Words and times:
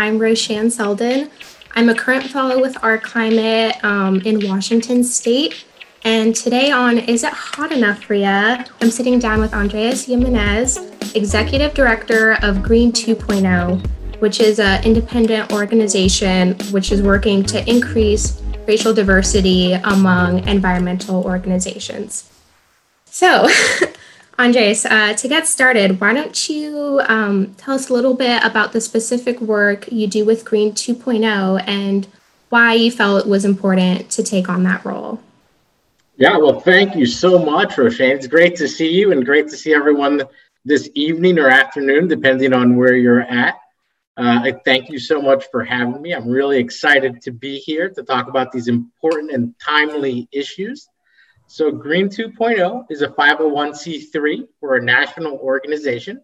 I'm 0.00 0.20
Roshan 0.20 0.70
Selden. 0.70 1.28
I'm 1.74 1.88
a 1.88 1.94
current 1.94 2.22
fellow 2.30 2.60
with 2.60 2.76
Our 2.84 2.98
Climate 2.98 3.82
um, 3.84 4.20
in 4.20 4.48
Washington 4.48 5.02
State. 5.02 5.64
And 6.04 6.36
today 6.36 6.70
on 6.70 6.98
Is 6.98 7.24
It 7.24 7.32
Hot 7.32 7.72
Enough 7.72 8.08
Ya? 8.08 8.62
I'm 8.80 8.92
sitting 8.92 9.18
down 9.18 9.40
with 9.40 9.52
Andres 9.52 10.04
Jimenez, 10.04 10.78
Executive 11.16 11.74
Director 11.74 12.38
of 12.42 12.62
Green 12.62 12.92
2.0, 12.92 13.84
which 14.20 14.38
is 14.38 14.60
an 14.60 14.84
independent 14.84 15.52
organization 15.52 16.54
which 16.70 16.92
is 16.92 17.02
working 17.02 17.42
to 17.46 17.68
increase 17.68 18.40
racial 18.68 18.94
diversity 18.94 19.72
among 19.72 20.46
environmental 20.46 21.24
organizations. 21.24 22.30
So, 23.06 23.48
Andres, 24.38 24.86
uh, 24.86 25.14
to 25.14 25.26
get 25.26 25.48
started, 25.48 26.00
why 26.00 26.14
don't 26.14 26.48
you 26.48 27.00
um, 27.08 27.54
tell 27.54 27.74
us 27.74 27.90
a 27.90 27.92
little 27.92 28.14
bit 28.14 28.42
about 28.44 28.72
the 28.72 28.80
specific 28.80 29.40
work 29.40 29.90
you 29.90 30.06
do 30.06 30.24
with 30.24 30.44
Green 30.44 30.72
2.0 30.72 31.66
and 31.66 32.06
why 32.48 32.74
you 32.74 32.92
felt 32.92 33.24
it 33.24 33.28
was 33.28 33.44
important 33.44 34.08
to 34.10 34.22
take 34.22 34.48
on 34.48 34.62
that 34.62 34.84
role? 34.84 35.20
Yeah, 36.16 36.36
well, 36.36 36.60
thank 36.60 36.94
you 36.94 37.04
so 37.04 37.38
much, 37.38 37.70
Roshane. 37.70 38.14
It's 38.14 38.28
great 38.28 38.54
to 38.56 38.68
see 38.68 38.88
you 38.88 39.10
and 39.10 39.24
great 39.24 39.48
to 39.48 39.56
see 39.56 39.74
everyone 39.74 40.22
this 40.64 40.88
evening 40.94 41.38
or 41.40 41.48
afternoon, 41.48 42.06
depending 42.06 42.52
on 42.52 42.76
where 42.76 42.94
you're 42.94 43.22
at. 43.22 43.56
Uh, 44.16 44.40
I 44.44 44.52
thank 44.64 44.88
you 44.88 45.00
so 45.00 45.20
much 45.20 45.46
for 45.50 45.64
having 45.64 46.00
me. 46.00 46.14
I'm 46.14 46.28
really 46.28 46.58
excited 46.58 47.22
to 47.22 47.32
be 47.32 47.58
here 47.58 47.88
to 47.90 48.02
talk 48.04 48.28
about 48.28 48.52
these 48.52 48.68
important 48.68 49.32
and 49.32 49.54
timely 49.60 50.28
issues. 50.30 50.88
So 51.50 51.72
Green 51.72 52.10
2.0 52.10 52.84
is 52.90 53.00
a 53.00 53.08
501c3. 53.08 54.46
We're 54.60 54.76
a 54.76 54.84
national 54.84 55.38
organization, 55.38 56.20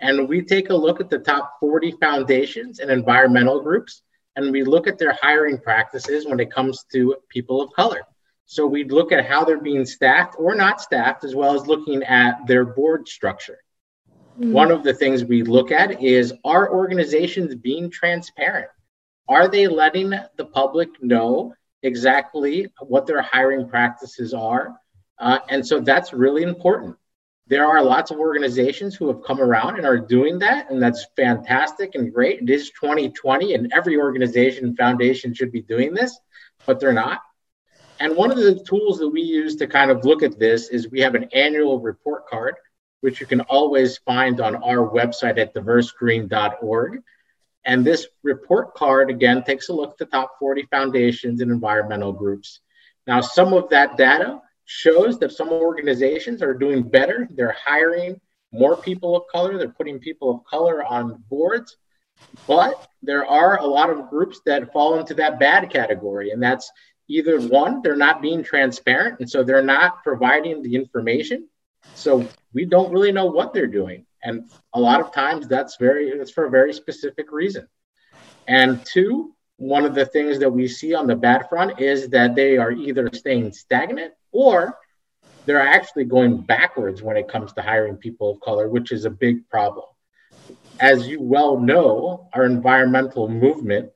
and 0.00 0.28
we 0.28 0.40
take 0.40 0.70
a 0.70 0.74
look 0.74 1.00
at 1.00 1.10
the 1.10 1.18
top 1.18 1.54
40 1.58 1.96
foundations 2.00 2.78
and 2.78 2.88
environmental 2.88 3.60
groups, 3.60 4.02
and 4.36 4.52
we 4.52 4.62
look 4.62 4.86
at 4.86 4.98
their 4.98 5.14
hiring 5.20 5.58
practices 5.58 6.28
when 6.28 6.38
it 6.38 6.52
comes 6.52 6.84
to 6.92 7.16
people 7.28 7.60
of 7.60 7.72
color. 7.72 8.02
So 8.46 8.64
we'd 8.64 8.92
look 8.92 9.10
at 9.10 9.26
how 9.26 9.44
they're 9.44 9.60
being 9.60 9.84
staffed 9.84 10.36
or 10.38 10.54
not 10.54 10.80
staffed, 10.80 11.24
as 11.24 11.34
well 11.34 11.56
as 11.56 11.66
looking 11.66 12.04
at 12.04 12.46
their 12.46 12.64
board 12.64 13.08
structure. 13.08 13.58
Mm-hmm. 14.38 14.52
One 14.52 14.70
of 14.70 14.84
the 14.84 14.94
things 14.94 15.24
we 15.24 15.42
look 15.42 15.72
at 15.72 16.00
is 16.00 16.32
are 16.44 16.72
organizations 16.72 17.56
being 17.56 17.90
transparent? 17.90 18.68
Are 19.28 19.48
they 19.48 19.66
letting 19.66 20.10
the 20.10 20.44
public 20.44 21.02
know 21.02 21.52
exactly 21.82 22.68
what 22.80 23.06
their 23.06 23.22
hiring 23.22 23.68
practices 23.68 24.34
are. 24.34 24.76
Uh, 25.18 25.38
and 25.48 25.66
so 25.66 25.80
that's 25.80 26.12
really 26.12 26.42
important. 26.42 26.96
There 27.48 27.66
are 27.66 27.82
lots 27.82 28.10
of 28.10 28.18
organizations 28.18 28.94
who 28.94 29.08
have 29.08 29.22
come 29.24 29.40
around 29.40 29.76
and 29.76 29.86
are 29.86 29.98
doing 29.98 30.38
that, 30.38 30.70
and 30.70 30.80
that's 30.80 31.06
fantastic 31.16 31.94
and 31.94 32.12
great. 32.12 32.40
It 32.40 32.50
is 32.50 32.70
2020, 32.70 33.54
and 33.54 33.72
every 33.72 33.98
organization 33.98 34.64
and 34.64 34.76
foundation 34.76 35.34
should 35.34 35.52
be 35.52 35.62
doing 35.62 35.92
this, 35.92 36.18
but 36.66 36.80
they're 36.80 36.92
not. 36.92 37.20
And 38.00 38.16
one 38.16 38.30
of 38.30 38.38
the 38.38 38.62
tools 38.64 38.98
that 38.98 39.08
we 39.08 39.22
use 39.22 39.56
to 39.56 39.66
kind 39.66 39.90
of 39.90 40.04
look 40.04 40.22
at 40.22 40.38
this 40.38 40.70
is 40.70 40.90
we 40.90 41.00
have 41.00 41.14
an 41.14 41.28
annual 41.32 41.80
report 41.80 42.26
card, 42.26 42.54
which 43.00 43.20
you 43.20 43.26
can 43.26 43.42
always 43.42 43.98
find 43.98 44.40
on 44.40 44.56
our 44.56 44.90
website 44.90 45.38
at 45.38 45.54
diversegreen.org. 45.54 47.02
And 47.64 47.84
this 47.84 48.06
report 48.22 48.74
card, 48.74 49.10
again, 49.10 49.44
takes 49.44 49.68
a 49.68 49.72
look 49.72 49.92
at 49.92 49.98
the 49.98 50.06
top 50.06 50.32
40 50.38 50.66
foundations 50.70 51.40
and 51.40 51.50
environmental 51.50 52.12
groups. 52.12 52.60
Now, 53.06 53.20
some 53.20 53.52
of 53.52 53.68
that 53.70 53.96
data 53.96 54.40
shows 54.64 55.18
that 55.18 55.32
some 55.32 55.50
organizations 55.50 56.42
are 56.42 56.54
doing 56.54 56.82
better. 56.82 57.28
They're 57.30 57.56
hiring 57.64 58.20
more 58.52 58.76
people 58.76 59.16
of 59.16 59.26
color, 59.28 59.56
they're 59.56 59.68
putting 59.68 59.98
people 59.98 60.30
of 60.30 60.44
color 60.44 60.84
on 60.84 61.22
boards. 61.28 61.76
But 62.46 62.86
there 63.02 63.26
are 63.26 63.58
a 63.58 63.66
lot 63.66 63.90
of 63.90 64.10
groups 64.10 64.40
that 64.46 64.72
fall 64.72 64.98
into 64.98 65.14
that 65.14 65.40
bad 65.40 65.70
category. 65.70 66.30
And 66.30 66.42
that's 66.42 66.70
either 67.08 67.40
one, 67.40 67.82
they're 67.82 67.96
not 67.96 68.22
being 68.22 68.44
transparent. 68.44 69.20
And 69.20 69.28
so 69.28 69.42
they're 69.42 69.62
not 69.62 70.02
providing 70.02 70.62
the 70.62 70.76
information. 70.76 71.48
So 71.94 72.28
we 72.52 72.64
don't 72.64 72.92
really 72.92 73.12
know 73.12 73.26
what 73.26 73.52
they're 73.52 73.66
doing. 73.66 74.06
And 74.22 74.50
a 74.72 74.80
lot 74.80 75.00
of 75.00 75.12
times 75.12 75.48
that's 75.48 75.76
very 75.76 76.16
that's 76.16 76.30
for 76.30 76.44
a 76.46 76.50
very 76.50 76.72
specific 76.72 77.32
reason. 77.32 77.66
And 78.46 78.84
two, 78.84 79.34
one 79.56 79.84
of 79.84 79.94
the 79.94 80.06
things 80.06 80.38
that 80.40 80.50
we 80.50 80.66
see 80.68 80.94
on 80.94 81.06
the 81.06 81.16
bad 81.16 81.48
front 81.48 81.80
is 81.80 82.08
that 82.08 82.34
they 82.34 82.56
are 82.56 82.72
either 82.72 83.10
staying 83.12 83.52
stagnant 83.52 84.12
or 84.32 84.78
they're 85.44 85.60
actually 85.60 86.04
going 86.04 86.40
backwards 86.40 87.02
when 87.02 87.16
it 87.16 87.28
comes 87.28 87.52
to 87.52 87.62
hiring 87.62 87.96
people 87.96 88.32
of 88.32 88.40
color, 88.40 88.68
which 88.68 88.92
is 88.92 89.04
a 89.04 89.10
big 89.10 89.48
problem. 89.48 89.86
As 90.80 91.06
you 91.06 91.20
well 91.20 91.58
know, 91.58 92.28
our 92.32 92.44
environmental 92.44 93.28
movement 93.28 93.90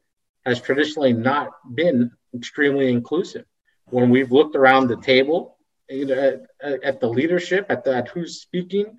has 0.44 0.60
traditionally 0.60 1.12
not 1.12 1.50
been 1.75 2.10
extremely 2.34 2.91
inclusive. 2.91 3.44
When 3.91 4.10
we've 4.10 4.32
looked 4.32 4.56
around 4.56 4.88
the 4.88 5.00
table 5.00 5.56
you 5.88 6.12
at, 6.12 6.42
at 6.82 7.00
the 7.00 7.09
leadership, 7.09 7.66
at, 7.69 7.84
the, 7.84 7.97
at 7.97 8.09
who's 8.09 8.41
speaking, 8.41 8.98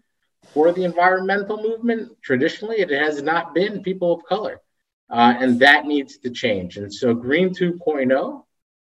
for 0.53 0.71
the 0.71 0.83
environmental 0.83 1.61
movement, 1.61 2.11
traditionally, 2.21 2.77
it 2.77 2.89
has 2.89 3.21
not 3.21 3.53
been 3.53 3.83
people 3.83 4.13
of 4.13 4.23
color. 4.25 4.61
Uh, 5.09 5.33
and 5.39 5.59
that 5.59 5.85
needs 5.85 6.17
to 6.17 6.29
change. 6.29 6.77
And 6.77 6.93
so 6.93 7.13
Green 7.13 7.49
2.0 7.49 8.43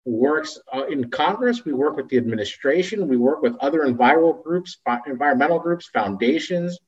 works 0.06 0.60
uh, 0.74 0.86
in 0.88 1.10
Congress. 1.10 1.66
We 1.66 1.74
work 1.74 1.96
with 1.96 2.10
the 2.10 2.18
administration. 2.18 3.08
We 3.08 3.18
work 3.18 3.42
with 3.42 3.56
other 3.60 3.84
environmental 3.84 4.42
groups, 4.42 4.78
environmental 5.06 5.60
groups, 5.60 5.88
foundations, 5.94 6.80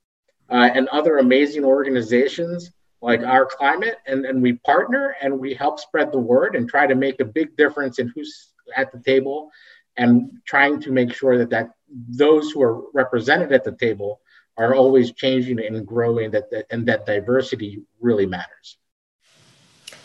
uh, 0.49 0.69
and 0.73 0.87
other 0.89 1.17
amazing 1.17 1.63
organizations 1.63 2.71
like 3.01 3.21
Our 3.21 3.45
Climate. 3.45 3.97
And, 4.07 4.25
and 4.25 4.41
we 4.41 4.53
partner 4.53 5.15
and 5.21 5.39
we 5.39 5.53
help 5.53 5.79
spread 5.79 6.11
the 6.11 6.19
word 6.19 6.55
and 6.55 6.67
try 6.67 6.87
to 6.87 6.95
make 6.95 7.19
a 7.19 7.25
big 7.25 7.55
difference 7.57 7.99
in 7.99 8.11
who's 8.15 8.53
at 8.75 8.91
the 8.91 8.99
table 8.99 9.51
and 9.97 10.31
trying 10.45 10.81
to 10.81 10.91
make 10.91 11.13
sure 11.13 11.37
that, 11.37 11.49
that 11.49 11.71
those 12.09 12.51
who 12.51 12.61
are 12.61 12.81
represented 12.93 13.51
at 13.51 13.63
the 13.63 13.73
table 13.73 14.21
are 14.61 14.75
always 14.75 15.11
changing 15.11 15.59
and 15.59 15.85
growing 15.85 16.31
that, 16.31 16.49
that 16.51 16.65
and 16.69 16.87
that 16.87 17.05
diversity 17.05 17.81
really 17.99 18.25
matters. 18.25 18.77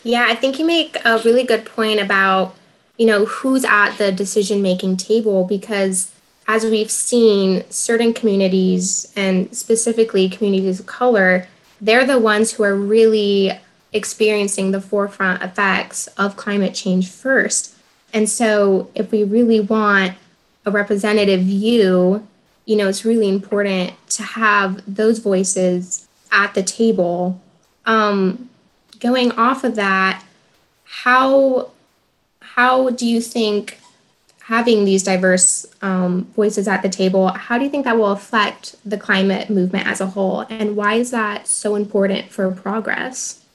Yeah 0.03 0.25
i 0.29 0.35
think 0.35 0.59
you 0.59 0.65
make 0.65 0.97
a 1.03 1.19
really 1.25 1.43
good 1.43 1.65
point 1.65 1.99
about 1.99 2.55
you 2.97 3.05
know 3.05 3.25
who's 3.25 3.65
at 3.65 3.97
the 3.97 4.11
decision 4.11 4.61
making 4.61 4.97
table 4.97 5.43
because 5.43 6.11
as 6.47 6.63
we've 6.63 6.91
seen 6.91 7.69
certain 7.69 8.13
communities 8.13 9.11
and 9.15 9.53
specifically 9.55 10.29
communities 10.29 10.79
of 10.79 10.85
color 10.85 11.47
they're 11.81 12.05
the 12.05 12.19
ones 12.19 12.53
who 12.53 12.63
are 12.63 12.75
really 12.75 13.51
experiencing 13.93 14.71
the 14.71 14.81
forefront 14.81 15.41
effects 15.41 16.07
of 16.17 16.37
climate 16.37 16.73
change 16.73 17.09
first. 17.09 17.75
And 18.13 18.29
so 18.29 18.89
if 18.95 19.11
we 19.11 19.23
really 19.23 19.59
want 19.59 20.13
a 20.65 20.71
representative 20.71 21.41
view 21.41 22.27
you 22.67 22.75
know, 22.75 22.89
it's 22.89 23.05
really 23.05 23.29
important 23.29 23.93
to 24.09 24.23
have 24.23 24.83
those 24.93 25.19
voices 25.19 26.05
at 26.31 26.53
the 26.53 26.61
table. 26.61 27.41
Um, 27.85 28.49
going 28.99 29.31
off 29.31 29.63
of 29.63 29.75
that, 29.75 30.23
how 30.83 31.71
how 32.41 32.89
do 32.89 33.05
you 33.07 33.21
think 33.21 33.79
having 34.39 34.83
these 34.83 35.03
diverse 35.03 35.65
um, 35.81 36.25
voices 36.35 36.67
at 36.67 36.81
the 36.81 36.89
table, 36.89 37.27
how 37.29 37.57
do 37.57 37.63
you 37.63 37.69
think 37.69 37.85
that 37.85 37.97
will 37.97 38.11
affect 38.11 38.75
the 38.85 38.97
climate 38.97 39.49
movement 39.49 39.87
as 39.87 40.01
a 40.01 40.07
whole, 40.07 40.41
and 40.49 40.75
why 40.75 40.95
is 40.95 41.11
that 41.11 41.47
so 41.47 41.75
important 41.75 42.29
for 42.29 42.51
progress? 42.51 43.45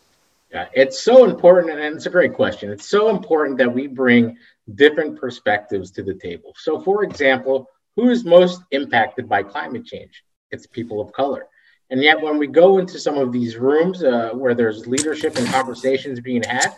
Yeah, 0.51 0.69
it's 0.72 1.03
so 1.03 1.25
important, 1.25 1.78
and 1.78 1.97
it's 1.97 2.06
a 2.06 2.11
great 2.11 2.33
question. 2.33 2.71
It's 2.71 2.89
so 2.89 3.11
important 3.11 3.59
that 3.59 3.72
we 3.72 3.89
bring 3.89 4.39
different 4.75 5.21
perspectives 5.21 5.91
to 5.93 6.03
the 6.03 6.15
table. 6.15 6.55
So, 6.56 6.81
for 6.81 7.05
example, 7.05 7.69
who 7.97 8.08
is 8.08 8.25
most 8.25 8.62
impacted 8.70 9.28
by 9.28 9.42
climate 9.42 9.84
change? 9.84 10.22
It's 10.50 10.66
people 10.66 11.00
of 11.00 11.12
color. 11.12 11.47
And 11.91 12.03
yet, 12.03 12.22
when 12.22 12.38
we 12.38 12.47
go 12.47 12.78
into 12.78 12.98
some 12.98 13.19
of 13.19 13.32
these 13.32 13.56
rooms 13.56 14.03
uh, 14.03 14.30
where 14.32 14.54
there's 14.54 14.86
leadership 14.86 15.36
and 15.36 15.47
conversations 15.48 16.20
being 16.20 16.42
had, 16.42 16.74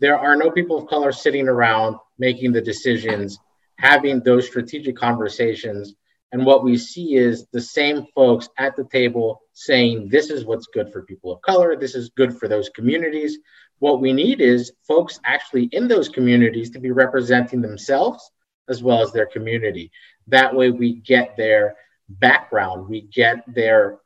there 0.00 0.18
are 0.18 0.34
no 0.34 0.50
people 0.50 0.76
of 0.76 0.88
color 0.88 1.12
sitting 1.12 1.46
around 1.46 1.96
making 2.18 2.52
the 2.52 2.60
decisions, 2.60 3.38
having 3.78 4.20
those 4.20 4.46
strategic 4.46 4.96
conversations. 4.96 5.94
And 6.32 6.44
what 6.44 6.64
we 6.64 6.76
see 6.78 7.14
is 7.14 7.46
the 7.52 7.60
same 7.60 8.06
folks 8.14 8.48
at 8.58 8.74
the 8.76 8.84
table 8.84 9.40
saying, 9.52 10.08
This 10.08 10.30
is 10.30 10.44
what's 10.44 10.66
good 10.66 10.92
for 10.92 11.02
people 11.02 11.32
of 11.32 11.42
color, 11.42 11.76
this 11.76 11.94
is 11.94 12.10
good 12.10 12.36
for 12.36 12.48
those 12.48 12.70
communities. 12.70 13.38
What 13.78 14.00
we 14.00 14.12
need 14.12 14.40
is 14.40 14.72
folks 14.86 15.20
actually 15.24 15.64
in 15.72 15.86
those 15.86 16.08
communities 16.08 16.70
to 16.70 16.80
be 16.80 16.90
representing 16.90 17.60
themselves 17.62 18.30
as 18.68 18.82
well 18.82 19.02
as 19.02 19.12
their 19.12 19.26
community. 19.26 19.90
That 20.28 20.54
way, 20.54 20.70
we 20.70 20.94
get 20.94 21.36
their 21.36 21.76
background, 22.08 22.88
we 22.88 23.02
get 23.02 23.44
their 23.52 23.98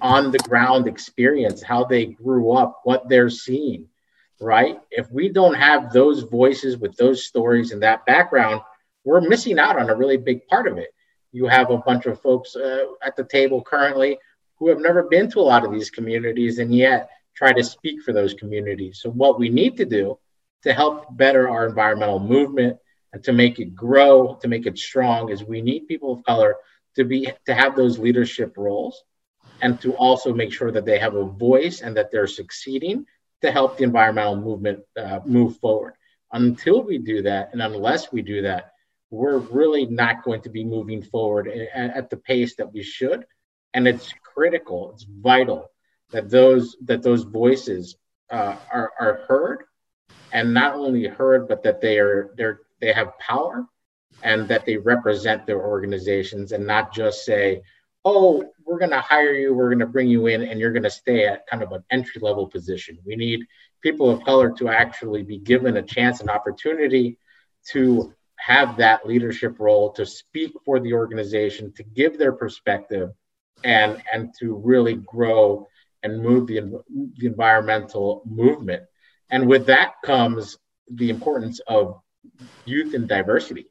on 0.00 0.30
the 0.30 0.38
ground 0.38 0.86
experience, 0.86 1.62
how 1.62 1.84
they 1.84 2.06
grew 2.06 2.52
up, 2.52 2.80
what 2.84 3.08
they're 3.08 3.30
seeing, 3.30 3.88
right? 4.40 4.78
If 4.90 5.10
we 5.10 5.28
don't 5.28 5.54
have 5.54 5.92
those 5.92 6.22
voices 6.22 6.76
with 6.78 6.96
those 6.96 7.26
stories 7.26 7.70
and 7.70 7.82
that 7.82 8.04
background, 8.06 8.60
we're 9.04 9.20
missing 9.20 9.58
out 9.58 9.78
on 9.78 9.90
a 9.90 9.94
really 9.94 10.16
big 10.16 10.46
part 10.48 10.66
of 10.66 10.78
it. 10.78 10.88
You 11.32 11.46
have 11.46 11.70
a 11.70 11.78
bunch 11.78 12.06
of 12.06 12.20
folks 12.20 12.56
uh, 12.56 12.84
at 13.02 13.16
the 13.16 13.24
table 13.24 13.62
currently 13.62 14.18
who 14.56 14.68
have 14.68 14.78
never 14.78 15.02
been 15.02 15.30
to 15.30 15.40
a 15.40 15.42
lot 15.42 15.64
of 15.64 15.72
these 15.72 15.90
communities, 15.90 16.58
and 16.58 16.74
yet 16.74 17.10
try 17.34 17.52
to 17.52 17.64
speak 17.64 18.02
for 18.02 18.12
those 18.12 18.34
communities. 18.34 19.00
So, 19.02 19.10
what 19.10 19.38
we 19.38 19.48
need 19.48 19.76
to 19.78 19.84
do 19.84 20.18
to 20.62 20.72
help 20.72 21.16
better 21.16 21.48
our 21.48 21.66
environmental 21.66 22.20
movement 22.20 22.78
to 23.22 23.32
make 23.32 23.58
it 23.58 23.74
grow, 23.74 24.34
to 24.42 24.48
make 24.48 24.66
it 24.66 24.78
strong, 24.78 25.30
is 25.30 25.44
we 25.44 25.62
need 25.62 25.88
people 25.88 26.12
of 26.12 26.24
color 26.24 26.56
to 26.96 27.04
be 27.04 27.28
to 27.46 27.54
have 27.54 27.76
those 27.76 27.98
leadership 27.98 28.54
roles 28.56 29.02
and 29.62 29.80
to 29.80 29.94
also 29.94 30.32
make 30.32 30.52
sure 30.52 30.70
that 30.70 30.84
they 30.84 30.98
have 30.98 31.14
a 31.14 31.24
voice 31.24 31.80
and 31.80 31.96
that 31.96 32.10
they're 32.10 32.26
succeeding 32.26 33.06
to 33.42 33.52
help 33.52 33.76
the 33.76 33.84
environmental 33.84 34.36
movement 34.36 34.80
uh, 34.96 35.20
move 35.24 35.56
forward. 35.58 35.94
Until 36.32 36.82
we 36.82 36.98
do 36.98 37.22
that, 37.22 37.50
and 37.52 37.62
unless 37.62 38.10
we 38.10 38.22
do 38.22 38.42
that, 38.42 38.72
we're 39.10 39.38
really 39.38 39.86
not 39.86 40.24
going 40.24 40.42
to 40.42 40.48
be 40.48 40.64
moving 40.64 41.02
forward 41.02 41.48
at, 41.48 42.10
the 42.10 42.16
pace 42.16 42.56
that 42.56 42.72
we 42.72 42.82
should. 42.82 43.24
And 43.72 43.86
it's 43.86 44.12
critical, 44.22 44.92
it's 44.92 45.04
vital 45.04 45.70
that 46.10 46.30
those 46.30 46.76
that 46.84 47.02
those 47.02 47.22
voices 47.22 47.96
uh, 48.30 48.56
are, 48.72 48.92
are 48.98 49.24
heard, 49.28 49.64
and 50.32 50.54
not 50.54 50.74
only 50.74 51.06
heard, 51.06 51.48
but 51.48 51.62
that 51.62 51.80
they 51.80 51.98
are 51.98 52.32
they're 52.36 52.60
they 52.84 52.92
have 52.92 53.18
power 53.18 53.64
and 54.22 54.46
that 54.48 54.66
they 54.66 54.76
represent 54.76 55.46
their 55.46 55.62
organizations 55.64 56.52
and 56.52 56.66
not 56.66 56.94
just 56.94 57.24
say, 57.24 57.62
oh, 58.04 58.44
we're 58.66 58.78
going 58.78 58.90
to 58.90 59.00
hire 59.00 59.32
you, 59.32 59.54
we're 59.54 59.70
going 59.70 59.78
to 59.78 59.86
bring 59.86 60.08
you 60.08 60.26
in, 60.26 60.42
and 60.42 60.60
you're 60.60 60.72
going 60.72 60.82
to 60.82 60.90
stay 60.90 61.26
at 61.26 61.46
kind 61.46 61.62
of 61.62 61.72
an 61.72 61.82
entry 61.90 62.20
level 62.20 62.46
position. 62.46 62.98
We 63.06 63.16
need 63.16 63.40
people 63.82 64.10
of 64.10 64.22
color 64.24 64.50
to 64.58 64.68
actually 64.68 65.22
be 65.22 65.38
given 65.38 65.78
a 65.78 65.82
chance 65.82 66.20
and 66.20 66.28
opportunity 66.28 67.18
to 67.70 68.12
have 68.36 68.76
that 68.76 69.06
leadership 69.06 69.58
role, 69.58 69.92
to 69.92 70.04
speak 70.04 70.52
for 70.66 70.78
the 70.80 70.92
organization, 70.92 71.72
to 71.76 71.82
give 71.82 72.18
their 72.18 72.32
perspective, 72.32 73.10
and, 73.64 74.02
and 74.12 74.34
to 74.40 74.54
really 74.56 74.96
grow 74.96 75.66
and 76.02 76.22
move 76.22 76.46
the, 76.46 76.82
the 77.16 77.26
environmental 77.26 78.22
movement. 78.26 78.82
And 79.30 79.48
with 79.48 79.66
that 79.66 79.94
comes 80.04 80.58
the 80.90 81.08
importance 81.08 81.60
of 81.66 82.00
youth 82.64 82.94
and 82.94 83.08
diversity 83.08 83.66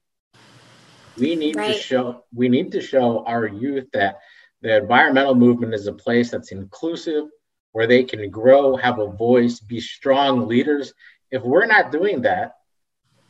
we 1.17 1.35
need 1.35 1.55
right. 1.55 1.75
to 1.75 1.79
show 1.79 2.23
we 2.33 2.49
need 2.49 2.71
to 2.71 2.81
show 2.81 3.23
our 3.25 3.47
youth 3.47 3.87
that 3.93 4.19
the 4.63 4.77
environmental 4.77 5.35
movement 5.35 5.73
is 5.73 5.87
a 5.87 5.93
place 5.93 6.31
that's 6.31 6.53
inclusive, 6.53 7.25
where 7.73 7.85
they 7.85 8.03
can 8.03 8.29
grow, 8.29 8.77
have 8.77 8.97
a 8.97 9.07
voice, 9.07 9.59
be 9.59 9.81
strong 9.81 10.47
leaders. 10.47 10.93
If 11.31 11.43
we're 11.43 11.65
not 11.65 11.91
doing 11.91 12.21
that, 12.21 12.53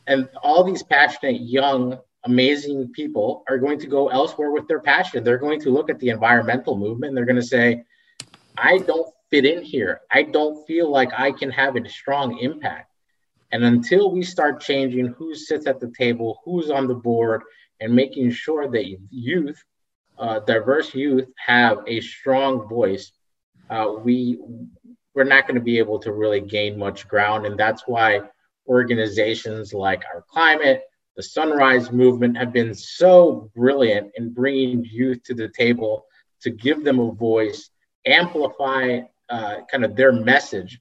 and 0.06 0.28
all 0.42 0.62
these 0.62 0.84
passionate, 0.84 1.40
young, 1.40 1.98
amazing 2.24 2.92
people 2.92 3.42
are 3.48 3.58
going 3.58 3.80
to 3.80 3.88
go 3.88 4.08
elsewhere 4.08 4.52
with 4.52 4.68
their 4.68 4.78
passion, 4.78 5.24
they're 5.24 5.38
going 5.38 5.60
to 5.62 5.70
look 5.70 5.90
at 5.90 5.98
the 5.98 6.10
environmental 6.10 6.76
movement 6.76 7.08
and 7.08 7.16
they're 7.16 7.24
going 7.24 7.36
to 7.36 7.42
say, 7.42 7.82
I 8.56 8.78
don't 8.78 9.12
fit 9.30 9.44
in 9.44 9.62
here. 9.62 10.02
I 10.12 10.22
don't 10.22 10.64
feel 10.66 10.88
like 10.88 11.10
I 11.18 11.32
can 11.32 11.50
have 11.50 11.74
a 11.74 11.88
strong 11.88 12.38
impact. 12.38 12.93
And 13.54 13.62
until 13.62 14.10
we 14.10 14.24
start 14.24 14.60
changing 14.60 15.14
who 15.16 15.32
sits 15.32 15.68
at 15.68 15.78
the 15.78 15.92
table, 15.96 16.40
who's 16.44 16.70
on 16.70 16.88
the 16.88 16.94
board, 16.94 17.42
and 17.78 17.94
making 17.94 18.32
sure 18.32 18.68
that 18.68 18.98
youth, 19.10 19.62
uh, 20.18 20.40
diverse 20.40 20.92
youth, 20.92 21.28
have 21.36 21.78
a 21.86 22.00
strong 22.00 22.68
voice, 22.68 23.12
uh, 23.70 23.94
we 24.02 24.40
we're 25.14 25.22
not 25.22 25.46
going 25.46 25.54
to 25.54 25.60
be 25.60 25.78
able 25.78 26.00
to 26.00 26.10
really 26.10 26.40
gain 26.40 26.76
much 26.76 27.06
ground, 27.06 27.46
and 27.46 27.56
that's 27.56 27.84
why 27.86 28.22
organizations 28.66 29.72
like 29.72 30.02
our 30.12 30.24
climate, 30.28 30.82
the 31.16 31.22
Sunrise 31.22 31.92
Movement, 31.92 32.36
have 32.36 32.52
been 32.52 32.74
so 32.74 33.52
brilliant 33.54 34.10
in 34.16 34.34
bringing 34.34 34.84
youth 34.84 35.22
to 35.26 35.34
the 35.34 35.48
table 35.48 36.06
to 36.40 36.50
give 36.50 36.82
them 36.82 36.98
a 36.98 37.12
voice, 37.12 37.70
amplify 38.04 39.02
uh, 39.28 39.58
kind 39.70 39.84
of 39.84 39.94
their 39.94 40.10
message, 40.10 40.80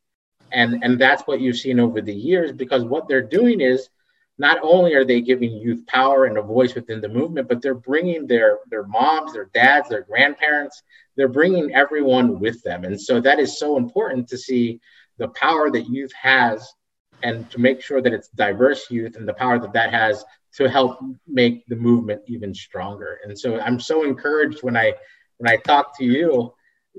and 0.54 0.84
and 0.84 1.00
that's 1.00 1.24
what 1.24 1.42
you've 1.42 1.58
seen 1.58 1.80
over 1.80 2.02
the 2.02 2.14
years 2.14 2.52
because 2.52 2.84
what 2.84 3.08
they're 3.08 3.22
doing 3.22 3.62
is 3.62 3.90
not 4.38 4.58
only 4.64 4.94
are 4.96 5.06
they 5.06 5.22
giving 5.22 5.54
youth 5.54 5.86
power 5.86 6.26
and 6.26 6.38
a 6.38 6.42
voice 6.42 6.74
within 6.74 7.02
the 7.02 7.10
movement, 7.10 7.48
but 7.48 7.62
they're 7.62 7.76
bringing 7.76 8.26
their 8.26 8.60
their 8.70 8.86
moms, 8.88 9.34
their 9.34 9.50
dads, 9.54 9.90
their 9.90 10.02
grandparents. 10.02 10.82
They're 11.16 11.28
bringing 11.28 11.74
everyone 11.74 12.40
with 12.40 12.64
them, 12.64 12.84
and 12.84 13.00
so 13.00 13.20
that 13.22 13.40
is 13.40 13.60
so 13.60 13.78
important 13.78 14.28
to 14.30 14.38
see 14.38 14.80
the 15.18 15.28
power 15.30 15.70
that 15.70 15.88
youth 15.88 16.12
has, 16.14 16.74
and 17.22 17.50
to 17.52 17.60
make 17.60 17.82
sure 17.82 18.02
that 18.02 18.14
it's 18.14 18.30
diverse 18.30 18.90
youth 18.90 19.16
and 19.16 19.28
the 19.28 19.34
power 19.34 19.60
that 19.60 19.74
that 19.74 19.94
has 19.94 20.26
to 20.56 20.70
help 20.70 21.00
make 21.28 21.66
the 21.68 21.76
movement 21.76 22.22
even 22.28 22.54
stronger. 22.54 23.20
And 23.24 23.38
so 23.38 23.60
I'm 23.60 23.80
so 23.80 24.04
encouraged 24.04 24.64
when 24.64 24.78
I 24.78 24.94
when 25.38 25.52
I 25.52 25.58
talk 25.58 25.98
to 26.00 26.06
you. 26.06 26.54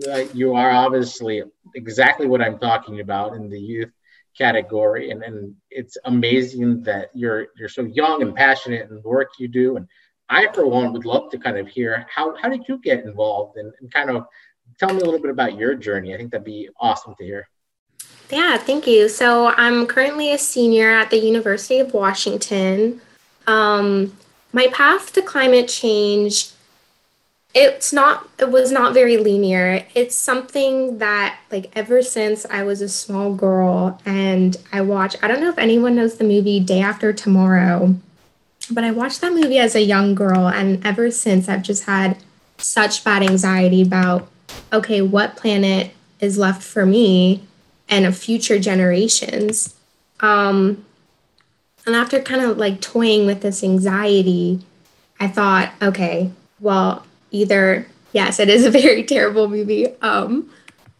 Uh, 0.09 0.25
you 0.33 0.55
are 0.55 0.71
obviously 0.71 1.43
exactly 1.75 2.27
what 2.27 2.43
I'm 2.43 2.59
talking 2.59 3.01
about 3.01 3.35
in 3.35 3.49
the 3.49 3.61
youth 3.61 3.93
category 4.37 5.11
and, 5.11 5.23
and 5.23 5.55
it's 5.71 5.97
amazing 6.05 6.83
that 6.83 7.11
you're 7.15 7.47
you're 7.57 7.69
so 7.69 7.83
young 7.83 8.21
and 8.23 8.35
passionate 8.35 8.89
in 8.89 8.97
the 8.97 9.09
work 9.09 9.31
you 9.39 9.47
do 9.47 9.77
and 9.77 9.87
i 10.29 10.47
for 10.53 10.67
one 10.67 10.93
would 10.93 11.05
love 11.05 11.31
to 11.31 11.39
kind 11.39 11.57
of 11.57 11.69
hear 11.69 12.05
how, 12.13 12.35
how 12.37 12.49
did 12.49 12.67
you 12.69 12.79
get 12.79 13.05
involved 13.05 13.57
and, 13.57 13.73
and 13.81 13.93
kind 13.93 14.11
of 14.11 14.27
tell 14.79 14.93
me 14.93 15.01
a 15.01 15.05
little 15.05 15.21
bit 15.21 15.31
about 15.31 15.57
your 15.57 15.75
journey. 15.75 16.15
I 16.15 16.17
think 16.17 16.33
that'd 16.33 16.45
be 16.45 16.69
awesome 16.81 17.15
to 17.19 17.25
hear. 17.25 17.49
Yeah 18.31 18.59
thank 18.59 18.87
you. 18.87 19.09
So 19.09 19.49
i'm 19.57 19.87
currently 19.87 20.33
a 20.33 20.39
senior 20.39 20.91
at 20.91 21.11
the 21.11 21.19
university 21.19 21.79
of 21.79 21.95
washington. 21.95 23.01
Um, 23.47 24.17
my 24.53 24.69
path 24.69 25.13
to 25.13 25.23
climate 25.23 25.69
change 25.69 26.49
it's 27.55 27.93
not 27.93 28.29
it 28.39 28.51
was 28.51 28.73
not 28.73 28.95
very 28.95 29.17
linear. 29.17 29.87
It's 29.95 30.17
something 30.17 30.99
that 30.99 31.39
like 31.51 31.71
ever 31.77 32.03
since 32.03 32.45
i 32.51 32.63
was 32.63 32.81
a 32.81 32.89
small 32.89 33.33
girl 33.35 34.01
and 34.05 34.57
i 34.73 34.81
watch 34.81 35.17
i 35.23 35.29
don't 35.29 35.41
know 35.41 35.49
if 35.49 35.59
anyone 35.59 35.95
knows 35.95 36.17
the 36.17 36.25
movie 36.25 36.61
day 36.61 36.81
after 36.81 37.13
tomorrow 37.13 37.95
but 38.71 38.83
i 38.83 38.91
watched 38.91 39.21
that 39.21 39.33
movie 39.33 39.59
as 39.59 39.75
a 39.75 39.83
young 39.83 40.15
girl 40.15 40.49
and 40.49 40.85
ever 40.85 41.11
since 41.11 41.49
i've 41.49 41.63
just 41.63 41.85
had 41.85 42.19
such 42.59 43.05
bad 43.05 43.23
anxiety 43.23 43.83
about 43.83 44.29
okay 44.73 45.01
what 45.01 45.37
planet 45.37 45.93
is 46.21 46.39
left 46.39 46.63
for 46.63 46.85
me 46.87 47.43
and 47.89 48.17
future 48.17 48.59
generations. 48.59 49.75
Um 50.21 50.85
and 51.87 51.95
after 51.95 52.21
kind 52.21 52.41
of 52.41 52.57
like 52.57 52.81
toying 52.81 53.27
with 53.27 53.43
this 53.43 53.63
anxiety 53.63 54.61
i 55.21 55.29
thought 55.29 55.73
okay 55.83 56.31
well 56.61 57.05
either 57.35 57.87
yes, 58.13 58.39
it 58.39 58.49
is 58.49 58.65
a 58.65 58.71
very 58.83 59.03
terrible 59.03 59.49
movie. 59.49 59.89
Um, 60.01 60.51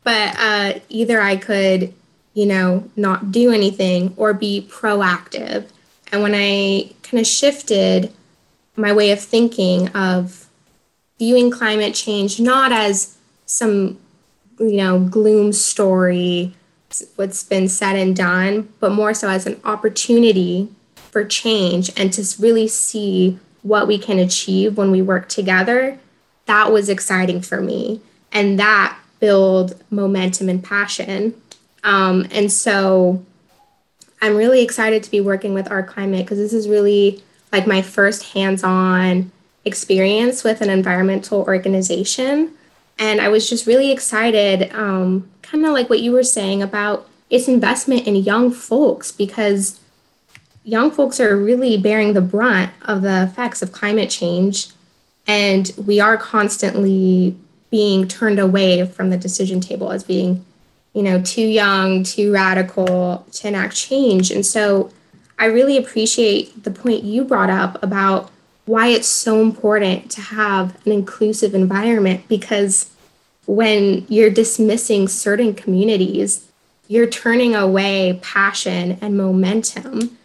but 0.03 0.37
uh, 0.39 0.81
either 0.91 1.23
I 1.23 1.37
could, 1.37 1.95
you 2.35 2.45
know, 2.45 2.91
not 2.95 3.33
do 3.33 3.51
anything 3.51 4.13
or 4.19 4.35
be 4.35 4.69
proactive. 4.71 5.67
And 6.13 6.23
when 6.23 6.35
I 6.35 6.93
kind 7.03 7.21
of 7.21 7.27
shifted 7.27 8.13
my 8.77 8.93
way 8.93 9.13
of 9.13 9.21
thinking 9.21 9.89
of 9.91 10.47
viewing 11.19 11.51
climate 11.51 11.95
change 11.95 12.41
not 12.41 12.73
as 12.73 13.17
some, 13.47 13.99
you 14.59 14.77
know, 14.77 14.99
gloom 15.01 15.53
story, 15.53 16.55
what's 17.17 17.43
been 17.43 17.69
said 17.69 17.97
and 17.97 18.15
done, 18.15 18.69
but 18.81 18.93
more 18.93 19.15
so 19.15 19.29
as 19.29 19.47
an 19.47 19.61
opportunity 19.65 20.69
for 20.95 21.25
change 21.25 21.91
and 21.97 22.13
to 22.13 22.25
really 22.41 22.69
see 22.69 23.39
what 23.63 23.87
we 23.87 23.97
can 23.97 24.19
achieve 24.19 24.77
when 24.77 24.91
we 24.91 25.01
work 25.01 25.29
together 25.29 25.99
that 26.47 26.73
was 26.73 26.89
exciting 26.89 27.41
for 27.41 27.61
me. 27.61 28.01
And 28.33 28.59
that 28.59 28.99
build 29.21 29.81
momentum 29.91 30.49
and 30.49 30.63
passion. 30.63 31.35
Um, 31.83 32.27
and 32.31 32.51
so 32.51 33.25
I'm 34.21 34.37
really 34.37 34.63
excited 34.63 35.03
to 35.03 35.11
be 35.11 35.21
working 35.21 35.55
with 35.55 35.71
Our 35.71 35.83
Climate 35.83 36.25
because 36.25 36.39
this 36.39 36.53
is 36.53 36.69
really 36.69 37.23
like 37.53 37.67
my 37.67 37.83
first 37.83 38.33
hands 38.33 38.65
on 38.65 39.31
experience 39.65 40.45
with 40.45 40.61
an 40.61 40.71
environmental 40.71 41.43
organization. 41.43 42.53
And 42.99 43.21
I 43.21 43.29
was 43.29 43.49
just 43.49 43.67
really 43.67 43.91
excited, 43.91 44.73
um, 44.75 45.29
kind 45.43 45.65
of 45.65 45.73
like 45.73 45.89
what 45.89 46.01
you 46.01 46.13
were 46.13 46.23
saying 46.23 46.63
about 46.63 47.09
its 47.31 47.49
investment 47.49 48.07
in 48.07 48.17
young 48.17 48.53
folks 48.53 49.11
because 49.11 49.81
young 50.65 50.91
folks 50.91 51.21
are 51.21 51.37
really 51.37 51.77
bearing 51.77 52.13
the 52.13 52.21
brunt 52.21 52.71
of 52.83 53.03
the 53.03 53.25
effects 53.25 53.63
of 53.63 53.73
climate 53.73 54.11
change 54.11 54.69
and 55.27 55.73
we 55.87 56.01
are 56.01 56.17
constantly 56.17 57.37
being 57.71 58.07
turned 58.07 58.39
away 58.39 58.87
from 58.87 59.11
the 59.11 59.17
decision 59.17 59.61
table 59.61 59.91
as 59.91 60.05
being, 60.05 60.45
you 60.93 61.03
know, 61.03 61.21
too 61.23 61.47
young, 61.47 62.05
too 62.05 62.33
radical 62.33 63.27
to 63.33 63.49
enact 63.49 63.75
change. 63.75 64.31
And 64.31 64.45
so 64.45 64.93
I 65.39 65.47
really 65.47 65.77
appreciate 65.77 66.63
the 66.63 66.71
point 66.71 67.05
you 67.05 67.25
brought 67.25 67.51
up 67.51 67.83
about 67.83 68.31
why 68.67 68.89
it's 68.89 69.09
so 69.09 69.41
important 69.41 70.11
to 70.13 70.21
have 70.21 70.75
an 70.87 70.93
inclusive 70.93 71.55
environment 71.55 72.27
because 72.29 72.91
when 73.47 74.07
you're 74.09 74.31
dismissing 74.31 75.09
certain 75.09 75.55
communities, 75.55 76.47
you're 76.89 77.09
turning 77.09 77.55
away 77.55 78.19
passion 78.23 78.99
and 79.01 79.17
momentum. 79.17 80.17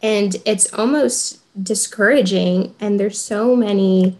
And 0.00 0.36
it's 0.44 0.72
almost 0.74 1.40
discouraging. 1.60 2.74
And 2.78 3.00
there's 3.00 3.20
so 3.20 3.56
many 3.56 4.16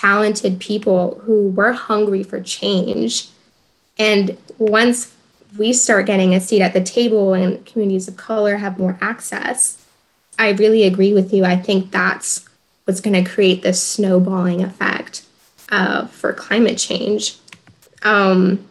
talented 0.00 0.58
people 0.60 1.20
who 1.24 1.50
were 1.50 1.72
hungry 1.72 2.22
for 2.22 2.40
change. 2.40 3.28
And 3.98 4.36
once 4.58 5.14
we 5.58 5.72
start 5.72 6.06
getting 6.06 6.34
a 6.34 6.40
seat 6.40 6.62
at 6.62 6.72
the 6.72 6.80
table 6.80 7.34
and 7.34 7.64
communities 7.66 8.08
of 8.08 8.16
color 8.16 8.56
have 8.56 8.78
more 8.78 8.96
access, 9.00 9.84
I 10.38 10.52
really 10.52 10.84
agree 10.84 11.12
with 11.12 11.34
you. 11.34 11.44
I 11.44 11.56
think 11.56 11.90
that's 11.90 12.48
what's 12.84 13.00
going 13.00 13.22
to 13.22 13.30
create 13.30 13.62
this 13.62 13.82
snowballing 13.82 14.62
effect 14.62 15.26
uh, 15.68 16.06
for 16.06 16.32
climate 16.32 16.78
change. 16.78 17.36
Um, 18.02 18.64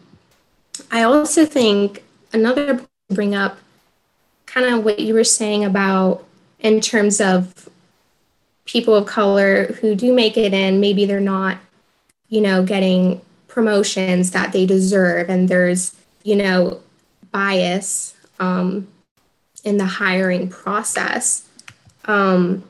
I 0.89 1.03
also 1.03 1.45
think 1.45 2.03
another 2.33 2.85
bring 3.09 3.35
up 3.35 3.59
kind 4.47 4.73
of 4.73 4.83
what 4.83 4.99
you 4.99 5.13
were 5.13 5.23
saying 5.23 5.63
about 5.63 6.25
in 6.59 6.81
terms 6.81 7.21
of 7.21 7.69
people 8.69 8.93
of 8.93 9.07
color 9.07 9.65
who 9.81 9.95
do 9.95 10.13
make 10.13 10.37
it 10.37 10.53
in, 10.53 10.79
maybe 10.79 11.03
they're 11.03 11.19
not, 11.19 11.57
you 12.27 12.39
know, 12.39 12.63
getting 12.63 13.19
promotions 13.47 14.29
that 14.29 14.51
they 14.51 14.63
deserve, 14.63 15.27
and 15.27 15.49
there's, 15.49 15.95
you 16.23 16.35
know, 16.35 16.79
bias 17.31 18.15
um, 18.39 18.87
in 19.63 19.77
the 19.77 19.85
hiring 19.85 20.47
process. 20.47 21.47
Um, 22.05 22.63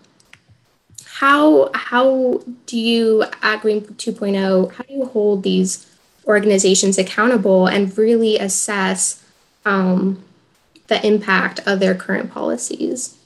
how 1.06 1.70
how 1.74 2.42
do 2.66 2.80
you 2.80 3.26
at 3.42 3.62
Green 3.62 3.82
2.0? 3.82 4.72
How 4.72 4.84
do 4.84 4.94
you 4.94 5.06
hold 5.06 5.44
these 5.44 5.86
organizations 6.26 6.98
accountable 6.98 7.68
and 7.68 7.96
really 7.98 8.38
assess 8.38 9.22
um, 9.66 10.24
the 10.88 11.06
impact 11.06 11.60
of 11.68 11.82
their 11.82 11.94
current 11.94 12.32
policies? 12.32 13.19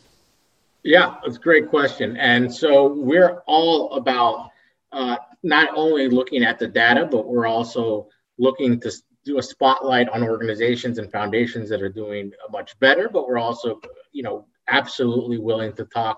Yeah, 0.83 1.15
it's 1.25 1.37
a 1.37 1.39
great 1.39 1.69
question. 1.69 2.17
And 2.17 2.53
so 2.53 2.87
we're 2.87 3.41
all 3.47 3.93
about 3.93 4.51
uh, 4.91 5.15
not 5.41 5.69
only 5.75 6.09
looking 6.09 6.43
at 6.43 6.59
the 6.59 6.67
data, 6.67 7.07
but 7.09 7.27
we're 7.27 7.47
also 7.47 8.09
looking 8.37 8.79
to 8.81 8.91
do 9.23 9.37
a 9.37 9.43
spotlight 9.43 10.09
on 10.09 10.23
organizations 10.23 10.97
and 10.97 11.09
foundations 11.09 11.69
that 11.69 11.81
are 11.81 11.89
doing 11.89 12.31
much 12.51 12.77
better. 12.79 13.09
But 13.09 13.27
we're 13.27 13.37
also, 13.37 13.79
you 14.11 14.23
know, 14.23 14.45
absolutely 14.67 15.37
willing 15.37 15.73
to 15.73 15.85
talk 15.85 16.17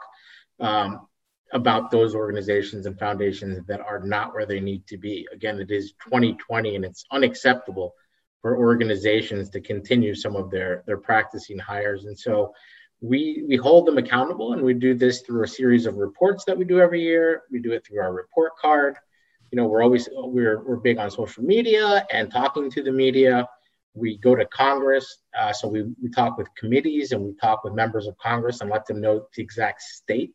um, 0.59 1.07
about 1.53 1.91
those 1.91 2.15
organizations 2.15 2.87
and 2.87 2.97
foundations 2.97 3.65
that 3.67 3.81
are 3.81 3.99
not 3.99 4.33
where 4.33 4.47
they 4.47 4.59
need 4.59 4.87
to 4.87 4.97
be. 4.97 5.27
Again, 5.31 5.59
it 5.59 5.69
is 5.69 5.93
2020 6.03 6.75
and 6.75 6.85
it's 6.85 7.05
unacceptable 7.11 7.93
for 8.41 8.57
organizations 8.57 9.49
to 9.51 9.61
continue 9.61 10.15
some 10.15 10.35
of 10.35 10.49
their 10.49 10.83
their 10.85 10.97
practicing 10.97 11.59
hires. 11.59 12.05
And 12.05 12.17
so 12.17 12.53
we 13.01 13.43
we 13.47 13.55
hold 13.55 13.85
them 13.85 13.97
accountable 13.97 14.53
and 14.53 14.61
we 14.61 14.73
do 14.73 14.93
this 14.93 15.21
through 15.21 15.43
a 15.43 15.47
series 15.47 15.85
of 15.85 15.95
reports 15.95 16.45
that 16.45 16.57
we 16.57 16.65
do 16.65 16.79
every 16.79 17.01
year. 17.01 17.43
We 17.51 17.59
do 17.59 17.71
it 17.73 17.85
through 17.85 18.01
our 18.01 18.13
report 18.13 18.53
card. 18.59 18.95
You 19.51 19.57
know 19.57 19.67
we're 19.67 19.83
always 19.83 20.09
we're, 20.13 20.63
we're 20.63 20.77
big 20.77 20.97
on 20.97 21.11
social 21.11 21.43
media 21.43 22.05
and 22.11 22.31
talking 22.31 22.69
to 22.71 22.83
the 22.83 22.91
media. 22.91 23.47
We 23.93 24.17
go 24.17 24.35
to 24.35 24.45
congress 24.45 25.19
uh, 25.39 25.53
so 25.53 25.67
we, 25.67 25.83
we 26.01 26.09
talk 26.09 26.37
with 26.37 26.47
committees 26.55 27.11
and 27.11 27.23
we 27.23 27.33
talk 27.35 27.63
with 27.63 27.73
members 27.73 28.07
of 28.07 28.17
congress 28.17 28.61
and 28.61 28.69
let 28.69 28.85
them 28.85 28.99
know 28.99 29.27
the 29.35 29.41
exact 29.41 29.81
state 29.81 30.33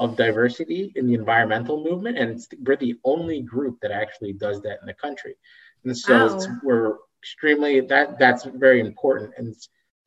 of 0.00 0.16
diversity 0.16 0.92
in 0.96 1.06
the 1.06 1.14
environmental 1.14 1.82
movement. 1.82 2.18
And 2.18 2.40
we're 2.64 2.76
the 2.76 2.96
only 3.04 3.42
group 3.42 3.78
that 3.82 3.90
actually 3.90 4.32
does 4.32 4.60
that 4.62 4.78
in 4.80 4.86
the 4.86 4.94
country. 4.94 5.34
And 5.84 5.96
so 5.96 6.36
wow. 6.36 6.46
we're 6.62 6.96
extremely 7.22 7.80
that 7.80 8.18
that's 8.18 8.44
very 8.44 8.80
important. 8.80 9.32
And 9.36 9.54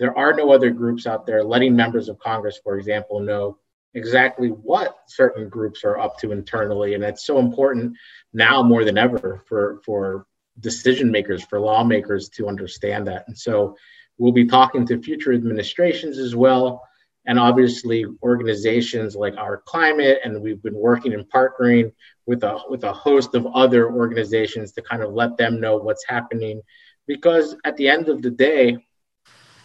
there 0.02 0.18
are 0.18 0.34
no 0.34 0.52
other 0.52 0.72
groups 0.72 1.06
out 1.06 1.28
there 1.28 1.44
letting 1.44 1.76
members 1.76 2.10
of 2.10 2.18
Congress, 2.18 2.60
for 2.64 2.76
example, 2.76 3.20
know 3.20 3.60
exactly 3.94 4.48
what 4.48 4.96
certain 5.08 5.48
groups 5.48 5.84
are 5.84 6.00
up 6.00 6.18
to 6.18 6.32
internally. 6.32 6.96
And 6.96 7.04
it's 7.04 7.24
so 7.24 7.38
important 7.38 7.96
now 8.34 8.64
more 8.64 8.84
than 8.84 8.98
ever 8.98 9.44
for, 9.48 9.80
for 9.86 10.26
decision 10.60 11.12
makers, 11.12 11.44
for 11.44 11.60
lawmakers 11.60 12.30
to 12.30 12.48
understand 12.48 13.06
that. 13.10 13.26
And 13.28 13.38
so 13.38 13.78
we'll 14.18 14.32
be 14.32 14.48
talking 14.48 14.88
to 14.88 15.00
future 15.04 15.34
administrations 15.34 16.18
as 16.18 16.36
well. 16.36 16.82
And 17.28 17.38
obviously 17.38 18.04
organizations 18.24 19.16
like 19.16 19.38
our 19.38 19.58
climate, 19.58 20.18
and 20.24 20.42
we've 20.42 20.64
been 20.64 20.74
working 20.74 21.14
and 21.14 21.30
partnering 21.30 21.92
with 22.26 22.44
a 22.44 22.58
with 22.68 22.84
a 22.86 22.92
host 22.92 23.36
of 23.36 23.46
other 23.46 23.92
organizations 23.92 24.72
to 24.72 24.82
kind 24.82 25.04
of 25.04 25.14
let 25.14 25.38
them 25.38 25.60
know 25.60 25.78
what's 25.78 26.08
happening. 26.08 26.64
Because 27.06 27.56
at 27.64 27.78
the 27.78 27.88
end 27.88 28.10
of 28.10 28.24
the 28.24 28.32
day, 28.32 28.80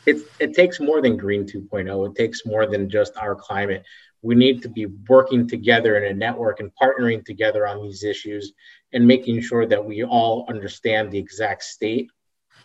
it, 0.06 0.18
it 0.38 0.54
takes 0.54 0.80
more 0.80 1.02
than 1.02 1.16
green 1.16 1.44
2.0 1.44 2.08
it 2.08 2.14
takes 2.14 2.46
more 2.46 2.66
than 2.66 2.88
just 2.88 3.16
our 3.16 3.34
climate. 3.34 3.84
We 4.22 4.34
need 4.34 4.62
to 4.62 4.68
be 4.68 4.86
working 5.08 5.46
together 5.46 5.96
in 5.96 6.10
a 6.10 6.14
network 6.14 6.60
and 6.60 6.70
partnering 6.80 7.24
together 7.24 7.66
on 7.66 7.82
these 7.82 8.02
issues 8.02 8.52
and 8.92 9.06
making 9.06 9.42
sure 9.42 9.66
that 9.66 9.84
we 9.84 10.04
all 10.04 10.46
understand 10.48 11.10
the 11.10 11.18
exact 11.18 11.64
state 11.64 12.08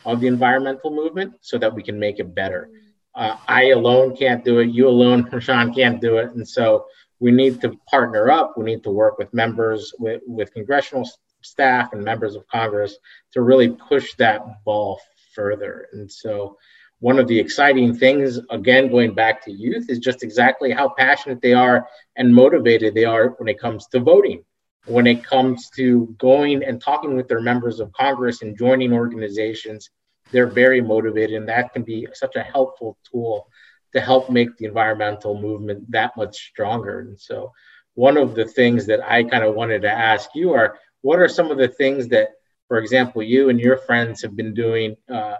of 0.05 0.21
the 0.21 0.27
environmental 0.27 0.91
movement 0.91 1.33
so 1.41 1.57
that 1.57 1.73
we 1.73 1.83
can 1.83 1.99
make 1.99 2.19
it 2.19 2.33
better. 2.33 2.69
Uh, 3.13 3.35
i 3.47 3.69
alone 3.69 4.15
can't 4.15 4.45
do 4.45 4.59
it. 4.59 4.69
You 4.69 4.87
alone 4.87 5.29
sean 5.39 5.73
can't 5.73 5.99
do 5.99 6.17
it. 6.17 6.31
And 6.31 6.47
so 6.47 6.85
we 7.19 7.31
need 7.31 7.61
to 7.61 7.77
partner 7.89 8.31
up. 8.31 8.57
We 8.57 8.65
need 8.65 8.83
to 8.83 8.91
work 8.91 9.17
with 9.17 9.33
members 9.33 9.93
with, 9.99 10.21
with 10.25 10.53
congressional 10.53 11.07
staff 11.41 11.93
and 11.93 12.03
members 12.03 12.35
of 12.35 12.47
congress 12.47 12.97
to 13.33 13.41
really 13.41 13.69
push 13.69 14.13
that 14.15 14.63
ball 14.63 14.99
further. 15.33 15.87
And 15.93 16.11
so 16.11 16.57
one 17.01 17.17
of 17.17 17.27
the 17.27 17.39
exciting 17.39 17.95
things, 17.95 18.39
again, 18.51 18.91
going 18.91 19.15
back 19.15 19.43
to 19.43 19.51
youth, 19.51 19.89
is 19.89 19.97
just 19.97 20.21
exactly 20.21 20.71
how 20.71 20.87
passionate 20.87 21.41
they 21.41 21.51
are 21.51 21.87
and 22.15 22.33
motivated 22.33 22.93
they 22.93 23.05
are 23.05 23.29
when 23.39 23.49
it 23.49 23.59
comes 23.59 23.87
to 23.87 23.99
voting, 23.99 24.43
when 24.85 25.07
it 25.07 25.23
comes 25.23 25.71
to 25.71 26.15
going 26.19 26.63
and 26.63 26.79
talking 26.79 27.15
with 27.15 27.27
their 27.27 27.41
members 27.41 27.79
of 27.79 27.91
Congress 27.93 28.43
and 28.43 28.55
joining 28.55 28.93
organizations. 28.93 29.89
They're 30.31 30.45
very 30.45 30.79
motivated, 30.79 31.37
and 31.37 31.49
that 31.49 31.73
can 31.73 31.81
be 31.81 32.07
such 32.13 32.35
a 32.35 32.43
helpful 32.43 32.99
tool 33.11 33.47
to 33.93 33.99
help 33.99 34.29
make 34.29 34.55
the 34.57 34.65
environmental 34.65 35.41
movement 35.41 35.89
that 35.89 36.15
much 36.15 36.49
stronger. 36.51 36.99
And 36.99 37.19
so, 37.19 37.51
one 37.95 38.15
of 38.15 38.35
the 38.35 38.45
things 38.45 38.85
that 38.85 39.01
I 39.01 39.23
kind 39.23 39.43
of 39.43 39.55
wanted 39.55 39.81
to 39.81 39.91
ask 39.91 40.29
you 40.35 40.53
are 40.53 40.77
what 41.01 41.17
are 41.17 41.27
some 41.27 41.49
of 41.49 41.57
the 41.57 41.67
things 41.67 42.09
that, 42.09 42.29
for 42.67 42.77
example, 42.77 43.23
you 43.23 43.49
and 43.49 43.59
your 43.59 43.77
friends 43.77 44.21
have 44.21 44.35
been 44.35 44.53
doing? 44.53 44.97
Uh, 45.11 45.37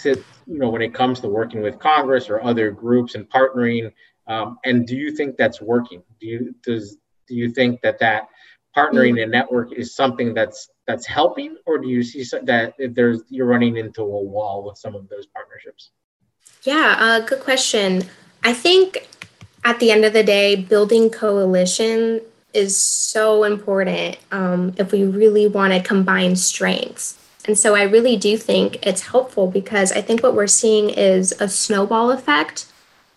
to 0.00 0.10
you 0.46 0.58
know 0.58 0.68
when 0.68 0.82
it 0.82 0.94
comes 0.94 1.20
to 1.20 1.28
working 1.28 1.62
with 1.62 1.78
Congress 1.78 2.28
or 2.28 2.42
other 2.42 2.70
groups 2.70 3.14
and 3.14 3.28
partnering? 3.28 3.92
Um, 4.26 4.58
and 4.64 4.86
do 4.86 4.96
you 4.96 5.14
think 5.14 5.36
that's 5.36 5.60
working? 5.60 6.02
Do 6.20 6.26
you 6.26 6.54
does 6.62 6.96
do 7.28 7.34
you 7.34 7.50
think 7.50 7.80
that 7.82 7.98
that 8.00 8.28
partnering 8.76 9.22
and 9.22 9.32
network 9.32 9.72
is 9.72 9.94
something 9.94 10.34
that's 10.34 10.68
that's 10.86 11.06
helping, 11.06 11.56
or 11.66 11.78
do 11.78 11.88
you 11.88 12.02
see 12.02 12.24
that 12.42 12.74
there's 12.78 13.22
you're 13.28 13.46
running 13.46 13.76
into 13.76 14.02
a 14.02 14.22
wall 14.22 14.64
with 14.64 14.78
some 14.78 14.94
of 14.94 15.08
those 15.08 15.26
partnerships? 15.26 15.90
Yeah, 16.62 16.96
uh, 16.98 17.20
good 17.20 17.40
question. 17.40 18.04
I 18.44 18.52
think 18.52 19.08
at 19.64 19.80
the 19.80 19.90
end 19.90 20.04
of 20.04 20.12
the 20.12 20.22
day, 20.22 20.56
building 20.56 21.10
coalition 21.10 22.20
is 22.54 22.76
so 22.76 23.44
important 23.44 24.16
um, 24.32 24.74
if 24.78 24.92
we 24.92 25.04
really 25.04 25.46
want 25.46 25.72
to 25.72 25.82
combine 25.82 26.36
strengths. 26.36 27.18
And 27.46 27.56
so 27.56 27.74
I 27.74 27.84
really 27.84 28.16
do 28.16 28.36
think 28.36 28.84
it's 28.86 29.06
helpful 29.06 29.46
because 29.46 29.92
I 29.92 30.02
think 30.02 30.22
what 30.22 30.34
we're 30.34 30.46
seeing 30.46 30.90
is 30.90 31.32
a 31.40 31.48
snowball 31.48 32.10
effect. 32.10 32.66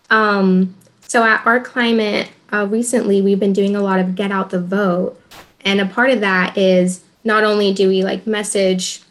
Um, 0.08 0.76
so 1.02 1.24
at 1.24 1.44
our 1.44 1.60
climate, 1.60 2.30
uh, 2.52 2.66
recently 2.70 3.20
we've 3.20 3.40
been 3.40 3.52
doing 3.52 3.74
a 3.74 3.82
lot 3.82 3.98
of 3.98 4.14
get 4.14 4.30
out 4.30 4.50
the 4.50 4.60
vote. 4.60 5.20
And 5.62 5.80
a 5.80 5.86
part 5.86 6.10
of 6.10 6.20
that 6.20 6.56
is 6.56 7.02
not 7.24 7.44
only 7.44 7.72
do 7.72 7.88
we 7.88 8.04
like 8.04 8.26
message 8.26 9.02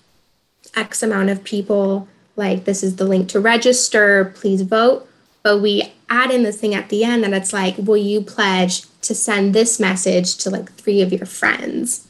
X 0.75 1.03
amount 1.03 1.29
of 1.29 1.43
people, 1.43 2.07
like 2.35 2.63
this 2.63 2.83
is 2.83 2.95
the 2.95 3.05
link 3.05 3.27
to 3.29 3.39
register, 3.39 4.33
please 4.35 4.61
vote, 4.61 5.07
but 5.43 5.59
we 5.59 5.93
add 6.09 6.31
in 6.31 6.43
this 6.43 6.59
thing 6.59 6.73
at 6.73 6.89
the 6.89 7.03
end 7.03 7.23
that 7.23 7.33
it's 7.33 7.53
like, 7.53 7.75
will 7.77 7.97
you 7.97 8.21
pledge 8.21 8.83
to 9.01 9.13
send 9.13 9.53
this 9.53 9.79
message 9.79 10.37
to 10.37 10.49
like 10.49 10.71
three 10.71 11.01
of 11.01 11.11
your 11.11 11.25
friends? 11.25 12.07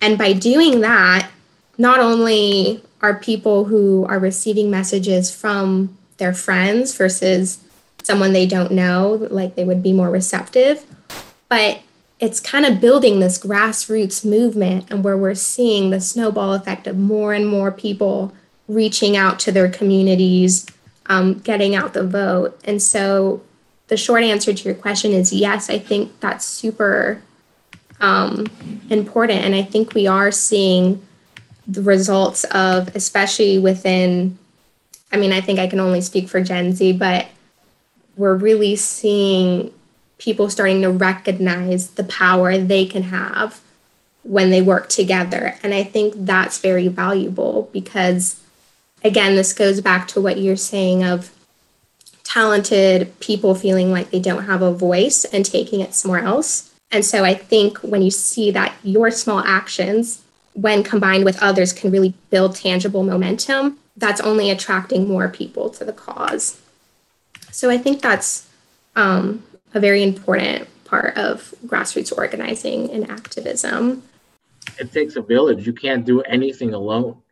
And 0.00 0.18
by 0.18 0.32
doing 0.34 0.80
that, 0.80 1.30
not 1.80 1.98
only 1.98 2.82
are 3.00 3.14
people 3.14 3.64
who 3.64 4.04
are 4.04 4.18
receiving 4.18 4.70
messages 4.70 5.34
from 5.34 5.96
their 6.18 6.34
friends 6.34 6.94
versus 6.94 7.58
someone 8.02 8.34
they 8.34 8.46
don't 8.46 8.70
know, 8.70 9.26
like 9.30 9.54
they 9.54 9.64
would 9.64 9.82
be 9.82 9.94
more 9.94 10.10
receptive, 10.10 10.84
but 11.48 11.80
it's 12.18 12.38
kind 12.38 12.66
of 12.66 12.82
building 12.82 13.18
this 13.18 13.38
grassroots 13.38 14.26
movement 14.26 14.90
and 14.90 15.02
where 15.02 15.16
we're 15.16 15.34
seeing 15.34 15.88
the 15.88 16.02
snowball 16.02 16.52
effect 16.52 16.86
of 16.86 16.98
more 16.98 17.32
and 17.32 17.48
more 17.48 17.72
people 17.72 18.34
reaching 18.68 19.16
out 19.16 19.38
to 19.38 19.50
their 19.50 19.70
communities, 19.70 20.66
um, 21.06 21.38
getting 21.38 21.74
out 21.74 21.94
the 21.94 22.06
vote. 22.06 22.60
And 22.62 22.82
so 22.82 23.40
the 23.86 23.96
short 23.96 24.22
answer 24.22 24.52
to 24.52 24.64
your 24.64 24.74
question 24.74 25.12
is 25.12 25.32
yes, 25.32 25.70
I 25.70 25.78
think 25.78 26.20
that's 26.20 26.44
super 26.44 27.22
um, 28.00 28.48
important. 28.90 29.46
And 29.46 29.54
I 29.54 29.62
think 29.62 29.94
we 29.94 30.06
are 30.06 30.30
seeing 30.30 31.00
the 31.66 31.82
results 31.82 32.44
of, 32.44 32.94
especially 32.94 33.58
within, 33.58 34.38
I 35.12 35.16
mean, 35.16 35.32
I 35.32 35.40
think 35.40 35.58
I 35.58 35.66
can 35.66 35.80
only 35.80 36.00
speak 36.00 36.28
for 36.28 36.40
Gen 36.40 36.72
Z, 36.72 36.92
but 36.92 37.26
we're 38.16 38.34
really 38.34 38.76
seeing 38.76 39.72
people 40.18 40.50
starting 40.50 40.82
to 40.82 40.90
recognize 40.90 41.90
the 41.90 42.04
power 42.04 42.58
they 42.58 42.84
can 42.84 43.04
have 43.04 43.60
when 44.22 44.50
they 44.50 44.60
work 44.60 44.88
together. 44.88 45.56
And 45.62 45.72
I 45.72 45.82
think 45.82 46.14
that's 46.16 46.58
very 46.58 46.88
valuable 46.88 47.70
because 47.72 48.40
again, 49.02 49.36
this 49.36 49.52
goes 49.52 49.80
back 49.80 50.08
to 50.08 50.20
what 50.20 50.38
you're 50.38 50.56
saying 50.56 51.04
of 51.04 51.34
talented 52.22 53.18
people 53.20 53.54
feeling 53.54 53.90
like 53.90 54.10
they 54.10 54.20
don't 54.20 54.44
have 54.44 54.62
a 54.62 54.72
voice 54.72 55.24
and 55.24 55.44
taking 55.44 55.80
it 55.80 55.94
somewhere 55.94 56.22
else. 56.22 56.70
And 56.90 57.04
so 57.04 57.24
I 57.24 57.34
think 57.34 57.78
when 57.78 58.02
you 58.02 58.10
see 58.10 58.50
that 58.50 58.74
your 58.82 59.10
small 59.10 59.40
actions, 59.40 60.22
when 60.54 60.82
combined 60.82 61.24
with 61.24 61.42
others, 61.42 61.72
can 61.72 61.90
really 61.90 62.14
build 62.30 62.56
tangible 62.56 63.02
momentum, 63.02 63.78
that's 63.96 64.20
only 64.20 64.50
attracting 64.50 65.08
more 65.08 65.28
people 65.28 65.70
to 65.70 65.84
the 65.84 65.92
cause. 65.92 66.60
So 67.50 67.70
I 67.70 67.78
think 67.78 68.00
that's 68.00 68.48
um, 68.96 69.42
a 69.74 69.80
very 69.80 70.02
important 70.02 70.68
part 70.84 71.16
of 71.16 71.54
grassroots 71.66 72.16
organizing 72.16 72.90
and 72.90 73.08
activism. 73.10 74.02
It 74.78 74.92
takes 74.92 75.16
a 75.16 75.22
village. 75.22 75.66
You 75.66 75.72
can't 75.72 76.04
do 76.04 76.20
anything 76.22 76.74
alone. 76.74 77.22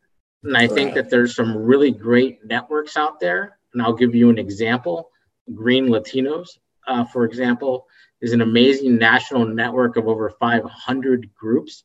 And 0.44 0.56
I 0.56 0.62
right. 0.62 0.70
think 0.70 0.94
that 0.94 1.10
there's 1.10 1.34
some 1.34 1.56
really 1.56 1.90
great 1.90 2.44
networks 2.44 2.96
out 2.96 3.18
there. 3.18 3.58
And 3.72 3.82
I'll 3.82 3.94
give 3.94 4.14
you 4.14 4.30
an 4.30 4.38
example. 4.38 5.10
Green 5.54 5.88
Latinos, 5.88 6.58
uh, 6.86 7.04
for 7.04 7.24
example, 7.24 7.86
is 8.20 8.32
an 8.32 8.40
amazing 8.40 8.98
national 8.98 9.46
network 9.46 9.96
of 9.96 10.08
over 10.08 10.30
500 10.30 11.30
groups 11.34 11.84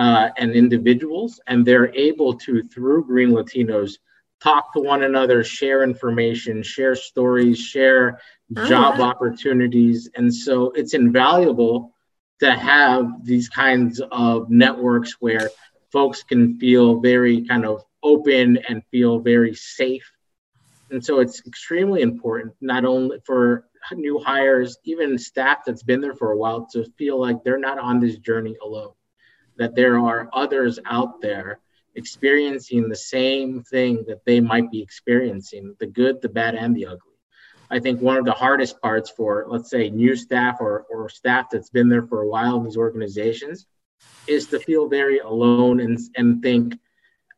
uh, 0.00 0.30
and 0.38 0.52
individuals. 0.52 1.40
And 1.46 1.64
they're 1.64 1.94
able 1.94 2.32
to, 2.44 2.62
through 2.62 3.04
Green 3.04 3.30
Latinos, 3.30 3.92
talk 4.42 4.72
to 4.72 4.80
one 4.80 5.02
another, 5.02 5.44
share 5.44 5.82
information, 5.82 6.62
share 6.62 6.94
stories, 6.94 7.58
share 7.58 8.18
oh, 8.56 8.66
job 8.66 8.98
wow. 8.98 9.10
opportunities. 9.10 10.08
And 10.16 10.34
so 10.34 10.70
it's 10.70 10.94
invaluable 10.94 11.94
to 12.40 12.50
have 12.52 13.24
these 13.24 13.48
kinds 13.50 14.00
of 14.10 14.48
networks 14.48 15.16
where 15.20 15.50
folks 15.92 16.22
can 16.22 16.58
feel 16.58 17.00
very 17.00 17.46
kind 17.46 17.66
of 17.66 17.84
open 18.02 18.58
and 18.68 18.82
feel 18.90 19.18
very 19.18 19.54
safe. 19.54 20.10
And 20.90 21.04
so 21.04 21.20
it's 21.20 21.46
extremely 21.46 22.00
important, 22.00 22.54
not 22.62 22.86
only 22.86 23.18
for 23.26 23.66
new 23.92 24.18
hires, 24.18 24.78
even 24.84 25.18
staff 25.18 25.58
that's 25.66 25.82
been 25.82 26.00
there 26.00 26.14
for 26.14 26.32
a 26.32 26.36
while, 26.36 26.66
to 26.72 26.84
feel 26.96 27.20
like 27.20 27.44
they're 27.44 27.58
not 27.58 27.78
on 27.78 28.00
this 28.00 28.16
journey 28.18 28.56
alone, 28.62 28.92
that 29.60 29.76
there 29.76 29.98
are 29.98 30.28
others 30.32 30.78
out 30.86 31.20
there 31.20 31.60
experiencing 31.94 32.88
the 32.88 32.96
same 32.96 33.62
thing 33.62 34.04
that 34.08 34.24
they 34.24 34.40
might 34.40 34.70
be 34.70 34.80
experiencing 34.80 35.76
the 35.78 35.86
good, 35.86 36.20
the 36.22 36.28
bad, 36.28 36.54
and 36.54 36.74
the 36.74 36.86
ugly. 36.86 37.12
I 37.70 37.78
think 37.78 38.00
one 38.00 38.16
of 38.16 38.24
the 38.24 38.32
hardest 38.32 38.80
parts 38.80 39.10
for, 39.10 39.44
let's 39.48 39.70
say, 39.70 39.90
new 39.90 40.16
staff 40.16 40.56
or, 40.60 40.86
or 40.90 41.08
staff 41.08 41.50
that's 41.52 41.70
been 41.70 41.88
there 41.88 42.06
for 42.06 42.22
a 42.22 42.28
while 42.28 42.56
in 42.56 42.64
these 42.64 42.76
organizations 42.76 43.66
is 44.26 44.46
to 44.46 44.58
feel 44.58 44.88
very 44.88 45.18
alone 45.18 45.78
and, 45.80 45.98
and 46.16 46.42
think, 46.42 46.74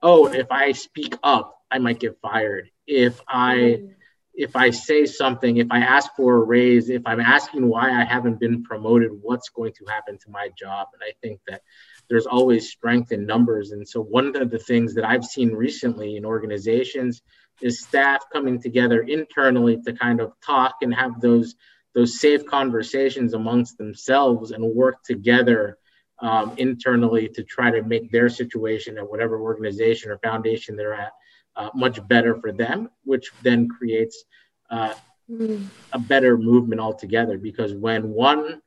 oh, 0.00 0.28
if 0.28 0.50
I 0.50 0.72
speak 0.72 1.16
up, 1.24 1.58
I 1.70 1.78
might 1.78 1.98
get 1.98 2.20
fired. 2.22 2.70
If 2.86 3.20
I 3.26 3.56
mm-hmm. 3.56 3.92
if 4.34 4.56
I 4.56 4.70
say 4.70 5.06
something, 5.06 5.56
if 5.56 5.68
I 5.70 5.80
ask 5.80 6.10
for 6.16 6.36
a 6.36 6.40
raise, 6.40 6.88
if 6.88 7.02
I'm 7.04 7.20
asking 7.20 7.66
why 7.66 7.90
I 7.90 8.04
haven't 8.04 8.40
been 8.40 8.62
promoted, 8.62 9.10
what's 9.10 9.50
going 9.50 9.72
to 9.74 9.84
happen 9.86 10.18
to 10.18 10.30
my 10.30 10.50
job? 10.58 10.88
And 10.94 11.02
I 11.02 11.12
think 11.20 11.40
that 11.48 11.62
there's 12.08 12.26
always 12.26 12.70
strength 12.70 13.12
in 13.12 13.26
numbers. 13.26 13.72
And 13.72 13.88
so 13.88 14.02
one 14.02 14.36
of 14.36 14.50
the 14.50 14.58
things 14.58 14.94
that 14.94 15.04
I've 15.04 15.24
seen 15.24 15.52
recently 15.52 16.16
in 16.16 16.24
organizations 16.24 17.22
is 17.60 17.80
staff 17.80 18.24
coming 18.32 18.60
together 18.60 19.02
internally 19.02 19.80
to 19.82 19.92
kind 19.92 20.20
of 20.20 20.32
talk 20.44 20.76
and 20.82 20.94
have 20.94 21.20
those 21.20 21.54
those 21.94 22.20
safe 22.20 22.46
conversations 22.46 23.34
amongst 23.34 23.76
themselves 23.76 24.50
and 24.50 24.64
work 24.64 25.02
together 25.04 25.76
um, 26.20 26.54
internally 26.56 27.28
to 27.28 27.42
try 27.42 27.70
to 27.70 27.82
make 27.82 28.10
their 28.10 28.28
situation 28.28 28.96
at 28.96 29.08
whatever 29.08 29.40
organization 29.40 30.10
or 30.10 30.18
foundation 30.18 30.74
they're 30.74 30.94
at 30.94 31.12
uh, 31.56 31.68
much 31.74 32.06
better 32.08 32.40
for 32.40 32.52
them, 32.52 32.88
which 33.04 33.30
then 33.42 33.68
creates 33.68 34.24
uh, 34.70 34.94
mm. 35.30 35.66
a 35.92 35.98
better 35.98 36.38
movement 36.38 36.80
altogether. 36.80 37.36
Because 37.36 37.74
when 37.74 38.08
one 38.10 38.62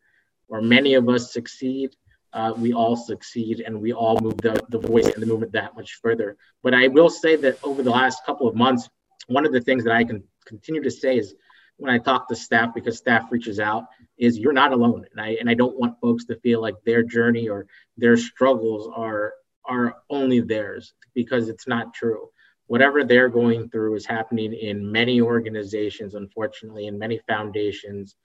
or 0.48 0.62
many 0.62 0.94
of 0.94 1.10
us 1.10 1.34
succeed, 1.34 1.96
uh, 2.36 2.54
we 2.58 2.74
all 2.74 2.98
succeed 2.98 3.62
and 3.66 3.82
we 3.82 3.94
all 3.94 4.20
move 4.20 4.38
the, 4.42 4.62
the 4.70 4.78
voice 4.78 5.08
and 5.08 5.24
the 5.24 5.26
movement 5.26 5.54
that 5.54 5.76
much 5.76 6.00
further. 6.02 6.36
But 6.62 6.74
I 6.74 6.90
will 6.90 7.10
say 7.10 7.38
that 7.38 7.58
over 7.64 7.82
the 7.82 7.90
last 7.90 8.26
couple 8.26 8.48
of 8.48 8.56
months, 8.56 8.90
one 9.28 9.46
of 9.46 9.54
the 9.54 9.62
things 9.62 9.86
that 9.86 9.94
I 9.94 10.04
can 10.04 10.22
continue 10.46 10.84
to 10.84 10.92
say 10.92 11.18
is 11.18 11.34
when 11.78 11.94
I 11.94 11.98
talk 11.98 12.28
to 12.28 12.36
staff, 12.36 12.74
because 12.76 12.98
staff 12.98 13.32
reaches 13.32 13.60
out, 13.60 13.86
is 14.18 14.38
you're 14.38 14.54
not 14.54 14.74
alone. 14.74 15.06
And 15.12 15.20
I 15.20 15.38
and 15.40 15.50
I 15.50 15.54
don't 15.54 15.80
want 15.80 16.00
folks 16.02 16.26
to 16.26 16.40
feel 16.40 16.62
like 16.62 16.76
their 16.86 17.04
journey 17.04 17.48
or 17.48 17.68
their 17.98 18.18
struggles 18.18 18.90
are 18.94 19.34
are 19.66 19.96
only 20.10 20.42
theirs 20.42 20.94
because 21.14 21.50
it's 21.50 21.68
not 21.68 21.94
true. 21.94 22.30
Whatever 22.68 23.04
they're 23.04 23.30
going 23.30 23.70
through 23.70 23.96
is 23.96 24.06
happening 24.06 24.54
in 24.54 24.92
many 24.92 25.22
organizations, 25.22 26.16
unfortunately, 26.16 26.88
in 26.88 27.00
many 27.00 27.20
foundations. 27.28 28.16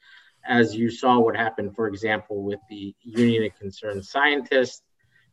As 0.46 0.74
you 0.74 0.90
saw 0.90 1.18
what 1.18 1.36
happened, 1.36 1.74
for 1.76 1.86
example, 1.86 2.42
with 2.42 2.60
the 2.68 2.94
Union 3.02 3.44
of 3.44 3.58
Concerned 3.58 4.04
Scientists, 4.04 4.82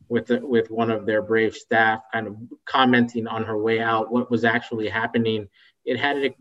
with 0.08 0.26
the, 0.26 0.44
with 0.44 0.70
one 0.70 0.90
of 0.90 1.06
their 1.06 1.22
brave 1.22 1.54
staff 1.54 2.00
kind 2.12 2.26
of 2.26 2.36
commenting 2.64 3.26
on 3.26 3.44
her 3.44 3.58
way 3.58 3.80
out 3.80 4.10
what 4.10 4.30
was 4.30 4.44
actually 4.44 4.88
happening, 4.88 5.48
it 5.84 5.98
had 5.98 6.16
an 6.16 6.34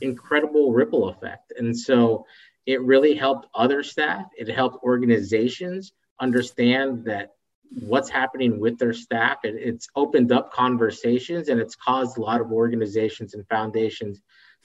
incredible 0.00 0.72
ripple 0.72 1.08
effect. 1.08 1.52
And 1.58 1.78
so 1.78 2.24
it 2.66 2.80
really 2.82 3.14
helped 3.14 3.48
other 3.54 3.82
staff, 3.82 4.26
it 4.36 4.48
helped 4.48 4.82
organizations 4.82 5.92
understand 6.20 7.04
that 7.04 7.32
what's 7.70 8.10
happening 8.10 8.58
with 8.58 8.78
their 8.78 8.92
staff. 8.92 9.38
It, 9.44 9.54
it's 9.56 9.88
opened 9.96 10.32
up 10.32 10.52
conversations 10.52 11.48
and 11.48 11.60
it's 11.60 11.76
caused 11.76 12.18
a 12.18 12.20
lot 12.20 12.40
of 12.40 12.52
organizations 12.52 13.34
and 13.34 13.46
foundations 13.48 14.20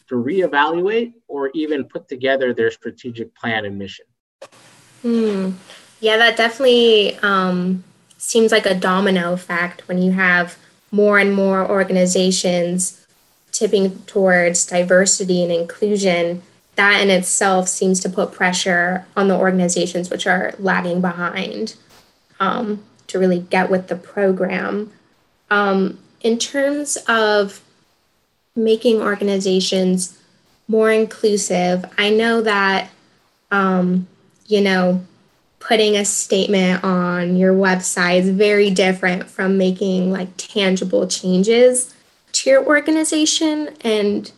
to 0.07 0.15
reevaluate 0.15 1.13
or 1.27 1.51
even 1.53 1.85
put 1.85 2.07
together 2.07 2.53
their 2.53 2.71
strategic 2.71 3.35
plan 3.35 3.65
and 3.65 3.77
mission. 3.77 4.05
Hmm. 5.01 5.51
Yeah, 5.99 6.17
that 6.17 6.37
definitely 6.37 7.17
um, 7.17 7.83
seems 8.17 8.51
like 8.51 8.65
a 8.65 8.75
domino 8.75 9.33
effect 9.33 9.87
when 9.87 10.01
you 10.01 10.11
have 10.11 10.57
more 10.91 11.19
and 11.19 11.33
more 11.33 11.69
organizations 11.69 13.05
tipping 13.51 13.99
towards 14.03 14.65
diversity 14.65 15.43
and 15.43 15.51
inclusion. 15.51 16.41
That 16.75 17.01
in 17.01 17.09
itself 17.09 17.69
seems 17.69 17.99
to 18.01 18.09
put 18.09 18.33
pressure 18.33 19.05
on 19.15 19.29
the 19.29 19.35
organizations 19.37 20.09
which 20.09 20.27
are 20.27 20.53
lagging 20.59 21.01
behind. 21.01 21.75
Um, 22.39 22.83
to 23.07 23.19
really 23.19 23.39
get 23.39 23.69
with 23.69 23.87
the 23.87 23.95
program. 23.95 24.91
Um, 25.49 25.99
in 26.21 26.37
terms 26.37 26.97
of 27.07 27.61
making 28.55 29.01
organizations 29.01 30.17
more 30.67 30.91
inclusive, 30.91 31.85
I 31.97 32.09
know 32.09 32.41
that, 32.41 32.89
um, 33.51 34.07
you 34.47 34.61
know, 34.61 35.05
putting 35.59 35.95
a 35.95 36.05
statement 36.05 36.83
on 36.83 37.35
your 37.35 37.53
website 37.53 38.19
is 38.19 38.29
very 38.29 38.69
different 38.69 39.27
from 39.27 39.57
making 39.57 40.11
like 40.11 40.29
tangible 40.37 41.07
changes 41.07 41.93
to 42.33 42.49
your 42.49 42.65
organization. 42.65 43.69
And, 43.81 44.31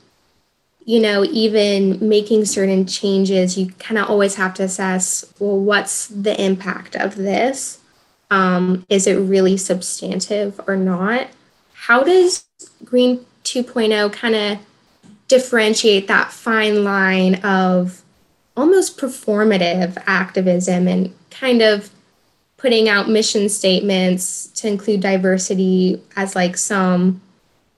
you 0.86 1.02
know, 1.02 1.26
even 1.26 2.08
making 2.08 2.46
certain 2.46 2.86
changes, 2.86 3.58
you 3.58 3.72
kind 3.74 3.98
of 3.98 4.10
always 4.10 4.36
have 4.36 4.54
to 4.56 4.64
assess 4.64 5.26
well, 5.40 5.60
what's 5.60 6.08
the 6.08 6.42
impact 6.42 6.96
of 6.96 7.16
this? 7.16 7.80
Um, 8.32 8.86
is 8.90 9.08
it 9.08 9.16
really 9.16 9.58
substantive 9.58 10.60
or 10.68 10.76
not? 10.76 11.28
How 11.74 12.04
does 12.04 12.46
Green 12.84 13.26
2.0 13.48 14.12
kind 14.14 14.36
of 14.36 14.60
differentiate 15.28 16.08
that 16.08 16.32
fine 16.32 16.84
line 16.84 17.36
of 17.36 18.02
almost 18.56 18.98
performative 18.98 20.02
activism 20.08 20.88
and 20.88 21.14
kind 21.30 21.62
of 21.62 21.90
putting 22.58 22.90
out 22.90 23.10
mission 23.10 23.48
statements 23.50 24.48
to 24.48 24.68
include 24.68 25.00
diversity 25.00 26.02
as 26.16 26.36
like 26.36 26.58
some 26.58 27.22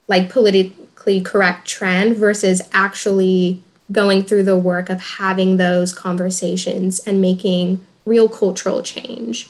like 0.08 0.30
politically 0.30 1.20
correct 1.20 1.68
trend 1.68 2.16
versus 2.16 2.62
actually 2.72 3.62
going 3.92 4.22
through 4.22 4.42
the 4.42 4.56
work 4.56 4.88
of 4.88 5.00
having 5.00 5.56
those 5.56 5.92
conversations 5.92 7.00
and 7.00 7.20
making 7.20 7.84
real 8.06 8.28
cultural 8.28 8.82
change 8.82 9.48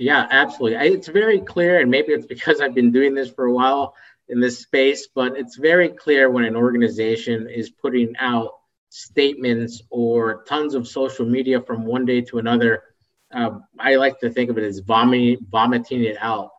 yeah, 0.00 0.26
absolutely. 0.30 0.78
It's 0.94 1.08
very 1.08 1.40
clear, 1.40 1.80
and 1.80 1.90
maybe 1.90 2.12
it's 2.12 2.24
because 2.24 2.62
I've 2.62 2.74
been 2.74 2.90
doing 2.90 3.14
this 3.14 3.30
for 3.30 3.44
a 3.44 3.52
while 3.52 3.94
in 4.30 4.40
this 4.40 4.60
space, 4.60 5.08
but 5.14 5.36
it's 5.36 5.56
very 5.56 5.88
clear 5.88 6.30
when 6.30 6.44
an 6.44 6.56
organization 6.56 7.48
is 7.48 7.70
putting 7.70 8.14
out 8.18 8.52
statements 8.88 9.82
or 9.90 10.44
tons 10.44 10.74
of 10.74 10.86
social 10.86 11.26
media 11.26 11.60
from 11.60 11.84
one 11.84 12.04
day 12.04 12.20
to 12.22 12.38
another. 12.38 12.82
Uh, 13.32 13.58
I 13.78 13.96
like 13.96 14.18
to 14.20 14.30
think 14.30 14.50
of 14.50 14.58
it 14.58 14.64
as 14.64 14.80
vomiting, 14.80 15.38
vomiting 15.50 16.04
it 16.04 16.16
out. 16.20 16.50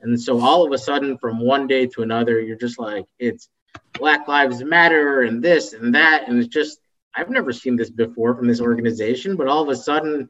And 0.00 0.20
so 0.20 0.40
all 0.40 0.66
of 0.66 0.72
a 0.72 0.78
sudden, 0.78 1.18
from 1.18 1.40
one 1.40 1.66
day 1.66 1.86
to 1.86 2.02
another, 2.02 2.40
you're 2.40 2.56
just 2.56 2.78
like, 2.78 3.06
it's 3.18 3.48
Black 3.94 4.26
Lives 4.28 4.62
Matter 4.64 5.22
and 5.22 5.42
this 5.42 5.72
and 5.72 5.94
that. 5.94 6.28
And 6.28 6.38
it's 6.38 6.48
just, 6.48 6.78
I've 7.14 7.30
never 7.30 7.52
seen 7.52 7.76
this 7.76 7.90
before 7.90 8.34
from 8.34 8.48
this 8.48 8.60
organization, 8.60 9.36
but 9.36 9.46
all 9.46 9.62
of 9.62 9.68
a 9.68 9.76
sudden, 9.76 10.28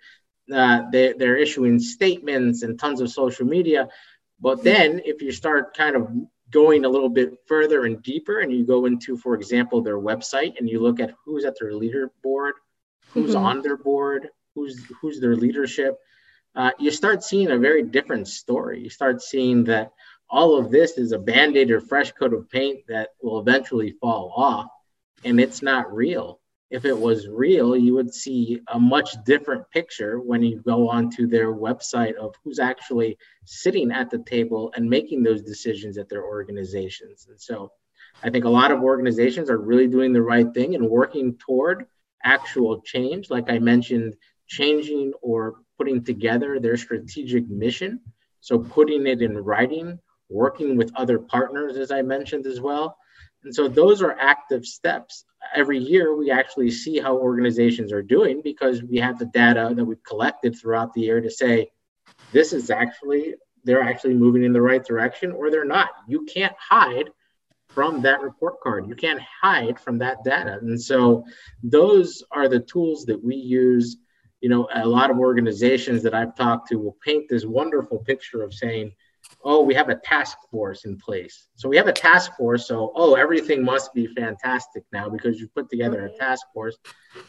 uh, 0.52 0.82
they, 0.90 1.12
they're 1.12 1.36
issuing 1.36 1.78
statements 1.78 2.62
and 2.62 2.78
tons 2.78 3.00
of 3.00 3.10
social 3.10 3.46
media. 3.46 3.88
But 4.40 4.64
then 4.64 5.02
if 5.04 5.22
you 5.22 5.32
start 5.32 5.76
kind 5.76 5.96
of 5.96 6.08
going 6.50 6.84
a 6.84 6.88
little 6.88 7.08
bit 7.08 7.34
further 7.46 7.84
and 7.84 8.02
deeper 8.02 8.40
and 8.40 8.52
you 8.52 8.64
go 8.64 8.86
into 8.86 9.16
for 9.16 9.34
example 9.34 9.80
their 9.80 9.98
website 9.98 10.58
and 10.58 10.68
you 10.68 10.80
look 10.80 11.00
at 11.00 11.14
who's 11.24 11.44
at 11.44 11.54
their 11.60 11.72
leaderboard 11.72 12.52
who's 13.12 13.34
mm-hmm. 13.34 13.44
on 13.44 13.62
their 13.62 13.76
board 13.76 14.28
who's 14.54 14.84
who's 15.00 15.20
their 15.20 15.36
leadership. 15.36 15.98
Uh, 16.54 16.70
you 16.78 16.90
start 16.90 17.22
seeing 17.22 17.52
a 17.52 17.58
very 17.58 17.82
different 17.82 18.26
story. 18.26 18.82
You 18.82 18.90
start 18.90 19.22
seeing 19.22 19.64
that 19.64 19.92
all 20.28 20.58
of 20.58 20.70
this 20.70 20.98
is 20.98 21.12
a 21.12 21.18
band-aid 21.18 21.70
or 21.70 21.80
fresh 21.80 22.12
coat 22.12 22.34
of 22.34 22.50
paint 22.50 22.80
that 22.88 23.10
will 23.22 23.40
eventually 23.40 23.92
fall 24.00 24.32
off 24.36 24.68
and 25.24 25.40
it's 25.40 25.62
not 25.62 25.92
real 25.92 26.39
if 26.70 26.84
it 26.84 26.96
was 26.96 27.26
real, 27.26 27.76
you 27.76 27.94
would 27.94 28.14
see 28.14 28.60
a 28.68 28.78
much 28.78 29.16
different 29.24 29.68
picture 29.70 30.20
when 30.20 30.42
you 30.42 30.62
go 30.64 30.88
onto 30.88 31.26
their 31.26 31.52
website 31.52 32.14
of 32.14 32.34
who's 32.44 32.60
actually 32.60 33.18
sitting 33.44 33.90
at 33.90 34.08
the 34.08 34.20
table 34.20 34.72
and 34.76 34.88
making 34.88 35.22
those 35.22 35.42
decisions 35.42 35.98
at 35.98 36.08
their 36.08 36.24
organizations. 36.24 37.26
And 37.28 37.40
so 37.40 37.72
I 38.22 38.30
think 38.30 38.44
a 38.44 38.50
lot 38.50 38.70
of 38.70 38.82
organizations 38.82 39.50
are 39.50 39.58
really 39.58 39.88
doing 39.88 40.12
the 40.12 40.22
right 40.22 40.46
thing 40.54 40.76
and 40.76 40.88
working 40.88 41.36
toward 41.38 41.86
actual 42.22 42.80
change. 42.82 43.30
Like 43.30 43.50
I 43.50 43.58
mentioned, 43.58 44.14
changing 44.46 45.12
or 45.22 45.56
putting 45.76 46.04
together 46.04 46.60
their 46.60 46.76
strategic 46.76 47.48
mission. 47.48 48.00
So 48.40 48.60
putting 48.60 49.06
it 49.08 49.22
in 49.22 49.36
writing, 49.36 49.98
working 50.28 50.76
with 50.76 50.92
other 50.94 51.18
partners, 51.18 51.76
as 51.76 51.90
I 51.90 52.02
mentioned 52.02 52.46
as 52.46 52.60
well. 52.60 52.96
And 53.42 53.52
so 53.54 53.66
those 53.66 54.02
are 54.02 54.16
active 54.18 54.64
steps 54.64 55.24
every 55.54 55.78
year 55.78 56.14
we 56.16 56.30
actually 56.30 56.70
see 56.70 56.98
how 56.98 57.16
organizations 57.16 57.92
are 57.92 58.02
doing 58.02 58.40
because 58.42 58.82
we 58.82 58.98
have 58.98 59.18
the 59.18 59.26
data 59.26 59.72
that 59.74 59.84
we've 59.84 60.02
collected 60.02 60.56
throughout 60.56 60.92
the 60.94 61.00
year 61.00 61.20
to 61.20 61.30
say 61.30 61.70
this 62.32 62.52
is 62.52 62.70
actually 62.70 63.34
they're 63.64 63.82
actually 63.82 64.14
moving 64.14 64.44
in 64.44 64.52
the 64.52 64.62
right 64.62 64.84
direction 64.84 65.32
or 65.32 65.50
they're 65.50 65.64
not. 65.64 65.90
You 66.08 66.24
can't 66.24 66.54
hide 66.58 67.10
from 67.68 68.00
that 68.02 68.20
report 68.20 68.60
card. 68.60 68.88
You 68.88 68.94
can't 68.94 69.20
hide 69.20 69.78
from 69.78 69.98
that 69.98 70.24
data. 70.24 70.58
And 70.60 70.80
so 70.80 71.24
those 71.62 72.22
are 72.32 72.48
the 72.48 72.60
tools 72.60 73.04
that 73.04 73.22
we 73.22 73.36
use. 73.36 73.96
You 74.40 74.48
know 74.48 74.68
a 74.74 74.86
lot 74.86 75.10
of 75.10 75.18
organizations 75.18 76.02
that 76.02 76.14
i've 76.14 76.34
talked 76.34 76.68
to 76.68 76.76
will 76.76 76.96
paint 77.04 77.26
this 77.28 77.44
wonderful 77.44 77.98
picture 77.98 78.42
of 78.42 78.54
saying 78.54 78.92
oh, 79.42 79.62
we 79.62 79.74
have 79.74 79.88
a 79.88 79.94
task 79.96 80.36
force 80.50 80.84
in 80.84 80.96
place. 80.96 81.48
So 81.56 81.68
we 81.68 81.76
have 81.76 81.86
a 81.86 81.92
task 81.92 82.32
force. 82.36 82.66
So, 82.66 82.92
oh, 82.94 83.14
everything 83.14 83.64
must 83.64 83.94
be 83.94 84.06
fantastic 84.06 84.84
now 84.92 85.08
because 85.08 85.40
you 85.40 85.48
put 85.48 85.70
together 85.70 86.04
a 86.04 86.16
task 86.18 86.46
force. 86.52 86.76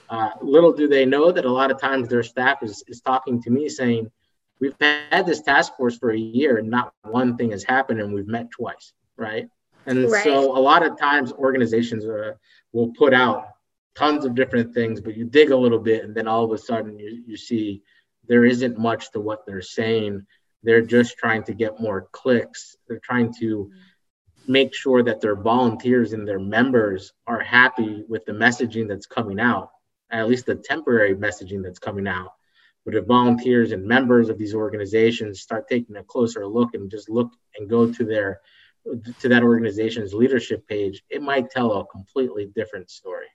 Uh, 0.10 0.32
little 0.42 0.74
do 0.74 0.88
they 0.88 1.06
know 1.06 1.32
that 1.32 1.46
a 1.46 1.52
lot 1.52 1.72
of 1.72 1.80
times 1.80 2.08
their 2.08 2.24
staff 2.24 2.64
is, 2.64 2.84
is 2.88 3.02
talking 3.02 3.42
to 3.44 3.50
me 3.50 3.70
saying, 3.70 4.12
we've 4.60 4.76
had 4.80 5.26
this 5.26 5.42
task 5.42 5.76
force 5.76 5.98
for 5.98 6.12
a 6.12 6.18
year 6.18 6.58
and 6.58 6.70
not 6.70 6.94
one 7.04 7.38
thing 7.38 7.52
has 7.52 7.64
happened 7.64 8.00
and 8.00 8.14
we've 8.14 8.28
met 8.28 8.52
twice, 8.52 8.94
right? 9.18 9.48
And 9.86 10.10
right. 10.12 10.24
so 10.24 10.56
a 10.56 10.60
lot 10.60 10.86
of 10.86 11.00
times 11.00 11.32
organizations 11.32 12.06
uh, 12.06 12.34
will 12.72 12.92
put 12.94 13.14
out 13.14 13.48
tons 13.96 14.26
of 14.26 14.36
different 14.36 14.74
things, 14.74 15.02
but 15.02 15.18
you 15.18 15.26
dig 15.26 15.52
a 15.52 15.58
little 15.58 15.80
bit 15.80 16.04
and 16.04 16.14
then 16.14 16.28
all 16.28 16.44
of 16.44 16.52
a 16.52 16.58
sudden 16.58 17.00
you, 17.00 17.24
you 17.26 17.36
see 17.36 17.82
there 18.28 18.46
isn't 18.46 18.78
much 18.78 19.12
to 19.12 19.20
what 19.20 19.46
they're 19.46 19.62
saying 19.62 20.26
they're 20.64 20.86
just 20.86 21.18
trying 21.18 21.44
to 21.44 21.54
get 21.54 21.80
more 21.80 22.08
clicks. 22.12 22.76
They're 22.88 23.00
trying 23.00 23.34
to 23.40 23.72
make 24.48 24.74
sure 24.74 25.04
that 25.04 25.22
their 25.22 25.36
volunteers 25.36 26.14
and 26.14 26.28
their 26.28 26.40
members 26.40 27.14
are 27.28 27.40
happy 27.40 28.04
with 28.08 28.26
the 28.26 28.32
messaging 28.32 28.88
that's 28.88 29.06
coming 29.06 29.40
out, 29.40 29.72
at 30.12 30.28
least 30.28 30.46
the 30.46 30.56
temporary 30.56 31.16
messaging 31.16 31.64
that's 31.64 31.80
coming 31.80 32.08
out. 32.08 32.34
But 32.86 32.96
if 32.96 33.06
volunteers 33.06 33.72
and 33.72 33.86
members 33.86 34.30
of 34.30 34.38
these 34.38 34.56
organizations 34.56 35.42
start 35.42 35.68
taking 35.70 35.98
a 35.98 36.04
closer 36.04 36.48
look 36.48 36.74
and 36.74 36.90
just 36.90 37.10
look 37.10 37.32
and 37.56 37.70
go 37.70 37.92
to 37.92 38.04
their 38.04 38.42
to 39.20 39.30
that 39.30 39.44
organization's 39.44 40.12
leadership 40.12 40.68
page, 40.68 41.04
it 41.10 41.22
might 41.22 41.52
tell 41.52 41.72
a 41.74 41.86
completely 41.86 42.48
different 42.56 42.90
story. 42.90 43.28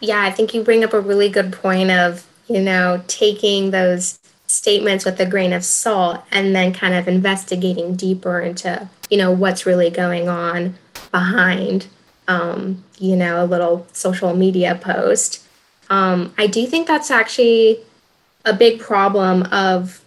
Yeah, 0.00 0.20
I 0.22 0.32
think 0.32 0.52
you 0.52 0.64
bring 0.64 0.82
up 0.82 0.92
a 0.92 1.00
really 1.00 1.28
good 1.28 1.52
point 1.52 1.92
of, 1.92 2.26
you 2.48 2.60
know, 2.60 3.02
taking 3.06 3.70
those 3.70 4.18
statements 4.54 5.04
with 5.04 5.18
a 5.18 5.26
grain 5.26 5.52
of 5.52 5.64
salt 5.64 6.22
and 6.30 6.54
then 6.54 6.72
kind 6.72 6.94
of 6.94 7.08
investigating 7.08 7.96
deeper 7.96 8.40
into 8.40 8.88
you 9.10 9.18
know 9.18 9.30
what's 9.30 9.66
really 9.66 9.90
going 9.90 10.28
on 10.28 10.76
behind 11.10 11.86
um, 12.28 12.84
you 12.98 13.16
know 13.16 13.44
a 13.44 13.46
little 13.46 13.86
social 13.92 14.34
media 14.34 14.78
post. 14.80 15.42
Um, 15.90 16.32
i 16.38 16.46
do 16.46 16.66
think 16.66 16.86
that's 16.86 17.10
actually 17.10 17.80
a 18.46 18.54
big 18.54 18.80
problem 18.80 19.42
of 19.44 20.02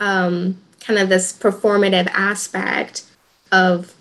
um, 0.00 0.60
kind 0.80 0.98
of 0.98 1.08
this 1.08 1.32
performative 1.32 2.08
aspect 2.08 3.04
of 3.52 3.94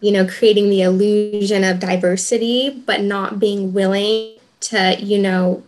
you 0.00 0.12
know 0.12 0.26
creating 0.26 0.70
the 0.70 0.82
illusion 0.82 1.64
of 1.64 1.80
diversity 1.80 2.70
but 2.86 3.00
not 3.00 3.40
being 3.40 3.72
willing 3.72 4.34
to 4.60 4.96
you 5.00 5.18
know 5.18 5.64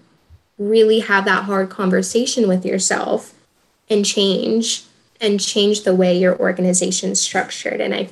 really 0.61 1.01
have 1.01 1.25
that 1.25 1.44
hard 1.44 1.70
conversation 1.70 2.46
with 2.46 2.64
yourself 2.64 3.35
and 3.88 4.07
change 4.07 4.85
and 5.20 5.40
change 5.40 5.83
the 5.83 5.94
way 5.94 6.16
your 6.16 6.38
organization 6.38 7.11
is 7.11 7.20
structured. 7.20 7.81
And 7.81 7.94
i 7.94 8.11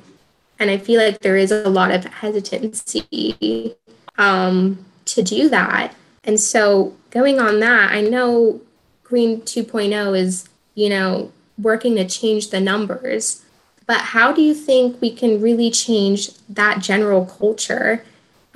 and 0.58 0.70
i 0.70 0.76
feel 0.76 1.00
like 1.00 1.20
there 1.20 1.36
is 1.36 1.52
a 1.52 1.68
lot 1.68 1.92
of 1.92 2.04
hesitancy 2.04 3.76
um, 4.16 4.84
to 5.04 5.22
do 5.22 5.48
that. 5.48 5.94
And 6.24 6.40
so 6.40 6.96
going 7.10 7.40
on 7.40 7.60
that 7.60 7.92
i 7.92 8.00
know 8.00 8.60
green 9.04 9.40
2.0 9.42 10.18
is 10.18 10.48
you 10.74 10.88
know 10.88 11.32
working 11.60 11.96
to 11.96 12.06
change 12.06 12.50
the 12.50 12.60
numbers 12.60 13.44
but 13.86 13.98
how 13.98 14.32
do 14.32 14.42
you 14.42 14.54
think 14.54 15.00
we 15.00 15.10
can 15.10 15.40
really 15.40 15.70
change 15.70 16.30
that 16.48 16.80
general 16.80 17.24
culture 17.24 18.04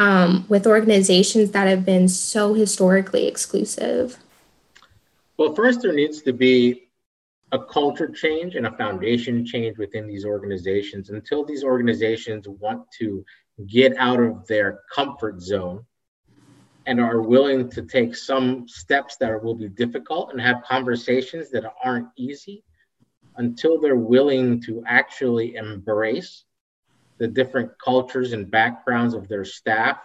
um, 0.02 0.44
with 0.48 0.66
organizations 0.66 1.52
that 1.52 1.68
have 1.68 1.84
been 1.84 2.08
so 2.08 2.54
historically 2.54 3.28
exclusive? 3.28 4.18
Well, 5.36 5.54
first, 5.54 5.80
there 5.80 5.92
needs 5.92 6.22
to 6.22 6.32
be 6.32 6.88
a 7.52 7.64
culture 7.64 8.08
change 8.08 8.56
and 8.56 8.66
a 8.66 8.76
foundation 8.76 9.46
change 9.46 9.78
within 9.78 10.08
these 10.08 10.24
organizations 10.24 11.10
until 11.10 11.44
these 11.44 11.62
organizations 11.62 12.48
want 12.48 12.90
to 12.98 13.24
get 13.68 13.96
out 13.96 14.18
of 14.18 14.44
their 14.48 14.80
comfort 14.92 15.40
zone 15.40 15.84
and 16.86 17.00
are 17.00 17.22
willing 17.22 17.70
to 17.70 17.82
take 17.82 18.16
some 18.16 18.66
steps 18.66 19.16
that 19.18 19.40
will 19.40 19.54
be 19.54 19.68
difficult 19.68 20.32
and 20.32 20.40
have 20.40 20.64
conversations 20.64 21.48
that 21.50 21.64
aren't 21.84 22.08
easy 22.16 22.64
until 23.36 23.80
they're 23.80 23.94
willing 23.94 24.60
to 24.62 24.82
actually 24.84 25.54
embrace 25.54 26.44
the 27.22 27.28
different 27.28 27.70
cultures 27.78 28.32
and 28.32 28.50
backgrounds 28.50 29.14
of 29.14 29.28
their 29.28 29.44
staff 29.44 29.96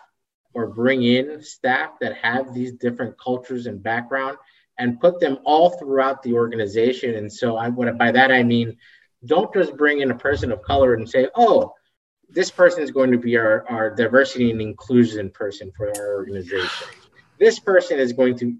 or 0.53 0.67
bring 0.67 1.01
in 1.01 1.41
staff 1.41 1.93
that 1.99 2.15
have 2.15 2.53
these 2.53 2.73
different 2.73 3.17
cultures 3.19 3.65
and 3.65 3.82
background 3.82 4.38
and 4.77 4.99
put 4.99 5.19
them 5.19 5.39
all 5.43 5.71
throughout 5.71 6.21
the 6.21 6.34
organization. 6.34 7.15
And 7.15 7.34
so 7.34 7.58
I 7.58 7.69
what 7.69 7.97
by 7.97 8.12
that 8.12 8.32
I 8.32 8.43
mean 8.43 8.77
don't 9.25 9.51
just 9.51 9.75
bring 9.75 10.01
in 10.01 10.12
a 10.12 10.15
person 10.15 10.51
of 10.51 10.62
color 10.62 10.93
and 10.93 11.10
say, 11.10 11.27
oh, 11.34 11.73
this 12.30 12.51
person 12.51 12.84
is 12.84 12.91
going 12.91 13.12
to 13.13 13.17
be 13.17 13.36
our, 13.36 13.65
our 13.67 13.89
diversity 13.89 14.51
and 14.51 14.62
inclusion 14.62 15.32
person 15.32 15.71
for 15.75 15.88
our 15.97 16.13
organization. 16.17 16.88
This 17.39 17.58
person 17.58 17.97
is 17.97 18.13
going 18.13 18.38
to 18.38 18.56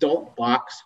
don't 0.00 0.34
box 0.34 0.82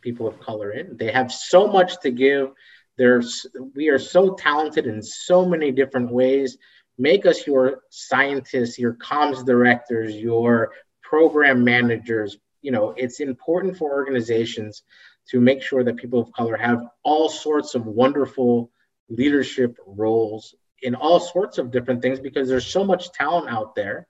people 0.00 0.26
of 0.26 0.40
color 0.40 0.72
in. 0.72 0.96
They 0.96 1.12
have 1.12 1.30
so 1.30 1.68
much 1.68 2.00
to 2.00 2.10
give 2.10 2.50
there's 2.96 3.46
we 3.74 3.88
are 3.88 3.98
so 3.98 4.34
talented 4.34 4.86
in 4.86 5.02
so 5.02 5.46
many 5.46 5.70
different 5.70 6.10
ways. 6.10 6.56
Make 6.98 7.26
us 7.26 7.46
your 7.46 7.82
scientists, 7.90 8.78
your 8.78 8.94
comms 8.94 9.44
directors, 9.44 10.14
your 10.14 10.72
program 11.02 11.62
managers. 11.62 12.38
You 12.62 12.72
know, 12.72 12.94
it's 12.96 13.20
important 13.20 13.76
for 13.76 13.92
organizations 13.92 14.82
to 15.30 15.40
make 15.40 15.62
sure 15.62 15.84
that 15.84 15.96
people 15.96 16.20
of 16.20 16.32
color 16.32 16.56
have 16.56 16.82
all 17.02 17.28
sorts 17.28 17.74
of 17.74 17.86
wonderful 17.86 18.70
leadership 19.08 19.76
roles 19.86 20.54
in 20.82 20.94
all 20.94 21.20
sorts 21.20 21.58
of 21.58 21.70
different 21.70 22.02
things 22.02 22.18
because 22.18 22.48
there's 22.48 22.66
so 22.66 22.84
much 22.84 23.10
talent 23.12 23.48
out 23.48 23.74
there 23.74 24.06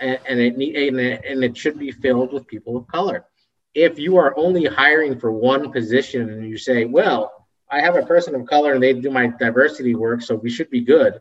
and, 0.00 0.18
and 0.26 0.40
it 0.40 0.56
need, 0.56 0.76
and 0.76 1.00
it, 1.00 1.24
and 1.28 1.44
it 1.44 1.56
should 1.56 1.78
be 1.78 1.90
filled 1.90 2.32
with 2.32 2.46
people 2.46 2.76
of 2.76 2.86
color 2.86 3.24
if 3.74 3.98
you 3.98 4.16
are 4.16 4.36
only 4.38 4.64
hiring 4.64 5.18
for 5.18 5.32
one 5.32 5.72
position 5.72 6.30
and 6.30 6.48
you 6.48 6.56
say 6.56 6.84
well 6.84 7.32
I 7.70 7.80
have 7.80 7.96
a 7.96 8.02
person 8.02 8.34
of 8.34 8.46
color 8.46 8.74
and 8.74 8.82
they 8.82 8.92
do 8.92 9.10
my 9.10 9.26
diversity 9.26 9.94
work, 9.94 10.22
so 10.22 10.34
we 10.34 10.50
should 10.50 10.70
be 10.70 10.80
good. 10.80 11.20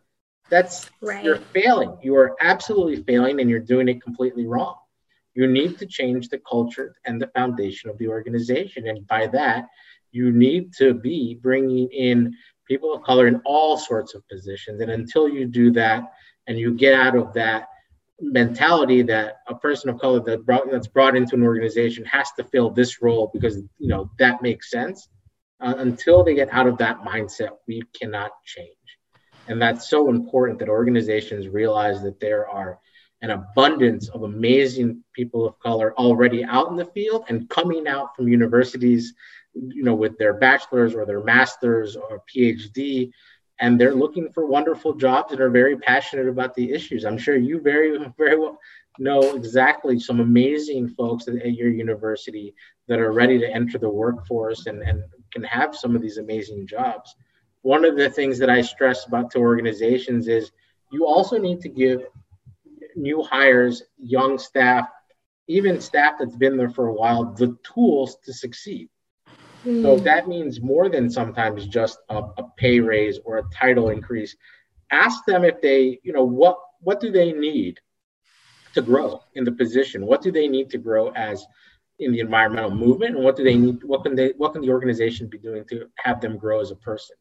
That's 0.49 0.89
right. 1.01 1.23
you're 1.23 1.38
failing. 1.38 1.97
You 2.01 2.15
are 2.17 2.36
absolutely 2.39 3.01
failing 3.03 3.39
and 3.39 3.49
you're 3.49 3.60
doing 3.60 3.88
it 3.88 4.03
completely 4.03 4.45
wrong. 4.45 4.75
You 5.34 5.47
need 5.47 5.79
to 5.79 5.86
change 5.88 6.29
the 6.29 6.39
culture 6.47 6.95
and 7.06 7.19
the 7.19 7.27
foundation 7.27 7.89
of 7.89 7.97
the 7.97 8.08
organization. 8.08 8.88
And 8.88 9.08
by 9.08 9.27
that, 9.27 9.67
you 10.12 10.32
need 10.32 10.73
to 10.73 10.93
be 10.93 11.39
bringing 11.41 11.89
in 11.89 12.36
people 12.67 12.93
of 12.93 13.03
color 13.03 13.27
in 13.27 13.41
all 13.45 13.77
sorts 13.77 14.13
of 14.13 14.27
positions. 14.27 14.79
And 14.82 14.91
until 14.91 15.27
you 15.27 15.47
do 15.47 15.71
that 15.71 16.03
and 16.47 16.58
you 16.58 16.73
get 16.73 16.93
out 16.93 17.15
of 17.15 17.34
that 17.34 17.69
mentality 18.21 19.01
that 19.01 19.38
a 19.47 19.56
person 19.56 19.89
of 19.89 19.99
color 19.99 20.19
that 20.19 20.45
brought, 20.45 20.69
that's 20.71 20.88
brought 20.88 21.15
into 21.15 21.36
an 21.36 21.43
organization 21.43 22.06
has 22.06 22.32
to 22.38 22.43
fill 22.43 22.69
this 22.69 23.01
role 23.01 23.32
because 23.34 23.58
you 23.79 23.88
know 23.88 24.10
that 24.19 24.41
makes 24.41 24.69
sense 24.69 25.10
uh, 25.63 25.76
until 25.78 26.23
they 26.23 26.36
get 26.36 26.54
out 26.54 26.67
of 26.67 26.78
that 26.78 27.02
mindset, 27.02 27.49
we 27.67 27.82
cannot 27.99 28.32
change. 28.45 28.69
And 29.47 29.62
that's 29.62 29.89
so 29.89 30.10
important 30.10 30.60
that 30.60 30.69
organizations 30.69 31.47
realize 31.47 32.02
that 32.04 32.19
there 32.19 32.47
are 32.47 32.80
an 33.21 33.32
abundance 33.32 34.10
of 34.10 34.23
amazing 34.23 35.02
people 35.13 35.45
of 35.45 35.58
color 35.60 35.93
already 35.97 36.43
out 36.43 36.69
in 36.69 36.76
the 36.76 36.86
field 36.86 37.23
and 37.30 37.49
coming 37.49 37.88
out 37.88 38.15
from 38.15 38.28
universities, 38.28 39.13
you 39.54 39.84
know, 39.84 39.95
with 39.95 40.17
their 40.17 40.34
bachelor's 40.34 40.93
or 40.93 41.06
their 41.06 41.23
master's 41.23 41.95
or 41.95 42.21
PhD, 42.34 43.12
and 43.60 43.80
they're 43.80 43.95
looking 43.95 44.30
for 44.34 44.45
wonderful 44.45 44.93
jobs 44.93 45.32
and 45.32 45.39
are 45.39 45.49
very 45.49 45.78
passionate 45.78 46.28
about 46.28 46.54
the 46.56 46.73
issues. 46.73 47.06
I'm 47.06 47.17
sure 47.17 47.38
you 47.38 47.62
very, 47.62 47.97
very 48.17 48.38
well 48.38 48.58
know 48.99 49.36
exactly 49.36 49.99
some 49.99 50.19
amazing 50.19 50.89
folks 50.89 51.28
at, 51.28 51.54
your 51.54 51.69
university 51.69 52.54
that 52.88 52.99
are 52.99 53.12
ready 53.12 53.39
to 53.39 53.49
enter 53.49 53.78
the 53.78 53.89
workforce 53.89 54.65
and, 54.65 54.82
and 54.82 55.02
can 55.34 55.43
have 55.43 55.76
some 55.76 55.96
of 55.96 56.02
these 56.02 56.17
amazing 56.17 56.67
jobs. 56.67 57.15
One 57.63 57.84
of 57.84 57.98
the 57.98 58.10
things 58.10 58.38
that 58.39 58.50
I 58.50 58.62
stress 58.62 59.06
about 59.08 59.32
to 59.32 59.39
organizations 59.39 60.28
is 60.28 60.52
you 60.91 61.06
also 61.06 61.38
need 61.38 61.60
to 61.62 61.69
give 61.69 62.06
new 62.96 63.24
hires, 63.24 63.84
young 63.98 64.38
staff, 64.38 64.88
even 65.48 65.82
staff 65.82 66.15
that's 66.19 66.36
been 66.36 66.58
there 66.58 66.69
for 66.69 66.88
a 66.88 66.93
while, 66.93 67.34
the 67.34 67.58
tools 67.63 68.17
to 68.24 68.34
succeed. 68.34 68.89
Mm. 69.65 69.82
So 69.82 69.98
hmm. 69.98 70.04
that 70.04 70.28
means 70.28 70.62
more 70.62 70.89
than 70.89 71.10
sometimes 71.10 71.67
just 71.67 72.00
a, 72.10 72.17
a 72.38 72.43
pay 72.58 72.80
raise 72.80 73.19
or 73.24 73.38
a 73.38 73.43
title 73.54 73.89
increase. 73.89 74.36
Ask 74.91 75.26
them 75.26 75.43
if 75.43 75.62
they, 75.62 76.00
you 76.04 76.13
know, 76.13 76.24
what 76.24 76.60
what 76.82 77.00
do 77.00 77.12
they 77.12 77.32
need 77.32 77.80
to 78.74 78.82
grow 78.82 79.22
in 79.36 79.46
the 79.46 79.52
position? 79.52 80.06
What 80.06 80.22
do 80.22 80.32
they 80.32 80.48
need 80.48 80.69
to 80.72 80.78
grow 80.78 81.10
as 81.12 81.46
in 81.99 82.12
the 82.12 82.19
environmental 82.19 82.71
movement, 82.71 83.15
and 83.15 83.23
what 83.23 83.36
do 83.36 83.43
they 83.43 83.56
need? 83.56 83.84
What 83.84 84.03
can 84.03 84.15
they? 84.15 84.34
What 84.38 84.53
can 84.53 84.62
the 84.62 84.69
organization 84.69 85.27
be 85.27 85.38
doing 85.38 85.65
to 85.69 85.88
have 85.97 86.21
them 86.21 86.38
grow 86.38 86.60
as 86.60 86.71
a 86.71 86.75
person? 86.75 87.15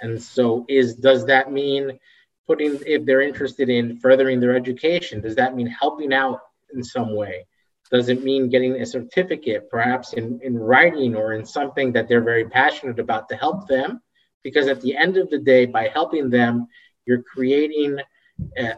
And 0.00 0.20
so, 0.20 0.64
is 0.68 0.96
does 0.96 1.26
that 1.26 1.52
mean 1.52 1.98
putting 2.46 2.78
if 2.86 3.04
they're 3.04 3.20
interested 3.20 3.68
in 3.68 3.98
furthering 3.98 4.40
their 4.40 4.56
education? 4.56 5.20
Does 5.20 5.36
that 5.36 5.54
mean 5.54 5.66
helping 5.66 6.12
out 6.12 6.40
in 6.74 6.82
some 6.82 7.14
way? 7.14 7.46
Does 7.90 8.08
it 8.08 8.24
mean 8.24 8.48
getting 8.48 8.80
a 8.80 8.86
certificate, 8.86 9.68
perhaps 9.70 10.14
in, 10.14 10.40
in 10.42 10.58
writing 10.58 11.14
or 11.14 11.34
in 11.34 11.44
something 11.44 11.92
that 11.92 12.08
they're 12.08 12.22
very 12.22 12.48
passionate 12.48 12.98
about 12.98 13.28
to 13.28 13.36
help 13.36 13.68
them? 13.68 14.00
Because 14.42 14.66
at 14.66 14.80
the 14.80 14.96
end 14.96 15.18
of 15.18 15.28
the 15.28 15.38
day, 15.38 15.66
by 15.66 15.88
helping 15.88 16.30
them, 16.30 16.66
you're 17.04 17.22
creating 17.22 17.98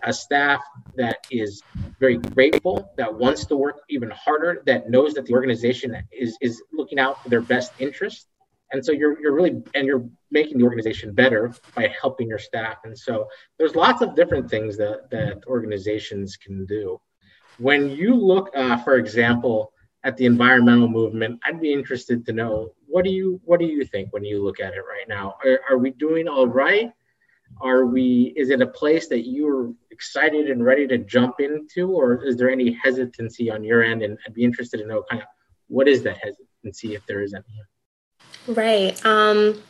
a 0.02 0.12
staff 0.12 0.60
that 0.96 1.18
is 1.30 1.62
very 1.98 2.16
grateful, 2.16 2.92
that 2.96 3.12
wants 3.12 3.46
to 3.46 3.56
work 3.56 3.80
even 3.88 4.10
harder, 4.10 4.62
that 4.66 4.88
knows 4.90 5.14
that 5.14 5.26
the 5.26 5.34
organization 5.34 5.96
is, 6.12 6.36
is 6.40 6.62
looking 6.72 6.98
out 6.98 7.22
for 7.22 7.28
their 7.28 7.40
best 7.40 7.72
interest. 7.78 8.28
And 8.72 8.84
so 8.84 8.92
you're, 8.92 9.20
you're 9.20 9.34
really, 9.34 9.62
and 9.74 9.86
you're 9.86 10.04
making 10.30 10.58
the 10.58 10.64
organization 10.64 11.12
better 11.12 11.54
by 11.76 11.92
helping 12.00 12.28
your 12.28 12.38
staff. 12.38 12.78
And 12.84 12.98
so 12.98 13.28
there's 13.58 13.76
lots 13.76 14.02
of 14.02 14.16
different 14.16 14.50
things 14.50 14.76
that, 14.78 15.10
that 15.10 15.44
organizations 15.46 16.36
can 16.36 16.66
do. 16.66 17.00
When 17.58 17.88
you 17.88 18.14
look, 18.16 18.50
uh, 18.56 18.78
for 18.78 18.96
example, 18.96 19.72
at 20.02 20.16
the 20.16 20.26
environmental 20.26 20.88
movement, 20.88 21.40
I'd 21.44 21.60
be 21.60 21.72
interested 21.72 22.26
to 22.26 22.32
know 22.32 22.72
what 22.86 23.04
do 23.04 23.10
you 23.10 23.40
what 23.44 23.58
do 23.58 23.66
you 23.66 23.84
think 23.84 24.12
when 24.12 24.24
you 24.24 24.44
look 24.44 24.60
at 24.60 24.74
it 24.74 24.80
right 24.80 25.08
now? 25.08 25.34
Are, 25.44 25.60
are 25.70 25.78
we 25.78 25.90
doing 25.90 26.28
all 26.28 26.46
right? 26.46 26.92
Are 27.60 27.86
we 27.86 28.32
is 28.36 28.50
it 28.50 28.60
a 28.60 28.66
place 28.66 29.08
that 29.08 29.26
you're 29.26 29.72
excited 29.90 30.50
and 30.50 30.64
ready 30.64 30.86
to 30.88 30.98
jump 30.98 31.40
into 31.40 31.92
or 31.92 32.24
is 32.24 32.36
there 32.36 32.50
any 32.50 32.72
hesitancy 32.72 33.50
on 33.50 33.64
your 33.64 33.82
end? 33.82 34.02
And 34.02 34.18
i'd 34.26 34.34
be 34.34 34.44
interested 34.44 34.78
to 34.78 34.86
know 34.86 35.04
kind 35.10 35.22
of 35.22 35.28
what 35.68 35.88
is 35.88 36.02
that 36.02 36.18
hesitancy 36.18 36.94
if 36.94 37.06
there 37.06 37.22
is 37.22 37.34
any? 37.34 37.44
Right. 38.54 39.04
Um, 39.04 39.62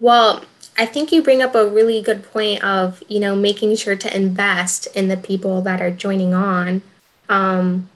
well 0.00 0.44
i 0.76 0.86
think 0.86 1.10
you 1.10 1.20
bring 1.22 1.42
up 1.42 1.56
a 1.56 1.68
really 1.68 2.00
good 2.00 2.22
point 2.22 2.62
of 2.62 3.02
you 3.08 3.18
know 3.18 3.34
making 3.34 3.74
sure 3.74 3.96
to 3.96 4.16
invest 4.16 4.86
in 4.94 5.08
the 5.08 5.16
people 5.16 5.62
that 5.62 5.80
are 5.80 5.90
joining 5.90 6.34
on. 6.34 6.82
Um, 7.28 7.88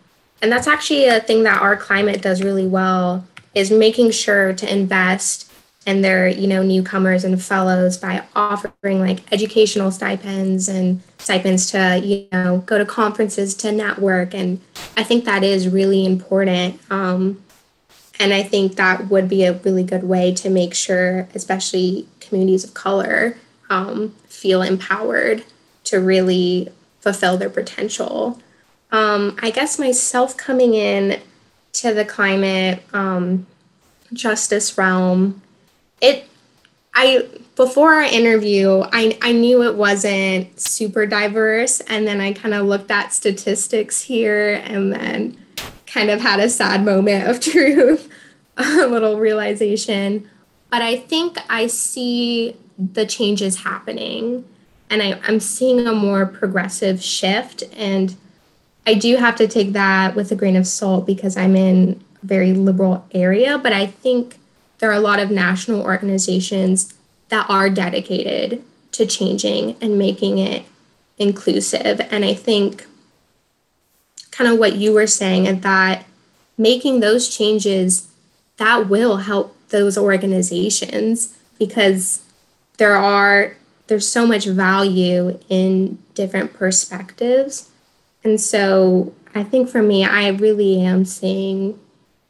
and 0.42 0.50
that's 0.50 0.66
actually 0.66 1.06
a 1.06 1.20
thing 1.20 1.44
that 1.44 1.62
our 1.62 1.76
climate 1.76 2.20
does 2.20 2.42
really 2.42 2.66
well 2.66 3.24
is 3.54 3.70
making 3.70 4.10
sure 4.10 4.52
to 4.52 4.70
invest 4.70 5.51
and 5.86 6.04
their 6.04 6.28
you 6.28 6.46
know 6.46 6.62
newcomers 6.62 7.24
and 7.24 7.42
fellows 7.42 7.96
by 7.96 8.24
offering 8.34 9.00
like 9.00 9.20
educational 9.32 9.90
stipends 9.90 10.68
and 10.68 11.02
stipends 11.18 11.70
to 11.70 12.00
you 12.02 12.26
know 12.32 12.58
go 12.66 12.78
to 12.78 12.84
conferences 12.84 13.54
to 13.54 13.72
network 13.72 14.34
and 14.34 14.60
i 14.96 15.02
think 15.02 15.24
that 15.24 15.42
is 15.42 15.68
really 15.68 16.04
important 16.04 16.80
um, 16.90 17.42
and 18.18 18.32
i 18.32 18.42
think 18.42 18.76
that 18.76 19.08
would 19.08 19.28
be 19.28 19.44
a 19.44 19.54
really 19.60 19.84
good 19.84 20.04
way 20.04 20.32
to 20.32 20.48
make 20.48 20.74
sure 20.74 21.28
especially 21.34 22.06
communities 22.20 22.64
of 22.64 22.74
color 22.74 23.36
um, 23.70 24.10
feel 24.26 24.62
empowered 24.62 25.44
to 25.84 25.98
really 25.98 26.68
fulfill 27.00 27.36
their 27.36 27.50
potential. 27.50 28.40
Um, 28.92 29.36
i 29.42 29.50
guess 29.50 29.78
myself 29.78 30.36
coming 30.36 30.74
in 30.74 31.20
to 31.72 31.94
the 31.94 32.04
climate 32.04 32.82
um, 32.92 33.46
justice 34.12 34.76
realm 34.76 35.40
it 36.02 36.28
I 36.94 37.26
before 37.56 37.94
our 37.94 38.02
interview, 38.02 38.82
I, 38.92 39.18
I 39.22 39.32
knew 39.32 39.62
it 39.62 39.74
wasn't 39.74 40.58
super 40.58 41.06
diverse. 41.06 41.80
And 41.80 42.06
then 42.06 42.20
I 42.20 42.32
kind 42.32 42.54
of 42.54 42.66
looked 42.66 42.90
at 42.90 43.12
statistics 43.12 44.02
here 44.02 44.54
and 44.64 44.92
then 44.92 45.36
kind 45.86 46.10
of 46.10 46.20
had 46.20 46.40
a 46.40 46.48
sad 46.48 46.84
moment 46.84 47.28
of 47.28 47.40
truth, 47.52 48.08
a 48.56 48.86
little 48.86 49.18
realization. 49.18 50.28
But 50.70 50.82
I 50.82 50.96
think 50.96 51.38
I 51.50 51.66
see 51.66 52.56
the 52.78 53.04
changes 53.04 53.62
happening 53.62 54.44
and 54.88 55.02
I, 55.02 55.20
I'm 55.26 55.40
seeing 55.40 55.86
a 55.86 55.92
more 55.92 56.26
progressive 56.26 57.02
shift. 57.02 57.62
And 57.74 58.16
I 58.86 58.94
do 58.94 59.16
have 59.16 59.36
to 59.36 59.46
take 59.46 59.72
that 59.72 60.14
with 60.14 60.32
a 60.32 60.34
grain 60.34 60.56
of 60.56 60.66
salt 60.66 61.06
because 61.06 61.36
I'm 61.36 61.56
in 61.56 62.02
a 62.22 62.26
very 62.26 62.52
liberal 62.52 63.06
area. 63.12 63.58
But 63.58 63.72
I 63.72 63.86
think 63.86 64.38
there 64.82 64.90
are 64.90 64.94
a 64.94 65.00
lot 65.00 65.20
of 65.20 65.30
national 65.30 65.80
organizations 65.80 66.92
that 67.28 67.48
are 67.48 67.70
dedicated 67.70 68.64
to 68.90 69.06
changing 69.06 69.76
and 69.80 69.96
making 69.96 70.38
it 70.38 70.66
inclusive. 71.18 72.00
And 72.10 72.24
I 72.24 72.34
think 72.34 72.84
kind 74.32 74.50
of 74.50 74.58
what 74.58 74.74
you 74.74 74.92
were 74.92 75.06
saying 75.06 75.46
and 75.46 75.62
that 75.62 76.04
making 76.58 76.98
those 76.98 77.28
changes 77.34 78.08
that 78.56 78.88
will 78.88 79.18
help 79.18 79.56
those 79.68 79.96
organizations 79.96 81.38
because 81.60 82.24
there 82.78 82.96
are 82.96 83.56
there's 83.86 84.08
so 84.08 84.26
much 84.26 84.46
value 84.46 85.38
in 85.48 85.96
different 86.14 86.54
perspectives. 86.54 87.70
And 88.24 88.40
so 88.40 89.14
I 89.32 89.44
think 89.44 89.68
for 89.68 89.80
me, 89.80 90.04
I 90.04 90.30
really 90.30 90.80
am 90.80 91.04
seeing 91.04 91.78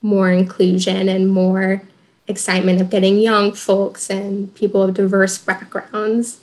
more 0.03 0.31
inclusion 0.31 1.09
and 1.09 1.31
more 1.31 1.83
excitement 2.29 2.81
of 2.81 2.91
getting 2.91 3.19
young 3.19 3.53
folks 3.53 4.09
and 4.11 4.55
people 4.55 4.83
of 4.83 4.95
diverse 4.95 5.39
backgrounds. 5.39 6.41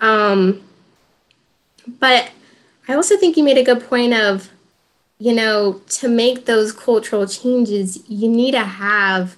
Um, 0.00 0.62
but 1.86 2.30
I 2.88 2.94
also 2.94 3.16
think 3.16 3.36
you 3.36 3.44
made 3.44 3.58
a 3.58 3.64
good 3.64 3.88
point 3.88 4.14
of, 4.14 4.50
you 5.18 5.32
know, 5.32 5.80
to 5.88 6.08
make 6.08 6.46
those 6.46 6.72
cultural 6.72 7.26
changes, 7.26 8.08
you 8.08 8.28
need 8.28 8.52
to 8.52 8.64
have, 8.64 9.36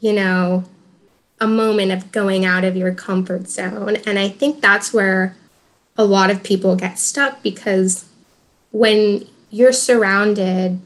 you 0.00 0.12
know, 0.12 0.64
a 1.40 1.46
moment 1.46 1.92
of 1.92 2.10
going 2.10 2.44
out 2.44 2.64
of 2.64 2.76
your 2.76 2.92
comfort 2.92 3.48
zone. 3.48 3.96
And 4.06 4.18
I 4.18 4.28
think 4.28 4.60
that's 4.60 4.92
where 4.92 5.36
a 5.96 6.04
lot 6.04 6.30
of 6.30 6.42
people 6.42 6.76
get 6.76 6.98
stuck 6.98 7.42
because 7.42 8.04
when 8.70 9.26
you're 9.50 9.72
surrounded 9.72 10.80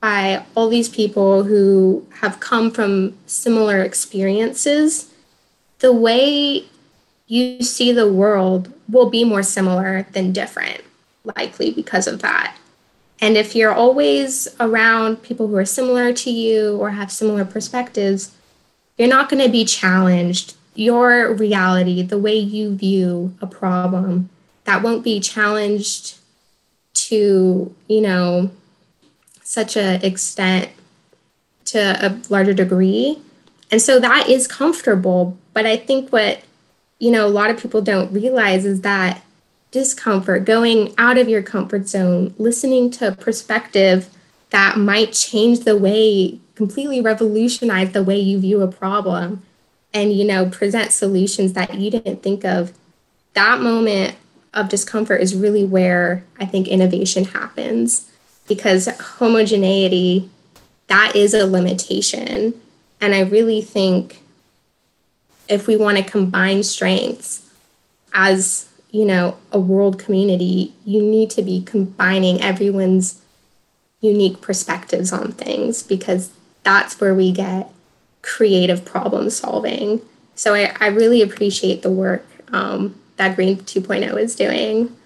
by 0.00 0.44
all 0.54 0.68
these 0.68 0.88
people 0.88 1.44
who 1.44 2.06
have 2.20 2.40
come 2.40 2.70
from 2.70 3.16
similar 3.26 3.82
experiences, 3.82 5.10
the 5.80 5.92
way 5.92 6.64
you 7.26 7.62
see 7.62 7.92
the 7.92 8.10
world 8.10 8.72
will 8.88 9.10
be 9.10 9.24
more 9.24 9.42
similar 9.42 10.06
than 10.12 10.32
different, 10.32 10.82
likely 11.24 11.70
because 11.70 12.06
of 12.06 12.22
that. 12.22 12.56
And 13.20 13.36
if 13.36 13.54
you're 13.54 13.72
always 13.72 14.48
around 14.58 15.22
people 15.22 15.48
who 15.48 15.56
are 15.56 15.66
similar 15.66 16.12
to 16.14 16.30
you 16.30 16.76
or 16.78 16.90
have 16.90 17.12
similar 17.12 17.44
perspectives, 17.44 18.34
you're 18.96 19.08
not 19.08 19.28
going 19.28 19.42
to 19.44 19.50
be 19.50 19.64
challenged. 19.64 20.54
Your 20.74 21.34
reality, 21.34 22.02
the 22.02 22.18
way 22.18 22.36
you 22.36 22.74
view 22.74 23.34
a 23.40 23.46
problem, 23.46 24.30
that 24.64 24.82
won't 24.82 25.04
be 25.04 25.20
challenged 25.20 26.18
to, 26.94 27.74
you 27.88 28.00
know, 28.00 28.50
such 29.50 29.76
a 29.76 29.98
extent 30.06 30.70
to 31.64 31.78
a 31.78 32.20
larger 32.28 32.54
degree. 32.54 33.18
And 33.72 33.82
so 33.82 33.98
that 33.98 34.28
is 34.28 34.46
comfortable. 34.46 35.36
But 35.54 35.66
I 35.66 35.76
think 35.76 36.10
what, 36.10 36.42
you 37.00 37.10
know, 37.10 37.26
a 37.26 37.28
lot 37.28 37.50
of 37.50 37.58
people 37.58 37.82
don't 37.82 38.12
realize 38.12 38.64
is 38.64 38.82
that 38.82 39.22
discomfort, 39.72 40.44
going 40.44 40.94
out 40.98 41.18
of 41.18 41.28
your 41.28 41.42
comfort 41.42 41.88
zone, 41.88 42.32
listening 42.38 42.92
to 42.92 43.08
a 43.08 43.12
perspective 43.12 44.08
that 44.50 44.78
might 44.78 45.12
change 45.14 45.60
the 45.64 45.76
way, 45.76 46.38
completely 46.54 47.00
revolutionize 47.00 47.90
the 47.90 48.04
way 48.04 48.20
you 48.20 48.38
view 48.38 48.62
a 48.62 48.68
problem. 48.68 49.42
and 49.92 50.12
you 50.12 50.24
know 50.24 50.48
present 50.48 50.92
solutions 50.92 51.54
that 51.54 51.74
you 51.74 51.90
didn't 51.90 52.22
think 52.22 52.44
of 52.44 52.72
that 53.34 53.60
moment 53.60 54.14
of 54.54 54.68
discomfort 54.68 55.20
is 55.20 55.34
really 55.34 55.64
where 55.64 56.22
i 56.38 56.44
think 56.44 56.68
innovation 56.68 57.24
happens 57.24 58.08
because 58.50 58.86
homogeneity 59.18 60.28
that 60.88 61.16
is 61.16 61.32
a 61.32 61.46
limitation 61.46 62.52
and 63.00 63.14
i 63.14 63.20
really 63.20 63.62
think 63.62 64.22
if 65.48 65.66
we 65.66 65.76
want 65.76 65.96
to 65.96 66.04
combine 66.04 66.62
strengths 66.62 67.48
as 68.12 68.68
you 68.90 69.06
know 69.06 69.36
a 69.52 69.58
world 69.58 69.98
community 69.98 70.74
you 70.84 71.00
need 71.00 71.30
to 71.30 71.42
be 71.42 71.62
combining 71.62 72.42
everyone's 72.42 73.22
unique 74.00 74.40
perspectives 74.40 75.12
on 75.12 75.32
things 75.32 75.82
because 75.82 76.30
that's 76.62 77.00
where 77.00 77.14
we 77.14 77.32
get 77.32 77.70
creative 78.22 78.84
problem 78.84 79.30
solving. 79.30 80.00
So 80.34 80.54
I, 80.54 80.74
I 80.80 80.88
really 80.88 81.22
appreciate 81.22 81.82
the 81.82 81.90
work 81.90 82.26
um, 82.52 82.98
that 83.16 83.36
Green 83.36 83.58
2.0 83.58 84.18
is 84.18 84.34
doing. 84.34 84.96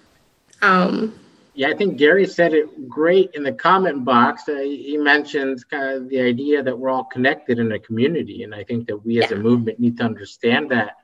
Um, 0.61 1.17
yeah, 1.55 1.69
I 1.69 1.73
think 1.73 1.97
Gary 1.97 2.25
said 2.25 2.53
it 2.53 2.89
great 2.89 3.31
in 3.33 3.43
the 3.43 3.53
comment 3.53 4.03
box. 4.03 4.43
Uh, 4.47 4.55
he 4.55 4.97
mentioned 4.97 5.67
kind 5.69 5.89
of 5.89 6.09
the 6.09 6.19
idea 6.19 6.61
that 6.61 6.77
we're 6.77 6.89
all 6.89 7.05
connected 7.05 7.59
in 7.59 7.71
a 7.71 7.79
community, 7.79 8.43
and 8.43 8.53
I 8.53 8.63
think 8.63 8.87
that 8.87 8.97
we 8.97 9.23
as 9.23 9.31
yeah. 9.31 9.37
a 9.37 9.39
movement 9.39 9.79
need 9.79 9.97
to 9.97 10.03
understand 10.03 10.69
that 10.71 10.97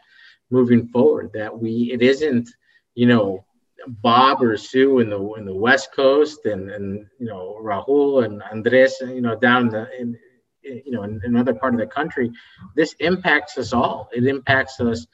moving 0.50 0.88
forward. 0.90 1.32
That 1.34 1.58
we 1.58 1.92
it 1.94 2.02
isn't, 2.02 2.50
you 2.96 3.08
know, 3.08 3.46
Bob 3.88 4.44
or 4.44 4.58
Sue 4.58 5.00
in 5.00 5.10
the 5.10 5.34
in 5.34 5.46
the 5.46 5.56
West 5.56 5.94
Coast, 5.94 6.46
and 6.46 6.70
and 6.70 7.08
you 7.18 7.28
know 7.28 7.58
Rahul 7.62 8.26
and 8.26 8.44
Andres, 8.44 8.96
you 9.02 9.22
know, 9.22 9.36
down 9.36 9.70
the 9.70 9.88
in, 9.98 10.18
you 10.64 10.92
know, 10.92 11.04
in 11.04 11.22
another 11.24 11.54
part 11.54 11.74
of 11.74 11.80
the 11.80 11.88
country, 11.88 12.32
this 12.76 12.94
impacts 13.00 13.58
us 13.58 13.74
all. 13.74 14.10
It 14.14 14.26
impacts 14.26 14.80
us. 14.80 15.08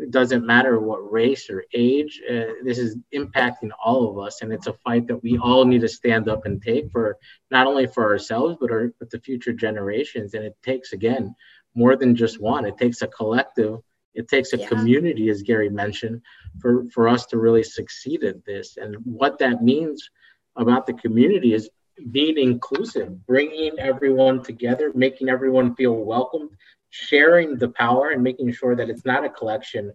It 0.00 0.10
doesn't 0.10 0.46
matter 0.46 0.80
what 0.80 1.12
race 1.12 1.50
or 1.50 1.64
age. 1.74 2.20
Uh, 2.28 2.54
this 2.64 2.78
is 2.78 2.96
impacting 3.14 3.70
all 3.84 4.10
of 4.10 4.18
us, 4.24 4.42
and 4.42 4.52
it's 4.52 4.66
a 4.66 4.72
fight 4.72 5.06
that 5.08 5.22
we 5.22 5.38
all 5.38 5.64
need 5.64 5.82
to 5.82 5.88
stand 5.88 6.28
up 6.28 6.46
and 6.46 6.62
take 6.62 6.90
for 6.90 7.18
not 7.50 7.66
only 7.66 7.86
for 7.86 8.10
ourselves 8.10 8.56
but 8.60 8.70
our 8.70 8.92
but 8.98 9.10
the 9.10 9.20
future 9.20 9.52
generations. 9.52 10.34
And 10.34 10.44
it 10.44 10.56
takes 10.62 10.92
again 10.92 11.34
more 11.74 11.96
than 11.96 12.16
just 12.16 12.40
one. 12.40 12.64
It 12.64 12.78
takes 12.78 13.02
a 13.02 13.06
collective. 13.06 13.78
It 14.14 14.28
takes 14.28 14.52
a 14.52 14.58
yeah. 14.58 14.66
community, 14.66 15.28
as 15.28 15.42
Gary 15.42 15.68
mentioned, 15.68 16.22
for 16.60 16.88
for 16.90 17.08
us 17.08 17.26
to 17.26 17.38
really 17.38 17.62
succeed 17.62 18.24
at 18.24 18.44
this. 18.44 18.76
And 18.76 18.96
what 19.04 19.38
that 19.38 19.62
means 19.62 20.10
about 20.56 20.86
the 20.86 20.94
community 20.94 21.54
is 21.54 21.70
being 22.10 22.38
inclusive, 22.38 23.26
bringing 23.26 23.78
everyone 23.78 24.42
together, 24.42 24.90
making 24.94 25.28
everyone 25.28 25.74
feel 25.74 25.94
welcomed, 25.94 26.50
sharing 26.90 27.56
the 27.56 27.68
power, 27.68 28.10
and 28.10 28.22
making 28.22 28.52
sure 28.52 28.76
that 28.76 28.90
it's 28.90 29.04
not 29.04 29.24
a 29.24 29.30
collection, 29.30 29.92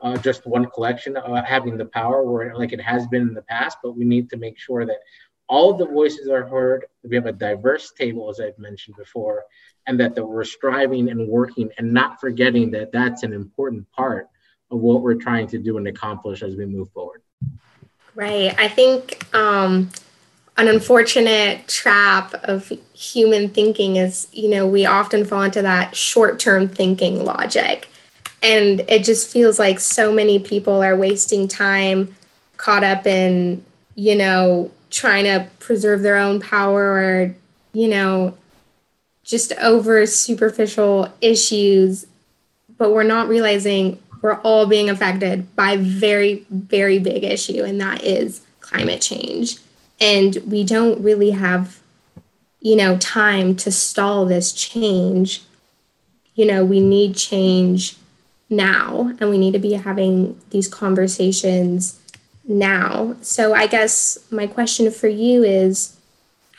uh, 0.00 0.16
just 0.18 0.46
one 0.46 0.66
collection 0.66 1.16
uh, 1.16 1.44
having 1.44 1.76
the 1.76 1.84
power 1.86 2.22
where 2.24 2.54
like 2.56 2.72
it 2.72 2.80
has 2.80 3.06
been 3.06 3.22
in 3.22 3.34
the 3.34 3.42
past. 3.42 3.78
But 3.82 3.96
we 3.96 4.04
need 4.04 4.30
to 4.30 4.36
make 4.36 4.58
sure 4.58 4.86
that 4.86 4.98
all 5.48 5.70
of 5.70 5.78
the 5.78 5.86
voices 5.86 6.28
are 6.28 6.46
heard. 6.46 6.86
We 7.08 7.16
have 7.16 7.26
a 7.26 7.32
diverse 7.32 7.92
table, 7.92 8.28
as 8.30 8.40
I've 8.40 8.58
mentioned 8.58 8.96
before, 8.96 9.44
and 9.86 9.98
that, 10.00 10.14
that 10.14 10.26
we're 10.26 10.44
striving 10.44 11.08
and 11.10 11.28
working 11.28 11.70
and 11.78 11.92
not 11.92 12.20
forgetting 12.20 12.70
that 12.72 12.92
that's 12.92 13.22
an 13.22 13.32
important 13.32 13.90
part 13.92 14.28
of 14.70 14.80
what 14.80 15.02
we're 15.02 15.14
trying 15.14 15.46
to 15.48 15.58
do 15.58 15.78
and 15.78 15.86
accomplish 15.86 16.42
as 16.42 16.56
we 16.56 16.66
move 16.66 16.90
forward. 16.90 17.22
Right. 18.14 18.54
I 18.58 18.68
think 18.68 19.24
um, 19.34 19.90
an 20.58 20.68
unfortunate 20.68 21.68
trap 21.68 22.34
of 22.44 22.72
human 22.94 23.50
thinking 23.50 23.96
is, 23.96 24.26
you 24.32 24.48
know, 24.48 24.66
we 24.66 24.86
often 24.86 25.24
fall 25.24 25.42
into 25.42 25.62
that 25.62 25.94
short 25.94 26.38
term 26.38 26.68
thinking 26.68 27.24
logic. 27.24 27.88
And 28.42 28.80
it 28.88 29.04
just 29.04 29.30
feels 29.30 29.58
like 29.58 29.80
so 29.80 30.12
many 30.12 30.38
people 30.38 30.82
are 30.82 30.96
wasting 30.96 31.46
time 31.48 32.14
caught 32.56 32.84
up 32.84 33.06
in, 33.06 33.64
you 33.96 34.16
know, 34.16 34.70
trying 34.90 35.24
to 35.24 35.46
preserve 35.58 36.02
their 36.02 36.16
own 36.16 36.40
power 36.40 36.82
or, 36.82 37.34
you 37.72 37.88
know, 37.88 38.36
just 39.24 39.52
over 39.54 40.06
superficial 40.06 41.12
issues. 41.20 42.06
But 42.78 42.92
we're 42.92 43.02
not 43.02 43.28
realizing 43.28 44.02
we're 44.22 44.40
all 44.40 44.66
being 44.66 44.88
affected 44.88 45.54
by 45.54 45.76
very, 45.76 46.46
very 46.48 46.98
big 46.98 47.24
issue, 47.24 47.62
and 47.62 47.80
that 47.80 48.02
is 48.02 48.40
climate 48.60 49.02
change 49.02 49.58
and 50.00 50.36
we 50.46 50.64
don't 50.64 51.02
really 51.02 51.30
have 51.30 51.80
you 52.60 52.76
know 52.76 52.96
time 52.98 53.54
to 53.56 53.70
stall 53.70 54.26
this 54.26 54.52
change. 54.52 55.42
You 56.34 56.46
know 56.46 56.64
we 56.64 56.80
need 56.80 57.16
change 57.16 57.96
now 58.48 59.14
and 59.18 59.30
we 59.30 59.38
need 59.38 59.52
to 59.52 59.58
be 59.58 59.72
having 59.72 60.40
these 60.50 60.68
conversations 60.68 62.00
now. 62.44 63.16
So 63.22 63.54
i 63.54 63.66
guess 63.66 64.18
my 64.30 64.46
question 64.46 64.90
for 64.90 65.08
you 65.08 65.42
is 65.42 65.96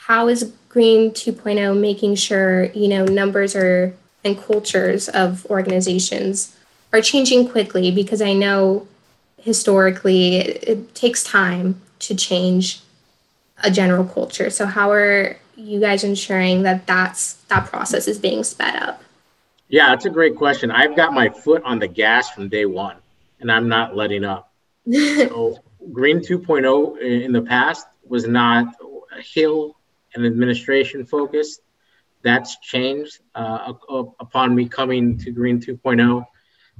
how 0.07 0.27
is 0.27 0.53
green 0.69 1.11
2.0 1.11 1.79
making 1.79 2.15
sure 2.15 2.65
you 2.65 2.87
know 2.87 3.05
numbers 3.05 3.55
are 3.55 3.95
and 4.23 4.37
cultures 4.37 5.07
of 5.09 5.45
organizations 5.45 6.55
are 6.91 7.01
changing 7.01 7.49
quickly? 7.49 7.91
Because 7.91 8.21
i 8.21 8.33
know 8.33 8.87
historically 9.37 10.35
it, 10.37 10.63
it 10.63 10.95
takes 10.95 11.23
time 11.23 11.81
to 11.99 12.15
change 12.15 12.81
a 13.63 13.71
general 13.71 14.05
culture. 14.05 14.49
So 14.49 14.65
how 14.65 14.91
are 14.91 15.37
you 15.55 15.79
guys 15.79 16.03
ensuring 16.03 16.63
that 16.63 16.85
that's 16.85 17.33
that 17.49 17.67
process 17.67 18.07
is 18.07 18.19
being 18.19 18.43
sped 18.43 18.75
up? 18.75 19.01
Yeah, 19.69 19.89
that's 19.89 20.05
a 20.05 20.09
great 20.09 20.35
question. 20.35 20.71
I've 20.71 20.95
got 20.95 21.13
my 21.13 21.29
foot 21.29 21.63
on 21.63 21.79
the 21.79 21.87
gas 21.87 22.29
from 22.29 22.47
day 22.47 22.65
one, 22.65 22.97
and 23.39 23.51
I'm 23.51 23.67
not 23.67 23.95
letting 23.95 24.23
up. 24.23 24.53
so 24.91 25.57
Green 25.91 26.19
2.0 26.19 27.01
in 27.01 27.31
the 27.31 27.41
past 27.41 27.87
was 28.05 28.27
not 28.27 28.73
a 29.17 29.21
Hill 29.21 29.75
and 30.13 30.25
administration 30.25 31.05
focused. 31.05 31.61
That's 32.23 32.57
changed 32.59 33.19
uh, 33.35 33.73
upon 34.19 34.55
me 34.55 34.67
coming 34.67 35.17
to 35.19 35.31
Green 35.31 35.59
2.0. 35.59 36.25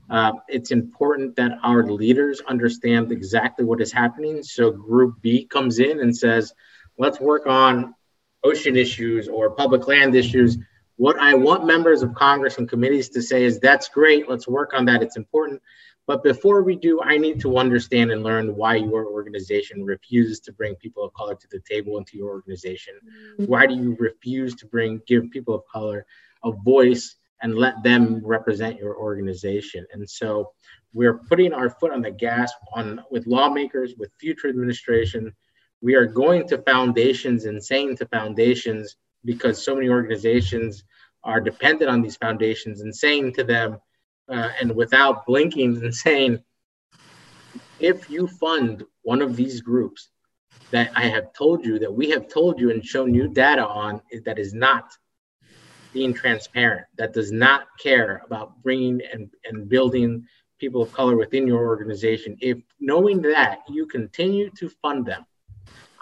Uh, 0.10 0.34
it's 0.48 0.72
important 0.72 1.36
that 1.36 1.60
our 1.64 1.84
leaders 1.84 2.42
understand 2.48 3.12
exactly 3.12 3.66
what 3.66 3.82
is 3.82 3.92
happening. 3.92 4.42
So 4.44 4.72
Group 4.72 5.22
B 5.22 5.46
comes 5.46 5.80
in 5.80 6.00
and 6.00 6.16
says, 6.16 6.54
let's 6.98 7.20
work 7.20 7.46
on 7.46 7.94
ocean 8.44 8.78
issues 8.78 9.28
or 9.28 9.52
public 9.52 9.88
land 9.88 10.16
issues. 10.16 10.58
What 10.96 11.20
I 11.20 11.34
want 11.36 11.66
members 11.66 12.02
of 12.02 12.16
Congress 12.16 12.58
and 12.58 12.70
committees 12.70 13.10
to 13.10 13.22
say 13.22 13.44
is 13.44 13.60
that's 13.60 13.90
great, 13.90 14.30
let's 14.30 14.48
work 14.48 14.74
on 14.74 14.86
that, 14.86 15.04
it's 15.04 15.18
important. 15.18 15.62
But 16.08 16.24
before 16.24 16.64
we 16.64 16.78
do, 16.78 17.02
I 17.02 17.18
need 17.18 17.42
to 17.42 17.58
understand 17.58 18.12
and 18.12 18.24
learn 18.24 18.56
why 18.56 18.76
your 18.78 19.06
organization 19.08 19.84
refuses 19.84 20.40
to 20.42 20.54
bring 20.54 20.76
people 20.76 21.04
of 21.04 21.14
color 21.14 21.36
to 21.36 21.48
the 21.52 21.60
table 21.60 21.98
into 21.98 22.18
your 22.18 22.30
organization. 22.30 22.94
Why 23.46 23.68
do 23.68 23.76
you 23.76 23.98
refuse 24.00 24.56
to 24.56 24.66
bring 24.66 25.02
give 25.06 25.30
people 25.32 25.54
of 25.54 25.64
color 25.72 26.06
a 26.46 26.52
voice 26.52 27.16
and 27.42 27.56
let 27.56 27.82
them 27.84 28.22
represent 28.26 28.80
your 28.80 28.98
organization. 28.98 29.86
And 29.92 30.10
so 30.10 30.52
we're 30.94 31.20
putting 31.20 31.54
our 31.54 31.70
foot 31.70 31.92
on 31.92 32.02
the 32.02 32.12
gas 32.12 32.52
on 32.74 33.02
with 33.12 33.28
lawmakers, 33.28 33.96
with 33.98 34.12
future 34.20 34.50
administration. 34.50 35.34
We 35.82 35.96
are 35.96 36.06
going 36.06 36.48
to 36.48 36.58
foundations 36.60 37.46
and 37.46 37.64
saying 37.64 37.98
to 37.98 38.08
foundations 38.08 38.96
because 39.26 39.64
so 39.64 39.76
many 39.76 39.90
organizations 39.90 40.84
are 41.24 41.42
dependent 41.42 41.92
on 41.92 42.02
these 42.02 42.18
foundations 42.18 42.82
and 42.82 42.96
saying 42.96 43.34
to 43.34 43.44
them, 43.44 43.78
uh, 44.30 44.50
and 44.60 44.76
without 44.76 45.26
blinking 45.26 45.78
and 45.84 45.94
saying, 45.94 46.40
if 47.80 48.10
you 48.10 48.28
fund 48.28 48.84
one 49.04 49.22
of 49.22 49.36
these 49.36 49.62
groups 49.62 50.10
that 50.72 50.92
I 50.96 51.08
have 51.08 51.32
told 51.34 51.64
you, 51.64 51.80
that 51.80 51.94
we 51.94 52.10
have 52.10 52.28
told 52.28 52.60
you 52.60 52.72
and 52.72 52.84
shown 52.84 53.14
you 53.14 53.28
data 53.28 53.66
on, 53.66 54.02
that 54.26 54.40
is 54.40 54.54
not 54.54 54.92
being 55.98 56.14
transparent, 56.14 56.86
that 56.96 57.12
does 57.12 57.32
not 57.32 57.66
care 57.80 58.22
about 58.24 58.62
bringing 58.62 59.02
and, 59.12 59.32
and 59.46 59.68
building 59.68 60.24
people 60.60 60.84
of 60.84 60.94
color 60.94 61.18
within 61.18 61.48
your 61.48 61.66
organization, 61.66 62.38
if 62.40 62.60
knowing 62.80 63.20
that 63.20 63.62
you 63.68 63.88
continue 63.88 64.52
to 64.52 64.70
fund 64.70 65.08
them, 65.08 65.26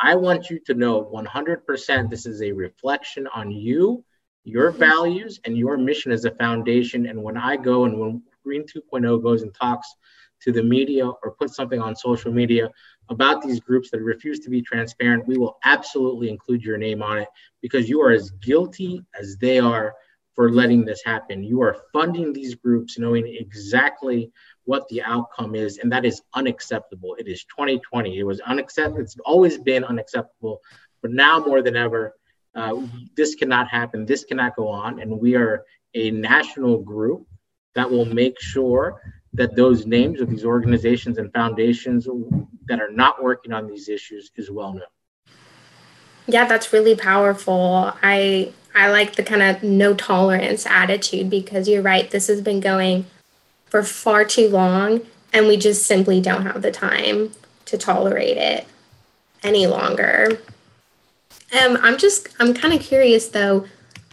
I 0.01 0.15
want 0.15 0.49
you 0.49 0.59
to 0.65 0.73
know 0.73 1.09
100% 1.13 2.09
this 2.09 2.25
is 2.25 2.41
a 2.41 2.51
reflection 2.51 3.25
on 3.33 3.51
you, 3.51 4.03
your 4.43 4.69
values, 4.71 5.39
and 5.45 5.57
your 5.57 5.77
mission 5.77 6.11
as 6.11 6.25
a 6.25 6.31
foundation. 6.31 7.05
And 7.05 7.23
when 7.23 7.37
I 7.37 7.55
go 7.55 7.85
and 7.85 7.97
when 7.97 8.21
Green 8.43 8.65
2.0 8.65 9.23
goes 9.23 9.43
and 9.43 9.55
talks 9.55 9.95
to 10.41 10.51
the 10.51 10.63
media 10.63 11.07
or 11.07 11.31
put 11.39 11.49
something 11.49 11.81
on 11.81 11.95
social 11.95 12.31
media 12.31 12.69
about 13.09 13.41
these 13.41 13.59
groups 13.59 13.89
that 13.91 14.01
refuse 14.01 14.39
to 14.39 14.49
be 14.49 14.61
transparent, 14.61 15.27
we 15.27 15.37
will 15.37 15.57
absolutely 15.63 16.29
include 16.29 16.63
your 16.63 16.77
name 16.77 17.03
on 17.03 17.19
it 17.19 17.27
because 17.61 17.87
you 17.87 18.01
are 18.01 18.11
as 18.11 18.31
guilty 18.31 19.03
as 19.19 19.37
they 19.37 19.59
are 19.59 19.93
for 20.35 20.51
letting 20.51 20.83
this 20.83 21.01
happen. 21.03 21.43
You 21.43 21.61
are 21.61 21.77
funding 21.93 22.33
these 22.33 22.55
groups 22.55 22.99
knowing 22.99 23.25
exactly 23.27 24.31
what 24.65 24.87
the 24.89 25.01
outcome 25.03 25.55
is, 25.55 25.77
and 25.77 25.91
that 25.91 26.05
is 26.05 26.21
unacceptable. 26.33 27.15
It 27.15 27.27
is 27.27 27.45
2020. 27.45 28.19
It 28.19 28.23
was 28.23 28.41
unacceptable. 28.41 29.01
It's 29.01 29.17
always 29.25 29.57
been 29.57 29.83
unacceptable, 29.83 30.61
but 31.01 31.11
now 31.11 31.39
more 31.39 31.61
than 31.61 31.75
ever, 31.75 32.15
uh, 32.55 32.81
this 33.15 33.35
cannot 33.35 33.69
happen. 33.69 34.05
This 34.05 34.25
cannot 34.25 34.55
go 34.55 34.67
on. 34.67 34.99
And 34.99 35.19
we 35.19 35.35
are 35.35 35.63
a 35.93 36.11
national 36.11 36.79
group 36.79 37.27
that 37.75 37.89
will 37.89 38.05
make 38.05 38.39
sure 38.39 39.01
that 39.35 39.55
those 39.55 39.85
names 39.85 40.21
of 40.21 40.29
these 40.29 40.45
organizations 40.45 41.17
and 41.17 41.31
foundations 41.33 42.07
that 42.67 42.79
are 42.79 42.91
not 42.91 43.21
working 43.21 43.51
on 43.51 43.67
these 43.67 43.89
issues 43.89 44.31
is 44.35 44.49
well 44.49 44.73
known. 44.73 44.83
Yeah, 46.27 46.45
that's 46.45 46.73
really 46.73 46.95
powerful. 46.95 47.93
I 48.01 48.51
I 48.73 48.89
like 48.89 49.15
the 49.15 49.23
kind 49.23 49.41
of 49.41 49.63
no 49.63 49.93
tolerance 49.93 50.65
attitude 50.65 51.29
because 51.29 51.67
you're 51.67 51.81
right, 51.81 52.09
this 52.09 52.27
has 52.27 52.41
been 52.41 52.59
going 52.59 53.05
for 53.67 53.83
far 53.83 54.25
too 54.25 54.49
long 54.49 55.01
and 55.31 55.47
we 55.47 55.57
just 55.57 55.85
simply 55.85 56.21
don't 56.21 56.43
have 56.43 56.61
the 56.61 56.71
time 56.71 57.31
to 57.65 57.77
tolerate 57.77 58.37
it 58.37 58.67
any 59.43 59.67
longer. 59.67 60.39
Um, 61.61 61.77
I'm 61.81 61.97
just 61.97 62.29
I'm 62.39 62.53
kind 62.53 62.73
of 62.73 62.81
curious 62.81 63.29
though, 63.29 63.65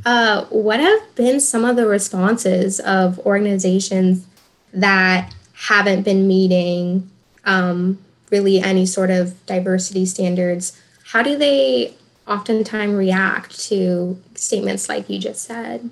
uh, 0.05 0.45
what 0.47 0.81
have 0.81 1.15
been 1.15 1.41
some 1.41 1.65
of 1.65 1.77
the 1.77 1.87
responses 1.87 2.79
of 2.81 3.19
organizations 3.21 4.27
that 4.73 5.35
haven't 5.55 6.03
been 6.03 6.27
meeting 6.27 7.11
um, 7.45 7.99
really 8.31 8.61
any 8.61 8.87
sort 8.87 9.11
of 9.11 9.45
diversity 9.47 10.07
standards? 10.07 10.81
How 11.05 11.23
do 11.23 11.37
they 11.37 11.95
oftentimes 12.27 12.95
react 12.95 13.59
to 13.69 14.21
statements 14.35 14.89
like 14.89 15.09
you 15.09 15.19
just 15.19 15.43
said? 15.43 15.91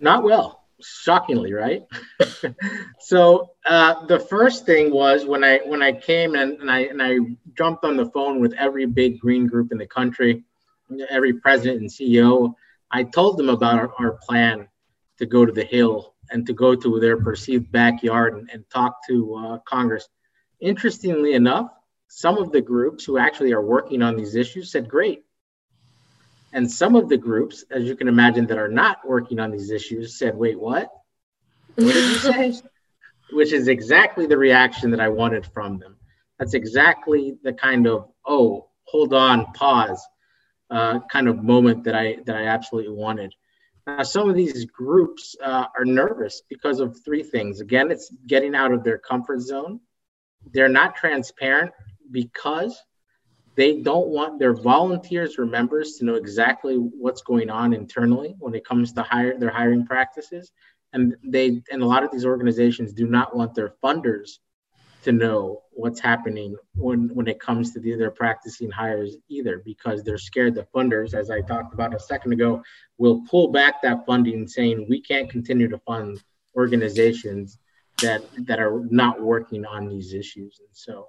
Not 0.00 0.22
well, 0.22 0.64
shockingly, 0.80 1.52
right? 1.52 1.86
so 3.00 3.50
uh, 3.64 4.06
the 4.06 4.18
first 4.18 4.66
thing 4.66 4.92
was 4.92 5.24
when 5.24 5.44
I 5.44 5.58
when 5.64 5.82
I 5.82 5.92
came 5.92 6.34
and, 6.34 6.58
and 6.60 6.70
I 6.70 6.80
and 6.80 7.02
I 7.02 7.18
jumped 7.56 7.84
on 7.84 7.96
the 7.96 8.10
phone 8.10 8.40
with 8.40 8.52
every 8.54 8.86
big 8.86 9.18
green 9.18 9.46
group 9.46 9.72
in 9.72 9.78
the 9.78 9.86
country, 9.86 10.42
every 11.08 11.34
president 11.34 11.80
and 11.80 11.90
CEO. 11.90 12.54
I 12.90 13.02
told 13.02 13.36
them 13.36 13.48
about 13.48 13.78
our, 13.78 13.92
our 13.98 14.12
plan 14.12 14.68
to 15.18 15.26
go 15.26 15.44
to 15.44 15.52
the 15.52 15.64
Hill 15.64 16.14
and 16.30 16.46
to 16.46 16.52
go 16.52 16.74
to 16.74 17.00
their 17.00 17.16
perceived 17.16 17.70
backyard 17.70 18.34
and, 18.34 18.50
and 18.52 18.64
talk 18.70 18.98
to 19.08 19.34
uh, 19.34 19.58
Congress. 19.66 20.08
Interestingly 20.60 21.34
enough, 21.34 21.70
some 22.08 22.38
of 22.38 22.52
the 22.52 22.60
groups 22.60 23.04
who 23.04 23.18
actually 23.18 23.52
are 23.52 23.62
working 23.62 24.02
on 24.02 24.16
these 24.16 24.34
issues 24.34 24.70
said, 24.70 24.88
Great, 24.88 25.26
and 26.56 26.70
some 26.70 26.96
of 26.96 27.10
the 27.10 27.18
groups, 27.18 27.64
as 27.70 27.84
you 27.84 27.94
can 27.96 28.08
imagine, 28.08 28.46
that 28.46 28.56
are 28.56 28.68
not 28.68 29.06
working 29.06 29.38
on 29.38 29.50
these 29.50 29.70
issues 29.70 30.18
said, 30.18 30.34
wait, 30.34 30.58
what? 30.58 30.90
What 31.74 31.92
did 31.92 32.08
you 32.08 32.14
say? 32.14 32.54
Which 33.32 33.52
is 33.52 33.68
exactly 33.68 34.26
the 34.26 34.38
reaction 34.38 34.90
that 34.92 35.00
I 35.00 35.08
wanted 35.08 35.44
from 35.44 35.78
them. 35.78 35.96
That's 36.38 36.54
exactly 36.54 37.36
the 37.42 37.52
kind 37.52 37.86
of, 37.86 38.08
oh, 38.24 38.70
hold 38.84 39.12
on, 39.12 39.52
pause, 39.52 40.02
uh, 40.70 41.00
kind 41.12 41.28
of 41.28 41.42
moment 41.42 41.84
that 41.84 41.94
I 41.94 42.18
that 42.24 42.36
I 42.36 42.46
absolutely 42.46 42.94
wanted. 42.94 43.34
Now, 43.86 44.02
some 44.02 44.28
of 44.28 44.34
these 44.34 44.64
groups 44.64 45.36
uh, 45.42 45.66
are 45.76 45.84
nervous 45.84 46.42
because 46.48 46.80
of 46.80 46.98
three 47.04 47.22
things. 47.22 47.60
Again, 47.60 47.90
it's 47.90 48.10
getting 48.26 48.54
out 48.54 48.72
of 48.72 48.82
their 48.82 48.98
comfort 48.98 49.40
zone. 49.40 49.80
They're 50.52 50.68
not 50.68 50.96
transparent 50.96 51.72
because 52.10 52.80
they 53.54 53.80
don't 53.80 54.08
want 54.08 54.38
their 54.38 54.54
volunteers 54.54 55.38
or 55.38 55.46
members 55.46 55.94
to 55.94 56.04
know 56.04 56.14
exactly 56.14 56.76
what's 56.76 57.22
going 57.22 57.48
on 57.48 57.72
internally 57.72 58.34
when 58.38 58.54
it 58.54 58.64
comes 58.64 58.92
to 58.94 59.02
hire 59.02 59.38
their 59.38 59.50
hiring 59.50 59.86
practices 59.86 60.52
and 60.92 61.16
they 61.24 61.62
and 61.70 61.82
a 61.82 61.86
lot 61.86 62.04
of 62.04 62.10
these 62.10 62.24
organizations 62.24 62.92
do 62.92 63.06
not 63.06 63.36
want 63.36 63.54
their 63.54 63.74
funders 63.82 64.38
to 65.06 65.12
know 65.12 65.62
what's 65.70 66.00
happening 66.00 66.56
when 66.74 67.08
when 67.14 67.28
it 67.28 67.40
comes 67.40 67.72
to 67.72 67.80
the, 67.80 67.94
their 67.94 68.10
practicing 68.10 68.70
hires 68.70 69.16
either 69.28 69.62
because 69.64 70.02
they're 70.02 70.18
scared 70.18 70.54
the 70.54 70.66
funders 70.74 71.14
as 71.14 71.30
i 71.30 71.40
talked 71.40 71.72
about 71.72 71.94
a 71.94 71.98
second 71.98 72.32
ago 72.32 72.62
will 72.98 73.22
pull 73.30 73.48
back 73.48 73.80
that 73.80 74.04
funding 74.04 74.48
saying 74.48 74.84
we 74.88 75.00
can't 75.00 75.30
continue 75.30 75.68
to 75.68 75.78
fund 75.78 76.22
organizations 76.56 77.58
that 78.02 78.22
that 78.46 78.58
are 78.58 78.82
not 78.90 79.22
working 79.22 79.64
on 79.64 79.88
these 79.88 80.12
issues 80.12 80.58
and 80.60 80.68
so 80.72 81.06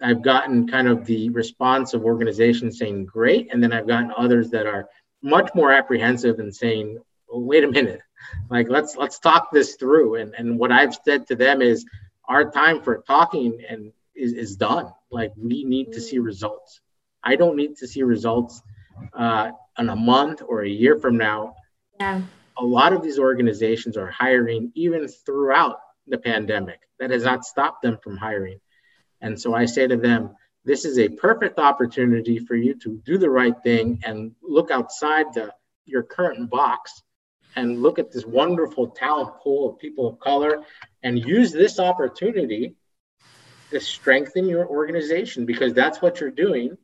I've 0.00 0.22
gotten 0.22 0.66
kind 0.66 0.88
of 0.88 1.04
the 1.06 1.30
response 1.30 1.94
of 1.94 2.04
organizations 2.04 2.78
saying 2.78 3.06
great, 3.06 3.48
and 3.52 3.62
then 3.62 3.72
I've 3.72 3.86
gotten 3.86 4.12
others 4.16 4.50
that 4.50 4.66
are 4.66 4.88
much 5.22 5.50
more 5.54 5.72
apprehensive 5.72 6.40
and 6.40 6.54
saying, 6.54 6.98
well, 7.28 7.42
wait 7.42 7.64
a 7.64 7.70
minute, 7.70 8.00
like 8.50 8.68
let's 8.68 8.96
let's 8.96 9.18
talk 9.18 9.50
this 9.52 9.76
through. 9.76 10.16
And 10.16 10.34
and 10.36 10.58
what 10.58 10.72
I've 10.72 10.98
said 11.04 11.26
to 11.28 11.36
them 11.36 11.62
is 11.62 11.86
our 12.28 12.50
time 12.50 12.82
for 12.82 13.02
talking 13.06 13.60
and 13.68 13.92
is, 14.14 14.32
is 14.32 14.56
done. 14.56 14.92
Like 15.10 15.32
we 15.36 15.64
need 15.64 15.92
to 15.92 16.00
see 16.00 16.18
results. 16.18 16.80
I 17.22 17.36
don't 17.36 17.56
need 17.56 17.76
to 17.78 17.86
see 17.86 18.02
results 18.02 18.62
uh, 19.12 19.50
in 19.78 19.88
a 19.88 19.96
month 19.96 20.42
or 20.46 20.62
a 20.62 20.68
year 20.68 20.98
from 20.98 21.16
now. 21.16 21.56
Yeah. 21.98 22.22
A 22.56 22.64
lot 22.64 22.92
of 22.92 23.02
these 23.02 23.18
organizations 23.18 23.96
are 23.96 24.10
hiring 24.10 24.70
even 24.74 25.08
throughout 25.08 25.78
the 26.06 26.18
pandemic. 26.18 26.80
That 27.00 27.10
has 27.10 27.24
not 27.24 27.44
stopped 27.44 27.82
them 27.82 27.98
from 28.02 28.16
hiring. 28.16 28.60
And 29.20 29.40
so 29.40 29.54
I 29.54 29.64
say 29.64 29.86
to 29.86 29.96
them, 29.96 30.36
this 30.64 30.84
is 30.84 30.98
a 30.98 31.08
perfect 31.08 31.58
opportunity 31.58 32.38
for 32.38 32.54
you 32.54 32.74
to 32.80 33.00
do 33.04 33.18
the 33.18 33.28
right 33.28 33.54
thing 33.62 34.00
and 34.04 34.32
look 34.42 34.70
outside 34.70 35.26
the, 35.34 35.52
your 35.84 36.02
current 36.02 36.48
box 36.50 37.02
and 37.56 37.82
look 37.82 37.98
at 37.98 38.12
this 38.12 38.24
wonderful 38.24 38.88
talent 38.88 39.36
pool 39.42 39.70
of 39.70 39.78
people 39.78 40.06
of 40.06 40.18
color 40.18 40.62
and 41.04 41.24
use 41.24 41.52
this 41.52 41.78
opportunity 41.78 42.74
to 43.70 43.78
strengthen 43.78 44.48
your 44.48 44.66
organization 44.66 45.46
because 45.46 45.72
that's 45.72 46.02
what 46.02 46.18
you're 46.18 46.30
doing 46.30 46.76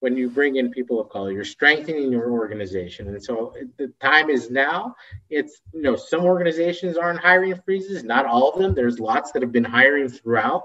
when 0.00 0.16
you 0.16 0.28
bring 0.28 0.56
in 0.56 0.70
people 0.70 1.00
of 1.00 1.08
color. 1.08 1.32
You're 1.32 1.44
strengthening 1.44 2.12
your 2.12 2.30
organization. 2.30 3.08
And 3.08 3.22
so 3.22 3.54
the 3.78 3.92
time 4.00 4.28
is 4.28 4.50
now. 4.50 4.94
It's 5.30 5.60
you 5.72 5.82
know 5.82 5.96
some 5.96 6.24
organizations 6.24 6.98
are 6.98 7.10
in 7.10 7.16
hiring 7.16 7.58
freezes. 7.64 8.04
Not 8.04 8.26
all 8.26 8.50
of 8.50 8.60
them. 8.60 8.74
There's 8.74 9.00
lots 9.00 9.32
that 9.32 9.42
have 9.42 9.52
been 9.52 9.64
hiring 9.64 10.08
throughout 10.08 10.64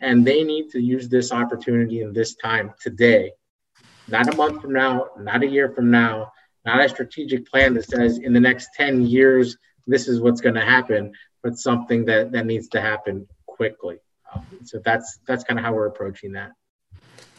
and 0.00 0.24
they 0.24 0.44
need 0.44 0.70
to 0.70 0.80
use 0.80 1.08
this 1.08 1.32
opportunity 1.32 2.02
in 2.02 2.12
this 2.12 2.34
time 2.34 2.74
today, 2.80 3.32
not 4.08 4.32
a 4.32 4.36
month 4.36 4.60
from 4.60 4.72
now, 4.72 5.06
not 5.18 5.42
a 5.42 5.46
year 5.46 5.70
from 5.70 5.90
now, 5.90 6.32
not 6.64 6.84
a 6.84 6.88
strategic 6.88 7.46
plan 7.46 7.74
that 7.74 7.84
says 7.84 8.18
in 8.18 8.32
the 8.32 8.40
next 8.40 8.68
10 8.74 9.06
years, 9.06 9.56
this 9.86 10.08
is 10.08 10.20
what's 10.20 10.40
going 10.40 10.54
to 10.56 10.64
happen, 10.64 11.12
but 11.44 11.58
something 11.58 12.06
that, 12.06 12.32
that 12.32 12.46
needs 12.46 12.66
to 12.68 12.80
happen 12.80 13.28
quickly. 13.46 13.98
Um, 14.34 14.44
so 14.64 14.80
that's 14.84 15.20
that's 15.28 15.44
kind 15.44 15.60
of 15.60 15.64
how 15.64 15.74
we're 15.74 15.86
approaching 15.86 16.32
that. 16.32 16.52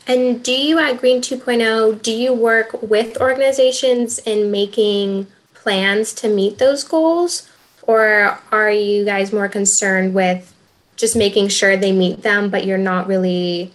And 0.07 0.43
do 0.43 0.51
you 0.53 0.77
at 0.77 0.99
Green 0.99 1.19
2.0, 1.19 2.01
do 2.03 2.11
you 2.11 2.31
work 2.31 2.79
with 2.83 3.19
organizations 3.19 4.19
in 4.19 4.51
making 4.51 5.25
plans 5.55 6.13
to 6.13 6.29
meet 6.29 6.59
those 6.59 6.83
goals? 6.83 7.49
Or 7.81 8.39
are 8.51 8.69
you 8.69 9.03
guys 9.03 9.33
more 9.33 9.49
concerned 9.49 10.13
with 10.13 10.53
just 10.95 11.15
making 11.15 11.47
sure 11.47 11.75
they 11.75 11.91
meet 11.91 12.21
them, 12.21 12.51
but 12.51 12.65
you're 12.65 12.77
not 12.77 13.07
really 13.07 13.73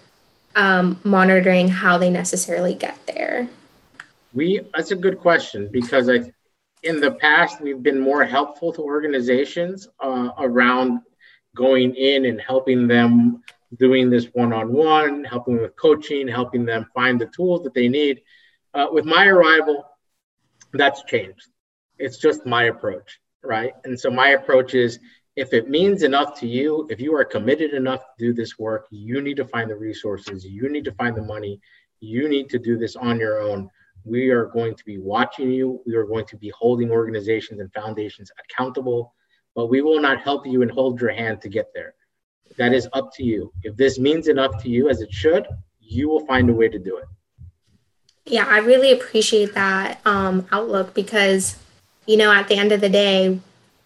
um, 0.55 1.01
monitoring 1.03 1.66
how 1.66 1.99
they 1.99 2.11
necessarily 2.11 2.74
get 2.74 2.97
there? 3.09 3.49
We 4.33 4.61
that's 4.72 4.93
a 4.93 4.97
good 4.97 5.18
question 5.18 5.68
because 5.72 6.09
I, 6.09 6.33
in 6.83 7.01
the 7.01 7.12
past, 7.12 7.61
we've 7.61 7.83
been 7.83 8.01
more 8.01 8.24
helpful 8.24 8.72
to 8.72 8.83
organizations 8.83 9.89
uh, 10.01 10.31
around 10.39 11.01
going 11.55 11.95
in 11.95 12.24
and 12.24 12.41
helping 12.41 12.87
them 12.87 13.43
doing 13.76 14.11
this 14.11 14.26
one-on-one, 14.26 15.24
helping 15.24 15.61
with 15.61 15.76
coaching, 15.76 16.26
helping 16.26 16.64
them 16.64 16.87
find 16.95 17.20
the 17.20 17.26
tools 17.26 17.62
that 17.62 17.74
they 17.74 17.89
need. 17.89 18.22
Uh, 18.74 18.87
with 18.91 19.05
my 19.05 19.26
arrival, 19.26 19.85
that's 20.72 21.03
changed. 21.05 21.49
It's 21.99 22.18
just 22.18 22.47
my 22.47 22.64
approach, 22.64 23.20
right? 23.43 23.72
And 23.85 23.99
so 23.99 24.11
my 24.11 24.31
approach 24.31 24.74
is 24.74 24.99
if 25.37 25.53
it 25.53 25.68
means 25.68 26.03
enough 26.03 26.39
to 26.41 26.47
you, 26.47 26.87
if 26.91 27.01
you 27.01 27.14
are 27.14 27.24
committed 27.24 27.72
enough 27.72 28.01
to 28.01 28.26
do 28.26 28.33
this 28.33 28.59
work, 28.59 28.87
you 28.91 29.20
need 29.20 29.37
to 29.37 29.47
find 29.47 29.70
the 29.70 29.76
resources, 29.76 30.45
you 30.45 30.68
need 30.68 30.85
to 30.85 30.93
find 30.93 31.16
the 31.16 31.22
money, 31.22 31.61
you 32.01 32.28
need 32.28 32.49
to 32.51 32.59
do 32.59 32.76
this 32.76 32.97
on 32.97 33.18
your 33.18 33.41
own. 33.41 33.70
We 34.05 34.30
are 34.30 34.46
going 34.46 34.74
to 34.74 34.84
be 34.84 34.98
watching 34.98 35.51
you. 35.51 35.82
We 35.86 35.94
are 35.94 36.05
going 36.05 36.26
to 36.26 36.36
be 36.36 36.51
holding 36.51 36.90
organizations 36.90 37.61
and 37.61 37.72
foundations 37.72 38.30
accountable, 38.42 39.14
but 39.55 39.66
we 39.66 39.82
will 39.82 40.01
not 40.01 40.20
help 40.20 40.46
you 40.46 40.62
and 40.62 40.70
hold 40.70 41.01
your 41.01 41.12
hand 41.12 41.40
to 41.42 41.48
get 41.48 41.66
there. 41.74 41.94
That 42.57 42.72
is 42.72 42.88
up 42.92 43.11
to 43.14 43.24
you. 43.24 43.53
If 43.62 43.76
this 43.76 43.98
means 43.98 44.28
enough 44.28 44.62
to 44.62 44.68
you, 44.68 44.88
as 44.88 45.01
it 45.01 45.12
should, 45.12 45.46
you 45.80 46.09
will 46.09 46.24
find 46.26 46.48
a 46.48 46.53
way 46.53 46.68
to 46.68 46.78
do 46.78 46.96
it. 46.96 47.05
Yeah, 48.26 48.46
I 48.48 48.59
really 48.59 48.92
appreciate 48.92 49.55
that 49.55 50.01
um, 50.07 50.46
outlook 50.53 50.94
because, 50.94 51.59
you 52.07 52.16
know, 52.16 52.32
at 52.32 52.48
the 52.48 52.57
end 52.57 52.72
of 52.72 52.80
the 52.80 52.88
day, 52.88 53.40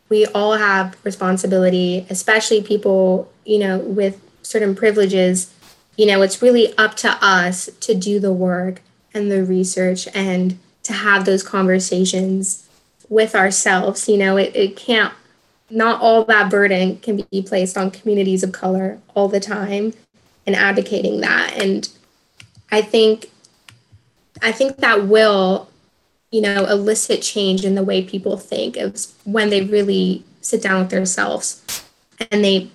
we 0.09 0.27
all 0.27 0.55
have 0.55 0.97
responsibility, 1.05 2.07
especially 2.11 2.63
people, 2.63 3.33
you 3.45 3.59
know, 3.59 3.79
with 3.79 4.21
certain 4.43 4.75
privileges. 4.75 5.53
You 5.97 6.07
know, 6.07 6.23
it's 6.23 6.43
really 6.43 6.77
up 6.77 6.95
to 6.97 7.11
us 7.25 7.71
to 7.81 7.95
do 7.95 8.21
the 8.21 8.33
work 8.33 8.83
and 9.15 9.31
the 9.31 9.45
research 9.45 10.09
and 10.15 10.59
to 10.83 10.93
have 10.93 11.25
those 11.25 11.43
conversations 11.43 12.69
with 13.09 13.35
ourselves. 13.35 14.09
You 14.09 14.19
know, 14.19 14.37
it, 14.37 14.55
it 14.55 14.77
can't, 14.77 15.15
not 15.71 16.01
all 16.01 16.25
that 16.25 16.51
burden 16.51 16.99
can 16.99 17.25
be 17.31 17.43
placed 17.43 17.79
on 17.79 17.91
communities 17.91 18.43
of 18.43 18.53
color 18.53 18.99
all 19.15 19.29
the 19.29 19.41
time 19.41 19.95
and 20.47 20.55
advocating 20.55 21.21
that. 21.21 21.55
And 21.57 21.89
I 22.71 22.83
think, 22.83 23.31
I 24.43 24.53
think 24.53 24.79
that 24.79 25.07
will 25.07 25.71
you 26.35 26.41
know, 26.41 26.65
elicit 26.65 27.23
change 27.23 27.65
in 27.65 27.77
the 27.77 27.85
way 27.85 28.03
people 28.03 28.37
think 28.37 28.77
of 28.77 29.07
when 29.23 29.51
they 29.51 29.61
really 29.61 30.25
sit 30.41 30.61
down 30.61 30.81
with 30.81 30.91
themselves 30.91 31.63
and 32.33 32.45
they 32.45 32.69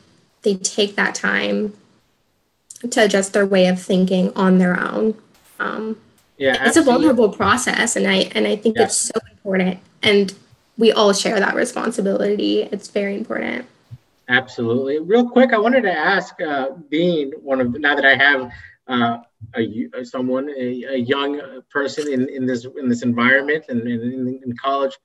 they 0.44 0.56
take 0.56 0.96
that 0.96 1.14
time 1.14 1.74
to 2.90 3.04
adjust 3.04 3.34
their 3.34 3.46
way 3.46 3.68
of 3.68 3.82
thinking 3.82 4.32
on 4.34 4.60
their 4.60 4.80
own. 4.80 5.14
Um, 5.60 6.00
yeah, 6.40 6.52
it's 6.52 6.78
absolutely. 6.78 6.82
a 6.82 6.98
vulnerable 6.98 7.30
process, 7.30 7.96
and 7.96 8.08
I 8.08 8.32
and 8.34 8.48
I 8.48 8.56
think 8.56 8.78
yeah. 8.78 8.86
it's 8.86 8.98
so 8.98 9.20
important, 9.32 9.80
and 10.02 10.34
we 10.78 10.92
all 10.94 11.14
share 11.14 11.40
that 11.40 11.54
responsibility. 11.54 12.64
It's 12.64 12.88
very 12.88 13.16
important. 13.16 13.68
Absolutely. 14.30 15.00
Real 15.00 15.28
quick, 15.28 15.54
I 15.54 15.58
wanted 15.58 15.82
to 15.82 15.92
ask, 15.92 16.40
uh, 16.42 16.70
being 16.90 17.32
one 17.42 17.60
of 17.60 17.78
now 17.80 17.96
that 17.96 18.06
I 18.06 18.16
have 18.16 18.52
uh, 18.88 19.18
a, 19.56 20.06
someone, 20.06 20.50
a, 20.50 20.84
a, 20.84 20.98
young 20.98 21.62
person 21.70 22.12
in, 22.12 22.30
in 22.30 22.46
this 22.46 22.66
in 22.78 22.88
this 22.90 23.04
environment 23.04 23.66
and 23.70 23.82
in, 23.82 24.40
in, 24.44 24.56
college, 24.58 24.98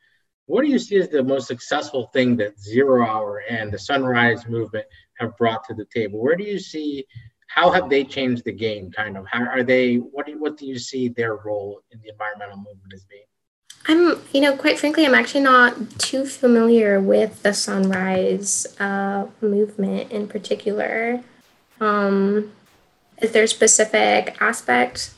what 0.47 0.63
do 0.63 0.69
you 0.71 0.79
see 0.79 0.97
as 0.97 1.09
the 1.09 1.23
most 1.23 1.47
successful 1.47 2.11
thing 2.13 2.37
that 2.37 2.59
Zero 2.61 3.05
Hour 3.05 3.43
and 3.49 3.73
the 3.73 3.79
Sunrise 3.79 4.47
movement 4.47 4.87
have 5.19 5.37
brought 5.37 5.65
to 5.65 5.75
the 5.75 5.87
table? 5.87 6.23
Where 6.23 6.37
do 6.37 6.45
you 6.45 6.59
see 6.59 7.07
how 7.55 7.71
have 7.71 7.89
they 7.89 8.03
changed 8.03 8.45
the 8.45 8.53
game? 8.53 8.91
Kind 8.91 9.17
of 9.17 9.27
how 9.27 9.45
are 9.45 9.63
they? 9.63 9.97
What 9.97 10.27
do 10.27 10.37
what 10.41 10.57
do 10.57 10.67
you 10.67 10.79
see 10.79 11.09
their 11.09 11.37
role 11.37 11.83
in 11.93 12.01
the 12.03 12.09
environmental 12.09 12.57
movement 12.57 12.93
as 12.93 13.05
being? 13.05 13.23
I'm, 13.87 14.21
you 14.33 14.41
know, 14.41 14.57
quite 14.57 14.79
frankly, 14.79 15.07
I'm 15.07 15.15
actually 15.15 15.43
not 15.43 15.99
too 15.99 16.27
familiar 16.27 17.01
with 17.01 17.43
the 17.43 17.53
Sunrise 17.53 18.67
uh, 18.81 19.27
movement 19.41 20.11
in 20.11 20.27
particular. 20.27 21.23
Um, 21.81 22.51
is 23.19 23.31
there 23.31 23.45
a 23.45 23.49
specific 23.49 24.37
aspect 24.41 25.15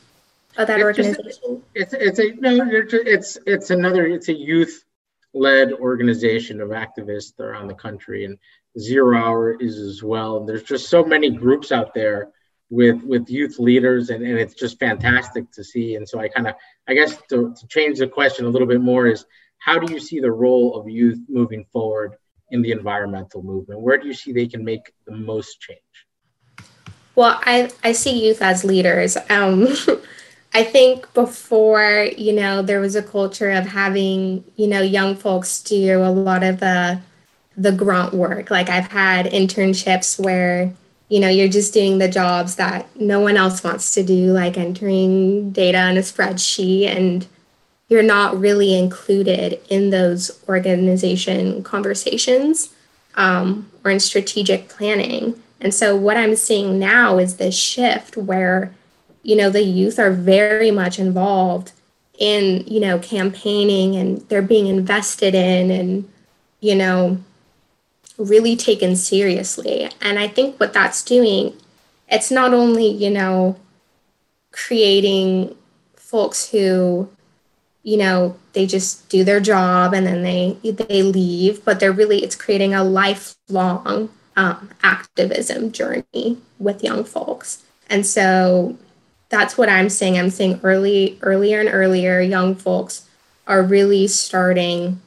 of 0.59 0.67
that 0.67 0.81
it's 0.81 0.85
organization? 0.85 1.63
Just, 1.75 1.95
it's 1.95 1.95
it's 1.95 2.19
a 2.19 2.33
no, 2.35 2.69
it's 2.71 3.39
it's 3.47 3.71
another 3.71 4.07
it's 4.07 4.29
a 4.29 4.35
youth 4.35 4.85
led 5.33 5.73
organization 5.73 6.61
of 6.61 6.69
activists 6.69 7.39
around 7.41 7.69
the 7.69 7.75
country, 7.75 8.27
and 8.27 8.37
Zero 8.79 9.19
Hour 9.19 9.55
is 9.61 9.79
as 9.79 10.03
well. 10.03 10.39
And 10.39 10.49
there's 10.49 10.63
just 10.63 10.89
so 10.89 11.05
many 11.05 11.31
groups 11.31 11.73
out 11.73 11.95
there 11.95 12.31
with 12.69 13.03
with 13.05 13.31
youth 13.31 13.59
leaders, 13.59 14.11
and, 14.11 14.25
and 14.25 14.39
it's 14.39 14.55
just 14.55 14.79
fantastic 14.79 15.51
to 15.53 15.65
see. 15.65 15.95
And 15.95 16.09
so 16.09 16.19
I 16.19 16.29
kind 16.29 16.49
of 16.49 16.55
I 16.89 16.95
guess 16.95 17.17
to, 17.31 17.55
to 17.55 17.67
change 17.69 17.99
the 17.99 18.09
question 18.09 18.45
a 18.45 18.49
little 18.49 18.69
bit 18.69 18.81
more 18.81 19.07
is 19.07 19.25
how 19.59 19.79
do 19.79 19.93
you 19.93 20.01
see 20.01 20.21
the 20.21 20.31
role 20.31 20.79
of 20.79 20.89
youth 20.89 21.19
moving 21.29 21.65
forward 21.73 22.17
in 22.51 22.63
the 22.63 22.73
environmental 22.73 23.43
movement? 23.43 23.81
Where 23.81 23.99
do 23.99 24.07
you 24.07 24.15
see 24.15 24.33
they 24.33 24.47
can 24.47 24.65
make 24.65 24.93
the 25.07 25.13
most 25.13 25.61
change? 25.61 25.81
Well, 27.15 27.41
I, 27.43 27.71
I 27.83 27.93
see 27.93 28.27
youth 28.27 28.43
as 28.43 28.63
leaders. 28.63 29.17
Um, 29.31 29.69
I 30.55 30.65
think 30.65 31.13
before, 31.15 32.09
you 32.17 32.33
know, 32.33 32.63
there 32.63 32.81
was 32.81 32.95
a 32.95 33.03
culture 33.03 33.51
of 33.51 33.67
having, 33.67 34.45
you 34.57 34.67
know, 34.67 34.81
young 34.81 35.17
folks 35.17 35.63
do 35.63 36.03
a 36.03 36.11
lot 36.11 36.43
of 36.43 36.61
the 36.61 37.01
the 37.57 37.73
grunt 37.73 38.13
work. 38.15 38.51
Like 38.51 38.69
I've 38.69 38.89
had 38.89 39.27
internships 39.27 40.23
where, 40.23 40.73
you 41.09 41.21
know, 41.21 41.29
you're 41.29 41.49
just 41.49 41.73
doing 41.73 41.99
the 41.99 42.09
jobs 42.09 42.57
that 42.57 42.89
no 43.01 43.21
one 43.21 43.37
else 43.37 43.65
wants 43.65 43.95
to 43.95 44.03
do, 44.03 44.33
like 44.33 44.59
entering 44.59 45.51
data 45.53 45.89
in 45.91 45.97
a 45.97 46.01
spreadsheet 46.01 46.87
and 46.87 47.27
you're 47.89 48.03
not 48.03 48.39
really 48.39 48.77
included 48.77 49.61
in 49.69 49.91
those 49.91 50.43
organization 50.49 51.63
conversations 51.63 52.75
um, 53.15 53.71
or 53.85 53.91
in 53.91 54.01
strategic 54.01 54.69
planning. 54.69 55.41
And 55.61 55.73
so 55.73 55.97
what 55.97 56.17
I'm 56.17 56.37
seeing 56.37 56.79
now 56.79 57.19
is 57.19 57.37
this 57.37 57.57
shift 57.57 58.17
where, 58.17 58.75
you 59.23 59.37
know, 59.37 59.51
the 59.51 59.63
youth 59.63 59.99
are 59.99 60.11
very 60.11 60.71
much 60.71 60.99
involved 60.99 61.73
in, 62.19 62.67
you 62.67 62.81
know, 62.81 62.99
campaigning 62.99 63.97
and 63.97 64.21
they're 64.29 64.43
being 64.43 64.67
invested 64.67 65.35
in 65.35 65.71
and, 65.71 66.11
you 66.61 66.75
know, 66.75 67.19
really 68.19 68.57
taken 68.57 68.97
seriously. 68.97 69.91
And 70.01 70.19
I 70.19 70.29
think 70.29 70.59
what 70.59 70.73
that's 70.73 71.03
doing, 71.03 71.55
it's 72.09 72.31
not 72.31 72.55
only, 72.55 72.89
you 72.89 73.11
know, 73.11 73.57
creating 74.53 75.55
folks 75.97 76.51
who, 76.51 77.09
you 77.83 77.97
know, 77.97 78.37
they 78.53 78.67
just 78.67 79.09
do 79.09 79.23
their 79.23 79.41
job 79.41 79.93
and 79.93 80.07
then 80.07 80.23
they 80.23 80.57
they 80.63 81.03
leave, 81.03 81.65
but 81.65 81.79
they're 81.79 81.93
really 81.93 82.23
it's 82.23 82.37
creating 82.37 82.75
a 82.75 82.83
lifelong 82.83 84.09
um, 84.37 84.71
activism 84.83 85.73
journey 85.73 86.39
with 86.59 86.83
young 86.83 87.05
folks. 87.05 87.63
And 87.89 88.07
so 88.07 88.77
that's 89.29 89.59
what 89.59 89.69
I'm 89.69 89.89
saying. 89.89 90.19
I'm 90.19 90.31
saying 90.31 90.61
early, 90.63 91.19
earlier 91.23 91.61
and 91.61 91.69
earlier, 91.69 92.21
young 92.21 92.55
folks 92.55 93.09
are 93.47 93.63
really 93.63 94.07
starting 94.07 95.01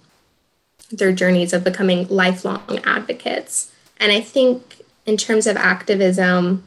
their 0.91 1.11
journeys 1.11 1.53
of 1.53 1.63
becoming 1.63 2.07
lifelong 2.07 2.79
advocates. 2.83 3.71
And 3.97 4.11
I 4.11 4.21
think 4.21 4.81
in 5.05 5.17
terms 5.17 5.47
of 5.47 5.57
activism, 5.57 6.63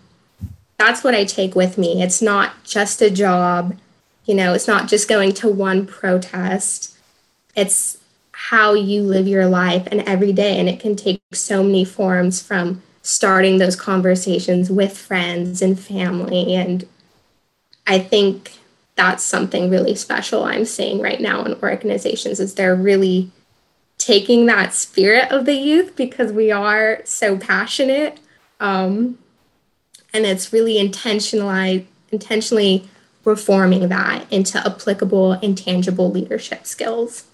that's 0.78 1.04
what 1.04 1.14
I 1.14 1.24
take 1.24 1.54
with 1.54 1.78
me. 1.78 2.02
It's 2.02 2.22
not 2.22 2.64
just 2.64 3.02
a 3.02 3.10
job, 3.10 3.78
you 4.24 4.34
know, 4.34 4.54
it's 4.54 4.68
not 4.68 4.88
just 4.88 5.08
going 5.08 5.32
to 5.34 5.48
one 5.48 5.86
protest. 5.86 6.96
It's 7.54 7.98
how 8.32 8.74
you 8.74 9.02
live 9.02 9.28
your 9.28 9.46
life 9.46 9.86
and 9.90 10.00
every 10.02 10.32
day. 10.32 10.58
And 10.58 10.68
it 10.68 10.80
can 10.80 10.96
take 10.96 11.20
so 11.32 11.62
many 11.62 11.84
forms 11.84 12.42
from 12.42 12.82
starting 13.02 13.58
those 13.58 13.76
conversations 13.76 14.70
with 14.70 14.96
friends 14.96 15.62
and 15.62 15.78
family. 15.78 16.54
And 16.54 16.86
I 17.86 17.98
think 17.98 18.58
that's 18.94 19.24
something 19.24 19.70
really 19.70 19.94
special 19.94 20.44
I'm 20.44 20.64
seeing 20.64 21.00
right 21.00 21.20
now 21.20 21.44
in 21.44 21.54
organizations 21.62 22.40
is 22.40 22.54
they're 22.54 22.76
really 22.76 23.30
taking 24.04 24.46
that 24.46 24.74
spirit 24.74 25.30
of 25.30 25.46
the 25.46 25.54
youth 25.54 25.94
because 25.96 26.32
we 26.32 26.50
are 26.50 27.00
so 27.04 27.36
passionate. 27.36 28.18
Um, 28.58 29.18
and 30.12 30.26
it's 30.26 30.52
really 30.52 30.78
intentionally 30.78 31.86
intentionally 32.10 32.88
reforming 33.24 33.88
that 33.88 34.30
into 34.30 34.58
applicable 34.58 35.32
and 35.32 35.56
tangible 35.56 36.10
leadership 36.10 36.66
skills. 36.66 37.24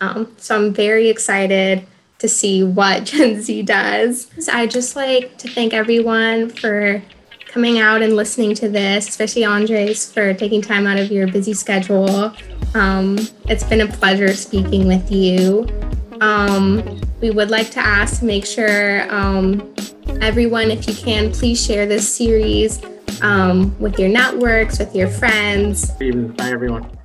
Um, 0.00 0.32
so 0.36 0.56
I'm 0.56 0.72
very 0.72 1.08
excited 1.08 1.86
to 2.18 2.28
see 2.28 2.62
what 2.62 3.04
Gen 3.04 3.40
Z 3.40 3.62
does. 3.62 4.30
I 4.48 4.66
just 4.66 4.94
like 4.94 5.38
to 5.38 5.48
thank 5.48 5.72
everyone 5.72 6.50
for 6.50 7.02
coming 7.46 7.80
out 7.80 8.02
and 8.02 8.14
listening 8.14 8.54
to 8.54 8.68
this, 8.68 9.08
especially 9.08 9.44
Andres 9.44 10.12
for 10.12 10.32
taking 10.34 10.62
time 10.62 10.86
out 10.86 10.98
of 10.98 11.10
your 11.10 11.26
busy 11.26 11.54
schedule. 11.54 12.32
Um, 12.74 13.18
it's 13.46 13.64
been 13.64 13.80
a 13.80 13.88
pleasure 13.88 14.32
speaking 14.34 14.86
with 14.86 15.10
you. 15.10 15.66
Um, 16.20 17.00
we 17.20 17.30
would 17.30 17.50
like 17.50 17.70
to 17.70 17.80
ask 17.80 18.22
make 18.22 18.44
sure 18.44 19.10
um, 19.12 19.74
everyone, 20.20 20.70
if 20.70 20.86
you 20.86 20.94
can, 20.94 21.32
please 21.32 21.64
share 21.64 21.86
this 21.86 22.12
series 22.14 22.80
um, 23.22 23.78
with 23.78 23.98
your 23.98 24.08
networks, 24.08 24.78
with 24.78 24.94
your 24.94 25.08
friends. 25.08 25.90
Good 25.92 26.08
evening. 26.08 26.32
Bye, 26.32 26.50
everyone. 26.50 26.99